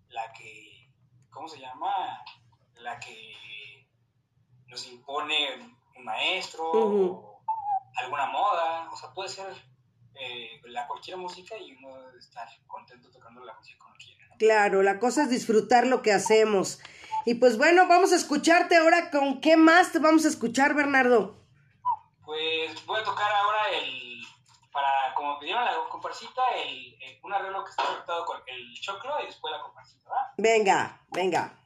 la 0.09 0.31
que, 0.33 0.91
¿cómo 1.29 1.47
se 1.47 1.59
llama? 1.59 1.91
La 2.75 2.99
que 2.99 3.87
nos 4.67 4.87
impone 4.87 5.77
un 5.95 6.03
maestro, 6.03 7.41
alguna 7.95 8.27
moda, 8.27 8.89
o 8.91 8.95
sea, 8.95 9.13
puede 9.13 9.29
ser 9.29 9.53
eh, 10.15 10.61
la 10.65 10.87
cualquier 10.87 11.17
música 11.17 11.57
y 11.57 11.73
uno 11.73 12.01
debe 12.01 12.19
estar 12.19 12.47
contento 12.67 13.09
tocando 13.11 13.43
la 13.43 13.53
música 13.53 13.79
como 13.79 13.95
quiera. 13.95 14.25
Claro, 14.37 14.83
la 14.83 14.99
cosa 14.99 15.23
es 15.23 15.29
disfrutar 15.29 15.87
lo 15.87 16.01
que 16.01 16.11
hacemos. 16.11 16.79
Y 17.25 17.35
pues 17.35 17.57
bueno, 17.57 17.87
vamos 17.87 18.11
a 18.11 18.15
escucharte 18.15 18.75
ahora 18.75 19.09
con 19.09 19.41
qué 19.41 19.57
más 19.57 19.91
te 19.91 19.99
vamos 19.99 20.25
a 20.25 20.29
escuchar, 20.29 20.73
Bernardo. 20.73 21.41
Pues 22.23 22.85
voy 22.85 22.99
a 22.99 23.03
tocar 23.03 23.31
ahora 23.31 23.69
el, 23.77 24.24
para, 24.75 25.13
como 25.15 25.39
pidieron 25.39 25.63
la 25.63 25.73
comparsita, 25.89 26.43
el, 26.53 27.19
un 27.23 27.33
arreglo 27.33 27.63
que 27.63 27.71
está 27.71 27.83
conectado 27.83 28.25
con 28.25 28.41
el 28.45 28.73
choclo 28.81 29.19
y 29.23 29.27
después 29.27 29.51
la 29.51 29.61
comparsita, 29.61 30.09
¿va? 30.09 30.33
Venga, 30.37 30.99
venga. 31.07 31.64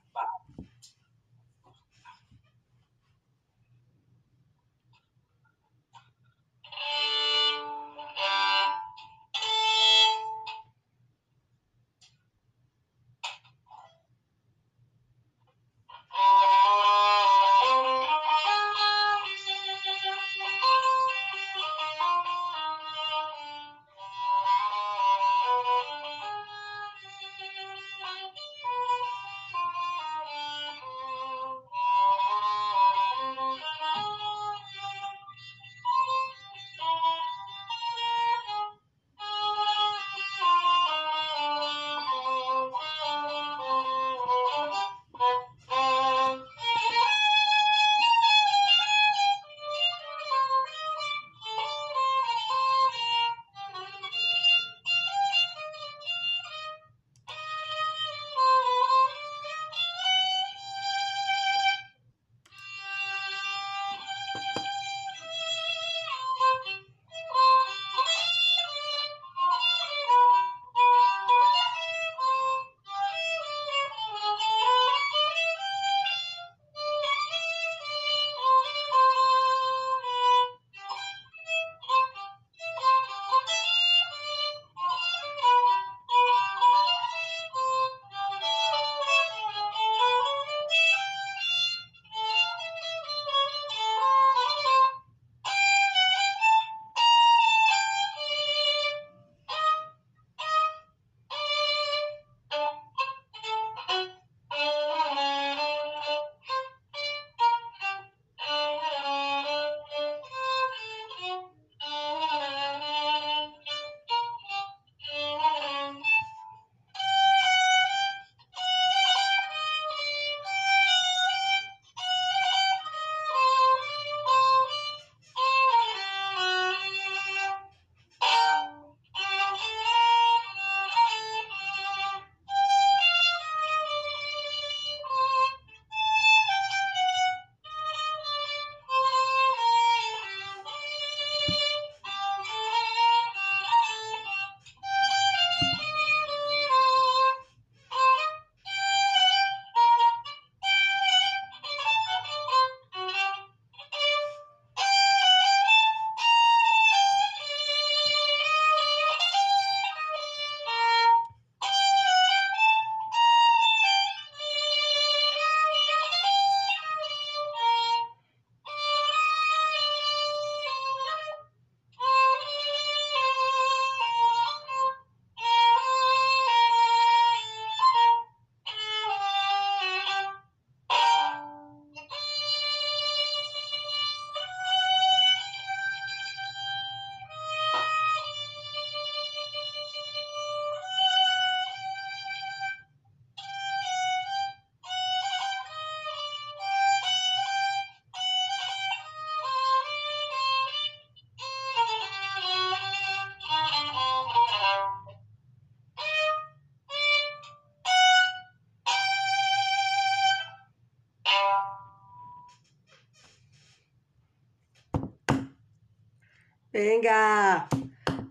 Venga. 216.80 217.68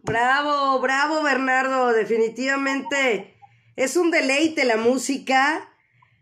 Bravo, 0.05 0.81
bravo 0.81 1.23
Bernardo, 1.23 1.93
definitivamente 1.93 3.39
es 3.77 3.95
un 3.99 4.11
deleite 4.11 4.65
la 4.65 4.79
música 4.79 5.69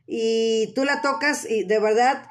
y 0.09 0.75
tú 0.75 0.85
la 0.85 1.03
tocas 1.03 1.49
y 1.49 1.63
de 1.63 1.79
verdad 1.79 2.27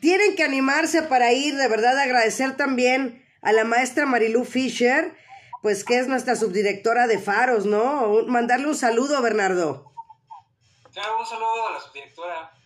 tienen 0.00 0.34
que 0.34 0.42
animarse 0.42 1.02
para 1.02 1.32
ir, 1.32 1.54
de 1.54 1.68
verdad 1.68 1.96
agradecer 1.96 2.56
también 2.56 3.24
a 3.40 3.52
la 3.52 3.62
maestra 3.62 4.04
Marilú 4.04 4.44
Fisher, 4.44 5.16
pues 5.62 5.84
que 5.84 6.00
es 6.00 6.08
nuestra 6.08 6.34
subdirectora 6.34 7.06
de 7.06 7.20
Faros, 7.20 7.66
¿no? 7.66 8.24
Mandarle 8.26 8.66
un 8.66 8.74
saludo, 8.74 9.22
Bernardo. 9.22 9.92
Claro, 10.92 11.20
un 11.20 11.26
saludo 11.26 11.68
a 11.68 11.72
la 11.74 11.80
subdirectora. 11.80 12.57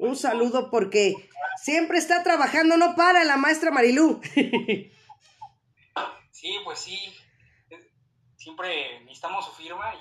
Un 0.00 0.16
saludo 0.16 0.70
porque 0.70 1.14
siempre 1.62 1.98
está 1.98 2.22
trabajando, 2.22 2.78
no 2.78 2.96
para 2.96 3.22
la 3.24 3.36
maestra 3.36 3.70
Marilú. 3.70 4.18
sí, 6.30 6.56
pues 6.64 6.78
sí. 6.78 6.98
Siempre 8.34 9.00
necesitamos 9.00 9.44
su 9.44 9.52
firma 9.52 9.94
y 9.94 9.98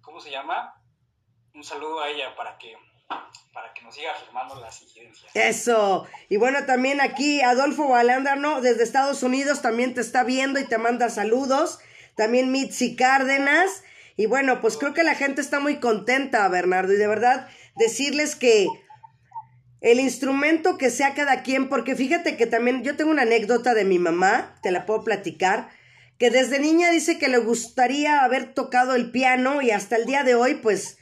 ¿cómo 0.00 0.20
se 0.20 0.30
llama? 0.30 0.80
Un 1.52 1.64
saludo 1.64 2.00
a 2.00 2.08
ella 2.10 2.36
para 2.36 2.56
que 2.58 2.76
para 3.52 3.74
que 3.74 3.82
nos 3.82 3.92
siga 3.92 4.14
firmando 4.14 4.54
las 4.60 4.80
incidencias. 4.80 5.34
Eso. 5.34 6.06
Y 6.28 6.36
bueno, 6.36 6.64
también 6.64 7.00
aquí 7.00 7.40
Adolfo 7.40 7.88
Balándano 7.88 8.60
desde 8.60 8.84
Estados 8.84 9.24
Unidos 9.24 9.62
también 9.62 9.94
te 9.94 10.00
está 10.00 10.22
viendo 10.22 10.60
y 10.60 10.64
te 10.64 10.78
manda 10.78 11.10
saludos. 11.10 11.80
También 12.14 12.52
Mitzi 12.52 12.94
Cárdenas. 12.94 13.82
Y 14.16 14.26
bueno, 14.26 14.60
pues 14.60 14.76
creo 14.76 14.94
que 14.94 15.02
la 15.02 15.16
gente 15.16 15.40
está 15.40 15.58
muy 15.58 15.80
contenta, 15.80 16.46
Bernardo. 16.46 16.92
Y 16.92 16.98
de 16.98 17.08
verdad, 17.08 17.48
decirles 17.76 18.36
que 18.36 18.68
el 19.80 20.00
instrumento 20.00 20.76
que 20.76 20.90
sea 20.90 21.14
cada 21.14 21.42
quien, 21.42 21.68
porque 21.68 21.96
fíjate 21.96 22.36
que 22.36 22.46
también 22.46 22.82
yo 22.82 22.96
tengo 22.96 23.10
una 23.10 23.22
anécdota 23.22 23.74
de 23.74 23.84
mi 23.84 23.98
mamá, 23.98 24.56
te 24.62 24.70
la 24.70 24.86
puedo 24.86 25.04
platicar, 25.04 25.70
que 26.18 26.30
desde 26.30 26.60
niña 26.60 26.90
dice 26.90 27.18
que 27.18 27.28
le 27.28 27.38
gustaría 27.38 28.22
haber 28.22 28.52
tocado 28.52 28.94
el 28.94 29.10
piano 29.10 29.62
y 29.62 29.70
hasta 29.70 29.96
el 29.96 30.04
día 30.04 30.22
de 30.22 30.34
hoy, 30.34 30.56
pues 30.56 30.98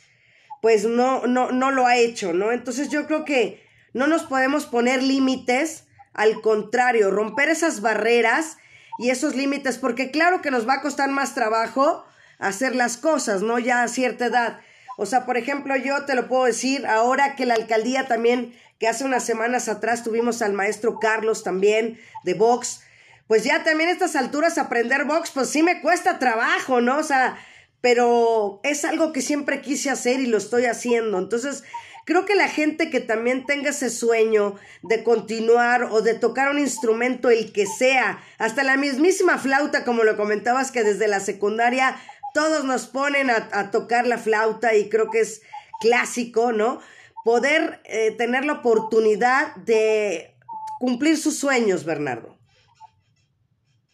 pues 0.61 0.85
no, 0.85 1.27
no, 1.27 1.53
no 1.53 1.71
lo 1.71 1.87
ha 1.87 1.97
hecho, 1.97 2.33
¿no? 2.33 2.53
Entonces 2.53 2.89
yo 2.89 3.07
creo 3.07 3.25
que 3.25 3.63
no 3.93 4.07
nos 4.07 4.25
podemos 4.25 4.67
poner 4.67 5.03
límites, 5.03 5.85
al 6.13 6.41
contrario, 6.41 7.11
romper 7.11 7.49
esas 7.49 7.81
barreras 7.81 8.59
y 8.99 9.11
esos 9.11 9.37
límites, 9.37 9.79
porque 9.79 10.11
claro 10.11 10.43
que 10.43 10.51
nos 10.51 10.69
va 10.69 10.75
a 10.75 10.83
costar 10.83 11.11
más 11.11 11.35
trabajo 11.35 12.05
hacer 12.39 12.75
las 12.75 12.97
cosas, 12.97 13.43
¿no? 13.43 13.59
Ya 13.59 13.83
a 13.83 13.89
cierta 13.89 14.27
edad. 14.27 14.61
O 15.01 15.07
sea, 15.07 15.25
por 15.27 15.37
ejemplo, 15.37 15.77
yo 15.77 16.07
te 16.07 16.17
lo 16.17 16.27
puedo 16.27 16.45
decir 16.45 16.85
ahora 16.85 17.37
que 17.37 17.47
la 17.47 17.55
alcaldía 17.55 18.09
también, 18.09 18.53
que 18.81 18.89
hace 18.89 19.05
unas 19.05 19.25
semanas 19.25 19.69
atrás 19.69 20.03
tuvimos 20.03 20.43
al 20.43 20.55
maestro 20.55 20.99
Carlos 20.99 21.45
también 21.45 22.01
de 22.25 22.35
box, 22.35 22.81
pues 23.29 23.45
ya 23.45 23.63
también 23.63 23.91
a 23.91 23.93
estas 23.93 24.17
alturas 24.17 24.59
aprender 24.59 25.05
box, 25.05 25.31
pues 25.31 25.51
sí 25.51 25.63
me 25.63 25.81
cuesta 25.83 26.19
trabajo, 26.19 26.81
¿no? 26.81 26.99
O 26.99 27.05
sea, 27.05 27.39
pero 27.81 28.59
es 28.65 28.85
algo 28.85 29.13
que 29.13 29.23
siempre 29.23 29.61
quise 29.61 29.89
hacer 29.89 30.19
y 30.19 30.27
lo 30.27 30.37
estoy 30.37 30.65
haciendo. 30.65 31.17
Entonces, 31.21 31.63
creo 32.05 32.25
que 32.25 32.35
la 32.35 32.49
gente 32.49 32.91
que 32.91 32.99
también 32.99 33.47
tenga 33.47 33.71
ese 33.71 33.91
sueño 33.91 34.57
de 34.83 35.05
continuar 35.05 35.85
o 35.85 36.03
de 36.03 36.15
tocar 36.15 36.51
un 36.51 36.59
instrumento, 36.59 37.31
el 37.31 37.53
que 37.53 37.67
sea, 37.67 38.21
hasta 38.39 38.65
la 38.65 38.77
mismísima 38.77 39.39
flauta, 39.39 39.85
como 39.85 40.03
lo 40.03 40.17
comentabas, 40.17 40.73
que 40.73 40.83
desde 40.83 41.07
la 41.07 41.21
secundaria 41.21 41.95
todos 42.39 42.63
nos 42.65 42.87
ponen 42.87 43.31
a, 43.31 43.73
tocar 43.73 44.07
la 44.07 44.17
flauta 44.17 44.73
y 44.77 44.89
creo 44.89 45.11
que 45.11 45.19
es 45.19 45.43
clásico, 45.81 46.53
¿no? 46.53 46.81
Poder 47.25 47.83
eh, 47.85 48.13
tener 48.13 48.45
la 48.45 48.53
oportunidad 48.53 49.57
de 49.57 50.37
cumplir 50.79 51.19
sus 51.19 51.37
sueños, 51.37 51.85
Bernardo. 51.85 52.39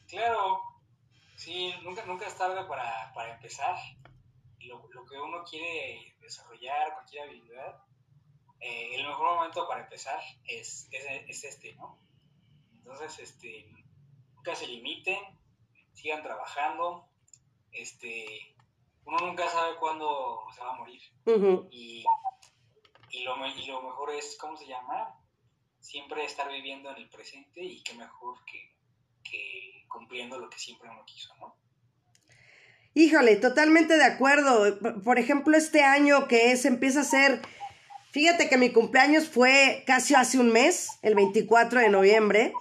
Claro, 0.06 0.60
Sí, 1.36 1.72
nunca, 1.82 2.26
es 2.26 2.36
tarde 2.36 2.64
para, 2.68 3.12
para 3.14 3.34
empezar. 3.34 3.76
Lo, 4.60 4.86
lo, 4.92 5.06
que 5.06 5.18
uno 5.18 5.42
quiere 5.44 6.14
desarrollar, 6.20 6.92
cualquier 6.92 7.22
habilidad, 7.22 7.82
eh, 8.60 8.94
el 8.94 9.06
mejor 9.06 9.36
momento 9.36 9.66
para 9.66 9.84
empezar 9.84 10.20
es, 10.46 10.86
es, 10.92 11.04
es, 11.28 11.44
este, 11.44 11.74
¿no? 11.76 11.98
Entonces, 12.74 13.18
este, 13.20 13.70
nunca 14.34 14.54
se 14.54 14.66
limiten, 14.66 15.18
sigan 15.94 16.22
trabajando, 16.22 17.08
este, 17.74 18.54
uno 19.04 19.18
nunca 19.18 19.48
sabe 19.48 19.76
cuándo 19.78 20.40
se 20.54 20.60
va 20.62 20.74
a 20.74 20.78
morir. 20.78 21.02
y, 21.70 22.04
y, 23.10 23.24
lo, 23.24 23.46
y 23.46 23.66
lo 23.66 23.82
mejor 23.82 24.12
es, 24.12 24.36
¿cómo 24.40 24.56
se 24.56 24.66
llama? 24.66 25.18
Siempre 25.80 26.24
estar 26.24 26.48
viviendo 26.50 26.90
en 26.90 26.96
el 26.96 27.10
presente 27.10 27.62
y 27.62 27.82
qué 27.82 27.94
mejor 27.94 28.42
que 28.46 28.74
que 29.24 29.84
cumpliendo 29.88 30.38
lo 30.38 30.48
que 30.48 30.58
siempre 30.58 30.88
uno 30.88 31.02
quiso, 31.06 31.34
¿no? 31.40 31.56
Híjole, 32.94 33.36
totalmente 33.36 33.96
de 33.96 34.04
acuerdo. 34.04 34.78
Por 35.02 35.18
ejemplo, 35.18 35.56
este 35.56 35.82
año 35.82 36.28
que 36.28 36.52
es, 36.52 36.64
empieza 36.64 37.00
a 37.00 37.04
ser, 37.04 37.42
fíjate 38.12 38.48
que 38.48 38.56
mi 38.56 38.70
cumpleaños 38.70 39.28
fue 39.28 39.82
casi 39.86 40.14
hace 40.14 40.38
un 40.38 40.52
mes, 40.52 40.90
el 41.02 41.16
24 41.16 41.80
de 41.80 41.88
noviembre, 41.88 42.52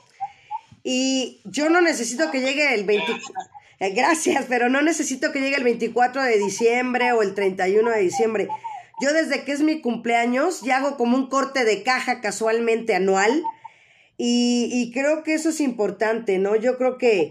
y 0.83 1.41
yo 1.45 1.69
no 1.69 1.81
necesito 1.81 2.31
que 2.31 2.41
llegue 2.41 2.73
el 2.73 2.83
24, 2.83 3.31
eh, 3.79 3.91
gracias, 3.91 4.45
pero 4.47 4.69
no 4.69 4.81
necesito 4.81 5.31
que 5.31 5.41
llegue 5.41 5.57
el 5.57 5.63
24 5.63 6.23
de 6.23 6.37
diciembre 6.37 7.11
o 7.11 7.21
el 7.21 7.33
31 7.33 7.89
de 7.91 7.99
diciembre. 7.99 8.47
Yo 9.01 9.13
desde 9.13 9.43
que 9.43 9.51
es 9.51 9.61
mi 9.61 9.81
cumpleaños 9.81 10.61
ya 10.61 10.77
hago 10.77 10.97
como 10.97 11.17
un 11.17 11.27
corte 11.27 11.65
de 11.65 11.83
caja 11.83 12.21
casualmente 12.21 12.95
anual 12.95 13.43
y, 14.17 14.91
creo 14.93 15.23
que 15.23 15.33
eso 15.33 15.49
es 15.49 15.59
importante, 15.59 16.37
¿no? 16.37 16.55
Yo 16.55 16.77
creo 16.77 16.97
que 16.97 17.29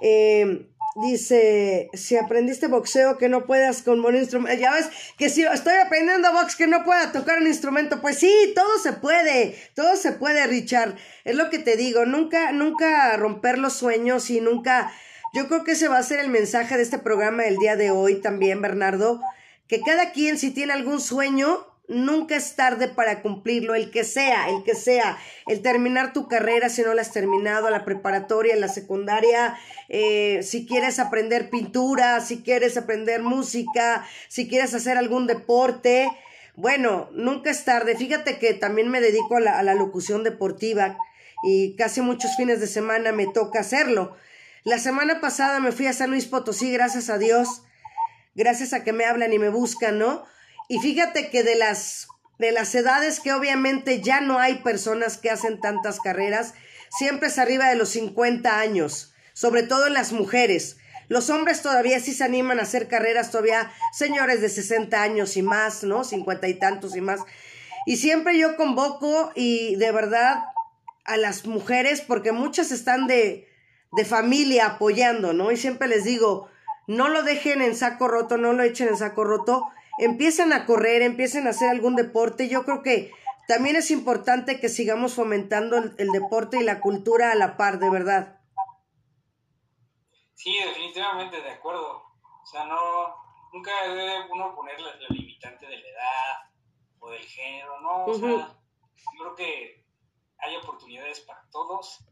eh, 0.00 0.66
dice, 0.96 1.90
si 1.94 2.16
aprendiste 2.16 2.68
boxeo 2.68 3.18
que 3.18 3.28
no 3.28 3.44
puedas 3.46 3.82
con 3.82 4.04
un 4.04 4.16
instrumento, 4.16 4.60
ya 4.60 4.72
ves 4.72 4.88
que 5.18 5.28
si 5.28 5.42
estoy 5.42 5.74
aprendiendo 5.74 6.32
box 6.32 6.56
que 6.56 6.66
no 6.66 6.84
pueda 6.84 7.12
tocar 7.12 7.38
un 7.38 7.46
instrumento, 7.46 8.00
pues 8.00 8.18
sí, 8.18 8.52
todo 8.54 8.78
se 8.78 8.92
puede, 8.92 9.56
todo 9.74 9.96
se 9.96 10.12
puede, 10.12 10.46
Richard. 10.46 10.96
Es 11.24 11.34
lo 11.34 11.50
que 11.50 11.58
te 11.58 11.76
digo, 11.76 12.06
nunca, 12.06 12.52
nunca 12.52 13.16
romper 13.16 13.58
los 13.58 13.74
sueños 13.74 14.30
y 14.30 14.40
nunca, 14.40 14.92
yo 15.32 15.48
creo 15.48 15.64
que 15.64 15.72
ese 15.72 15.88
va 15.88 15.98
a 15.98 16.02
ser 16.02 16.20
el 16.20 16.28
mensaje 16.28 16.76
de 16.76 16.82
este 16.82 16.98
programa 16.98 17.44
del 17.44 17.58
día 17.58 17.76
de 17.76 17.90
hoy 17.90 18.20
también, 18.20 18.60
Bernardo, 18.62 19.20
que 19.68 19.80
cada 19.80 20.12
quien 20.12 20.38
si 20.38 20.50
tiene 20.50 20.72
algún 20.72 21.00
sueño, 21.00 21.66
Nunca 21.88 22.36
es 22.36 22.54
tarde 22.54 22.88
para 22.88 23.20
cumplirlo, 23.22 23.74
el 23.74 23.90
que 23.90 24.04
sea, 24.04 24.48
el 24.48 24.62
que 24.62 24.74
sea. 24.74 25.18
El 25.46 25.60
terminar 25.60 26.12
tu 26.12 26.28
carrera 26.28 26.68
si 26.68 26.80
no 26.82 26.94
la 26.94 27.02
has 27.02 27.12
terminado, 27.12 27.68
la 27.68 27.84
preparatoria, 27.84 28.56
la 28.56 28.68
secundaria, 28.68 29.58
eh, 29.88 30.40
si 30.42 30.64
quieres 30.64 30.98
aprender 31.00 31.50
pintura, 31.50 32.20
si 32.20 32.42
quieres 32.42 32.76
aprender 32.76 33.22
música, 33.22 34.06
si 34.28 34.48
quieres 34.48 34.72
hacer 34.74 34.96
algún 34.96 35.26
deporte. 35.26 36.08
Bueno, 36.54 37.10
nunca 37.12 37.50
es 37.50 37.64
tarde. 37.64 37.96
Fíjate 37.96 38.38
que 38.38 38.54
también 38.54 38.88
me 38.88 39.00
dedico 39.00 39.36
a 39.36 39.40
la, 39.40 39.58
a 39.58 39.62
la 39.62 39.74
locución 39.74 40.22
deportiva 40.22 40.96
y 41.44 41.74
casi 41.76 42.00
muchos 42.00 42.36
fines 42.36 42.60
de 42.60 42.68
semana 42.68 43.10
me 43.12 43.26
toca 43.26 43.60
hacerlo. 43.60 44.16
La 44.64 44.78
semana 44.78 45.20
pasada 45.20 45.58
me 45.58 45.72
fui 45.72 45.88
a 45.88 45.92
San 45.92 46.10
Luis 46.10 46.26
Potosí, 46.26 46.72
gracias 46.72 47.10
a 47.10 47.18
Dios, 47.18 47.62
gracias 48.36 48.72
a 48.72 48.84
que 48.84 48.92
me 48.92 49.04
hablan 49.04 49.32
y 49.32 49.38
me 49.40 49.48
buscan, 49.48 49.98
¿no? 49.98 50.24
Y 50.68 50.78
fíjate 50.78 51.30
que 51.30 51.42
de 51.42 51.56
las, 51.56 52.06
de 52.38 52.52
las 52.52 52.72
edades 52.76 53.18
que 53.18 53.32
obviamente 53.32 54.00
ya 54.00 54.20
no 54.20 54.38
hay 54.38 54.56
personas 54.58 55.18
que 55.18 55.30
hacen 55.30 55.60
tantas 55.60 55.98
carreras, 55.98 56.54
siempre 56.96 57.26
es 57.26 57.40
arriba 57.40 57.70
de 57.70 57.74
los 57.74 57.88
50 57.88 58.60
años, 58.60 59.12
sobre 59.32 59.64
todo 59.64 59.88
en 59.88 59.94
las 59.94 60.12
mujeres. 60.12 60.76
Los 61.08 61.28
hombres 61.28 61.60
todavía 61.60 61.98
sí 61.98 62.14
se 62.14 62.22
animan 62.22 62.60
a 62.60 62.62
hacer 62.62 62.86
carreras, 62.86 63.32
todavía 63.32 63.72
señores 63.92 64.40
de 64.40 64.48
60 64.48 65.02
años 65.02 65.36
y 65.36 65.42
más, 65.42 65.82
¿no? 65.82 66.04
50 66.04 66.46
y 66.46 66.54
tantos 66.54 66.94
y 66.94 67.00
más. 67.00 67.18
Y 67.84 67.96
siempre 67.96 68.38
yo 68.38 68.56
convoco 68.56 69.32
y 69.34 69.74
de 69.74 69.90
verdad 69.90 70.44
a 71.04 71.16
las 71.16 71.46
mujeres, 71.46 72.00
porque 72.00 72.30
muchas 72.30 72.70
están 72.70 73.08
de, 73.08 73.51
de 73.92 74.04
familia 74.04 74.66
apoyando, 74.66 75.32
¿no? 75.32 75.52
Y 75.52 75.56
siempre 75.56 75.88
les 75.88 76.04
digo, 76.04 76.48
no 76.86 77.08
lo 77.08 77.22
dejen 77.22 77.62
en 77.62 77.76
saco 77.76 78.08
roto, 78.08 78.36
no 78.38 78.52
lo 78.52 78.62
echen 78.62 78.88
en 78.88 78.96
saco 78.96 79.24
roto 79.24 79.68
empiecen 79.98 80.52
a 80.52 80.66
correr, 80.66 81.02
empiecen 81.02 81.46
a 81.46 81.50
hacer 81.50 81.68
algún 81.68 81.96
deporte. 81.96 82.48
Yo 82.48 82.64
creo 82.64 82.82
que 82.82 83.12
también 83.48 83.76
es 83.76 83.90
importante 83.90 84.60
que 84.60 84.68
sigamos 84.68 85.14
fomentando 85.14 85.76
el, 85.76 86.08
deporte 86.12 86.58
y 86.58 86.64
la 86.64 86.80
cultura 86.80 87.32
a 87.32 87.34
la 87.34 87.56
par, 87.56 87.78
de 87.78 87.90
verdad. 87.90 88.40
Sí, 90.34 90.56
definitivamente 90.64 91.40
de 91.40 91.50
acuerdo. 91.50 92.04
O 92.42 92.46
sea, 92.46 92.64
no, 92.64 93.14
nunca 93.52 93.70
debe 93.88 94.30
uno 94.30 94.54
poner 94.54 94.80
la, 94.80 94.90
limitante 95.10 95.66
de 95.66 95.78
la 95.78 95.88
edad 95.88 96.50
o 96.98 97.10
del 97.10 97.24
género, 97.24 97.80
¿no? 97.80 98.04
O 98.06 98.14
sea, 98.14 98.28
yo 98.28 99.20
creo 99.20 99.34
que 99.36 99.84
hay 100.38 100.56
oportunidades 100.56 101.20
para 101.20 101.44
todos, 101.50 102.04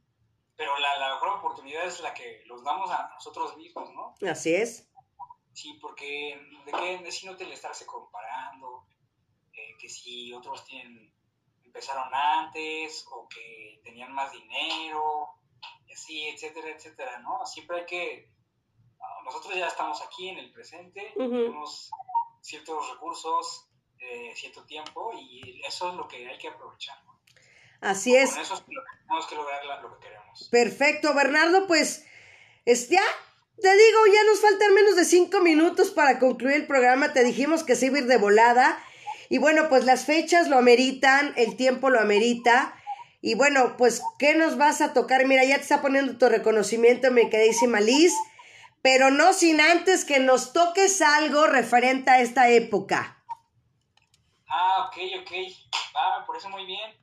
pero 0.60 0.78
la, 0.78 0.98
la 0.98 1.14
mejor 1.14 1.30
oportunidad 1.38 1.86
es 1.86 2.00
la 2.00 2.12
que 2.12 2.42
los 2.44 2.62
damos 2.62 2.90
a 2.90 3.08
nosotros 3.14 3.56
mismos, 3.56 3.90
¿no? 3.94 4.14
Así 4.28 4.54
es. 4.54 4.92
Sí, 5.54 5.78
porque 5.80 6.38
de 6.66 6.70
qué 6.70 7.10
no 7.24 7.34
te 7.34 7.46
le 7.46 7.54
estarse 7.54 7.86
comparando, 7.86 8.84
eh, 9.54 9.74
que 9.80 9.88
si 9.88 10.34
otros 10.34 10.62
tienen 10.66 11.14
empezaron 11.64 12.14
antes 12.14 13.06
o 13.10 13.26
que 13.26 13.80
tenían 13.82 14.12
más 14.12 14.32
dinero, 14.32 15.30
y 15.86 15.92
así, 15.94 16.28
etcétera, 16.28 16.68
etcétera, 16.68 17.20
¿no? 17.20 17.46
Siempre 17.46 17.78
hay 17.78 17.86
que, 17.86 18.30
ah, 19.00 19.22
nosotros 19.24 19.54
ya 19.54 19.66
estamos 19.66 20.02
aquí 20.02 20.28
en 20.28 20.40
el 20.40 20.52
presente, 20.52 21.14
tenemos 21.16 21.90
ciertos 22.42 22.86
recursos, 22.90 23.66
eh, 23.98 24.34
cierto 24.36 24.66
tiempo 24.66 25.10
y 25.14 25.62
eso 25.66 25.88
es 25.88 25.94
lo 25.94 26.06
que 26.06 26.28
hay 26.28 26.36
que 26.36 26.48
aprovechar. 26.48 26.98
Así 27.80 28.14
es. 28.14 28.30
Con 28.30 28.40
eso 28.40 28.54
es 28.54 28.60
lo 28.60 28.66
que 28.66 28.98
tenemos 29.02 29.26
que 29.26 29.34
lograr 29.34 29.82
lo 29.82 29.98
que 29.98 30.06
queremos. 30.06 30.48
Perfecto, 30.50 31.14
Bernardo, 31.14 31.66
pues 31.66 32.04
es 32.66 32.88
ya, 32.88 33.02
te 33.60 33.72
digo, 33.72 33.98
ya 34.12 34.24
nos 34.24 34.40
faltan 34.40 34.74
menos 34.74 34.96
de 34.96 35.04
cinco 35.04 35.40
minutos 35.40 35.90
para 35.90 36.18
concluir 36.18 36.56
el 36.56 36.66
programa. 36.66 37.12
Te 37.12 37.24
dijimos 37.24 37.64
que 37.64 37.76
se 37.76 37.86
iba 37.86 37.96
a 37.96 38.00
ir 38.00 38.06
de 38.06 38.16
volada. 38.16 38.82
Y 39.28 39.38
bueno, 39.38 39.68
pues 39.68 39.84
las 39.84 40.06
fechas 40.06 40.48
lo 40.48 40.58
ameritan, 40.58 41.32
el 41.36 41.56
tiempo 41.56 41.90
lo 41.90 42.00
amerita. 42.00 42.74
Y 43.22 43.34
bueno, 43.34 43.76
pues, 43.76 44.02
¿qué 44.18 44.34
nos 44.34 44.56
vas 44.56 44.80
a 44.80 44.92
tocar? 44.92 45.26
Mira, 45.26 45.44
ya 45.44 45.56
te 45.56 45.62
está 45.62 45.82
poniendo 45.82 46.16
tu 46.16 46.28
reconocimiento, 46.28 47.10
mi 47.10 47.28
queridísima 47.28 47.80
Liz. 47.80 48.14
Pero 48.82 49.10
no 49.10 49.34
sin 49.34 49.60
antes 49.60 50.06
que 50.06 50.20
nos 50.20 50.54
toques 50.54 51.02
algo 51.02 51.46
referente 51.46 52.10
a 52.10 52.20
esta 52.20 52.48
época. 52.48 53.22
Ah, 54.48 54.86
ok, 54.88 54.96
ok. 55.20 55.32
Va, 55.94 56.24
por 56.26 56.36
eso 56.36 56.48
muy 56.48 56.64
bien. 56.64 56.99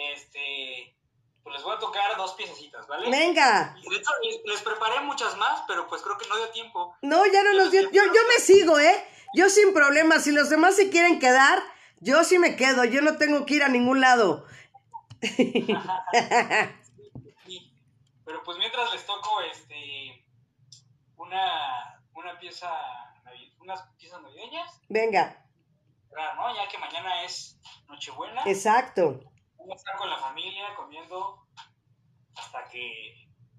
Este, 0.00 0.96
pues 1.42 1.56
les 1.56 1.62
voy 1.62 1.76
a 1.76 1.78
tocar 1.78 2.16
dos 2.16 2.32
piececitas, 2.34 2.86
¿vale? 2.86 3.10
Venga. 3.10 3.76
De 3.88 3.96
hecho, 3.96 4.10
les, 4.46 4.62
preparé 4.62 5.00
muchas 5.00 5.36
más, 5.36 5.62
pero 5.66 5.86
pues 5.88 6.00
creo 6.00 6.16
que 6.16 6.26
no 6.28 6.36
dio 6.36 6.48
tiempo. 6.50 6.96
No, 7.02 7.26
ya 7.26 7.42
no 7.42 7.52
nos 7.54 7.70
dio. 7.70 7.82
Yo, 7.90 8.02
yo 8.06 8.20
me 8.28 8.42
sigo, 8.42 8.78
¿eh? 8.78 9.04
Yo 9.34 9.50
sin 9.50 9.74
problema. 9.74 10.18
Si 10.18 10.32
los 10.32 10.48
demás 10.48 10.76
se 10.76 10.88
quieren 10.88 11.18
quedar, 11.18 11.62
yo 12.00 12.24
sí 12.24 12.38
me 12.38 12.56
quedo. 12.56 12.84
Yo 12.84 13.02
no 13.02 13.18
tengo 13.18 13.44
que 13.44 13.56
ir 13.56 13.62
a 13.62 13.68
ningún 13.68 14.00
lado. 14.00 14.46
pero 18.24 18.42
pues 18.42 18.56
mientras 18.56 18.90
les 18.92 19.04
toco 19.04 19.42
este 19.42 20.24
una, 21.16 22.00
una 22.14 22.38
pieza 22.38 22.70
unas 23.60 23.82
piezas 23.98 24.22
navideñas. 24.22 24.80
Venga. 24.88 25.44
¿no? 26.36 26.56
Ya 26.56 26.66
que 26.68 26.78
mañana 26.78 27.22
es 27.22 27.60
Nochebuena. 27.86 28.44
Exacto 28.46 29.29
vamos 29.60 29.74
a 29.74 29.76
estar 29.76 29.96
con 29.96 30.10
la 30.10 30.16
familia 30.16 30.74
comiendo 30.76 31.46
hasta 32.36 32.64
que 32.70 33.14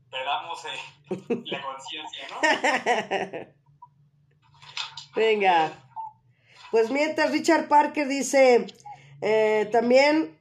perdamos 0.10 0.66
eh, 0.66 0.70
la 1.46 1.62
conciencia, 1.62 2.28
¿no? 2.30 2.42
Venga. 5.16 5.72
Pues 6.72 6.90
mientras 6.90 7.32
Richard 7.32 7.68
Parker 7.68 8.08
dice 8.08 8.66
eh, 9.22 9.70
también 9.72 10.40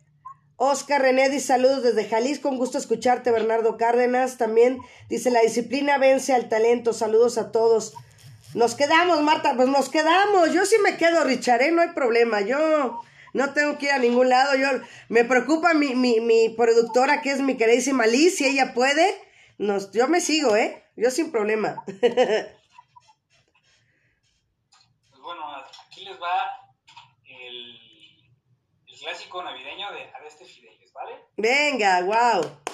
Oscar 0.57 1.03
René 1.03 1.29
dice 1.29 1.49
saludos 1.49 1.83
desde 1.83 2.09
Jalisco, 2.09 2.49
un 2.49 2.59
gusto 2.59 2.79
escucharte 2.79 3.31
Bernardo 3.31 3.77
Cárdenas, 3.77 4.39
también 4.39 4.79
dice 5.09 5.31
la 5.31 5.41
disciplina 5.41 5.99
vence 5.99 6.33
al 6.33 6.49
talento, 6.49 6.93
saludos 6.93 7.39
a 7.39 7.51
todos. 7.51 7.95
Nos 8.55 8.75
quedamos, 8.75 9.23
Marta, 9.23 9.55
pues 9.57 9.69
nos 9.69 9.89
quedamos, 9.89 10.53
yo 10.53 10.67
sí 10.67 10.77
me 10.83 10.97
quedo 10.97 11.25
Richard, 11.25 11.63
¿eh? 11.63 11.73
no 11.73 11.83
hay 11.83 11.91
problema, 11.91 12.41
yo 12.41 13.01
no 13.33 13.53
tengo 13.53 13.79
que 13.79 13.87
ir 13.87 13.93
a 13.93 13.99
ningún 13.99 14.29
lado. 14.29 14.55
Yo 14.57 14.69
me 15.09 15.25
preocupa 15.25 15.75
mi, 15.75 15.95
mi, 15.95 16.21
mi 16.21 16.51
productora, 16.51 17.23
que 17.23 17.31
es 17.31 17.41
mi 17.41 17.57
queridísima 17.57 18.07
Liz, 18.07 18.37
si 18.37 18.47
ella 18.47 18.75
puede, 18.75 19.15
nos, 19.59 19.91
yo 19.93 20.09
me 20.09 20.21
sigo, 20.21 20.57
¿eh? 20.57 20.85
Yo 20.97 21.11
sin 21.11 21.31
problema. 21.31 21.83
pues 21.87 22.01
bueno, 25.23 25.43
aquí 25.87 26.05
les 26.05 26.21
va 26.21 26.71
el, 27.25 27.79
el 28.87 28.99
clásico 28.99 29.43
navideño 29.43 29.93
de 29.93 30.11
Areste 30.15 30.45
Fidelis, 30.45 30.93
¿vale? 30.93 31.17
Venga, 31.37 32.03
wow. 32.03 32.70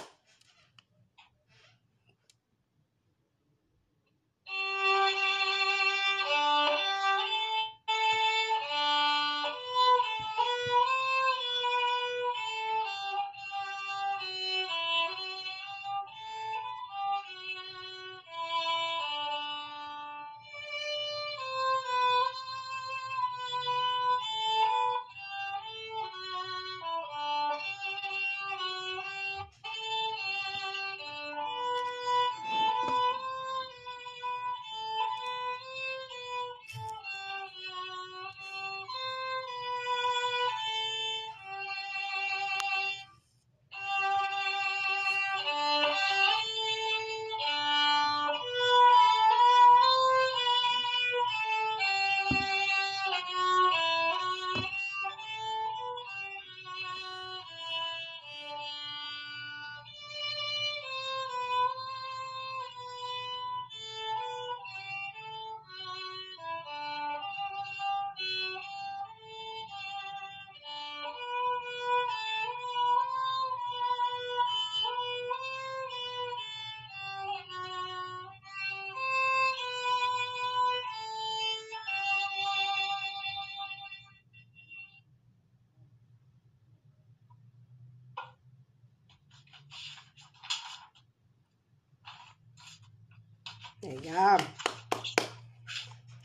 Venga. 93.87 94.37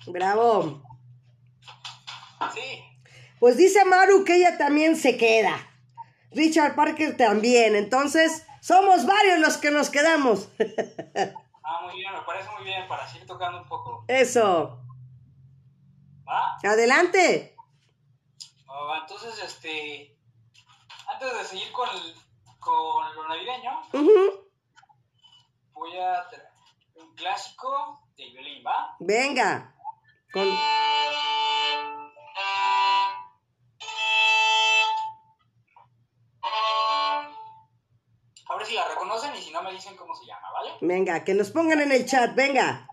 Bravo. 0.08 0.82
Sí. 2.56 2.84
Pues 3.40 3.56
dice 3.56 3.86
Maru 3.86 4.24
que 4.24 4.38
ella 4.38 4.58
también 4.58 4.96
se 4.96 5.16
queda. 5.16 5.70
Richard 6.32 6.76
Parker 6.76 7.16
también. 7.18 7.76
Entonces, 7.76 8.48
somos 8.62 9.06
varios 9.06 9.40
los 9.40 9.58
que 9.58 9.70
nos 9.70 9.92
quedamos. 9.92 10.50
ah, 10.60 11.82
muy 11.84 11.98
bien, 11.98 12.14
me 12.14 12.22
parece 12.22 12.50
muy 12.50 12.64
bien 12.64 12.88
para 12.88 13.08
seguir 13.08 13.28
tocando 13.28 13.62
un 13.62 13.68
poco. 13.68 14.06
Eso. 14.08 14.80
¿Va? 16.28 16.58
Adelante. 16.64 17.56
Oh, 18.66 18.96
entonces, 19.00 19.40
este. 19.44 20.18
Antes 21.14 21.38
de 21.38 21.44
seguir 21.44 21.72
con, 21.72 21.90
con 22.60 23.16
lo 23.16 23.28
navideño, 23.28 23.82
un 23.94 24.41
clásico 27.22 28.02
del 28.18 28.32
violín, 28.32 28.64
¿va? 28.66 28.96
Venga. 29.00 29.76
Con... 30.34 30.48
A 38.50 38.58
ver 38.58 38.66
si 38.66 38.74
la 38.74 38.88
reconocen 38.88 39.34
y 39.36 39.42
si 39.42 39.52
no 39.52 39.62
me 39.62 39.72
dicen 39.72 39.96
cómo 39.96 40.14
se 40.16 40.26
llama, 40.26 40.52
¿vale? 40.52 40.72
Venga, 40.82 41.24
que 41.24 41.34
nos 41.34 41.52
pongan 41.52 41.80
en 41.82 41.92
el 41.92 42.06
chat, 42.06 42.36
venga. 42.36 42.88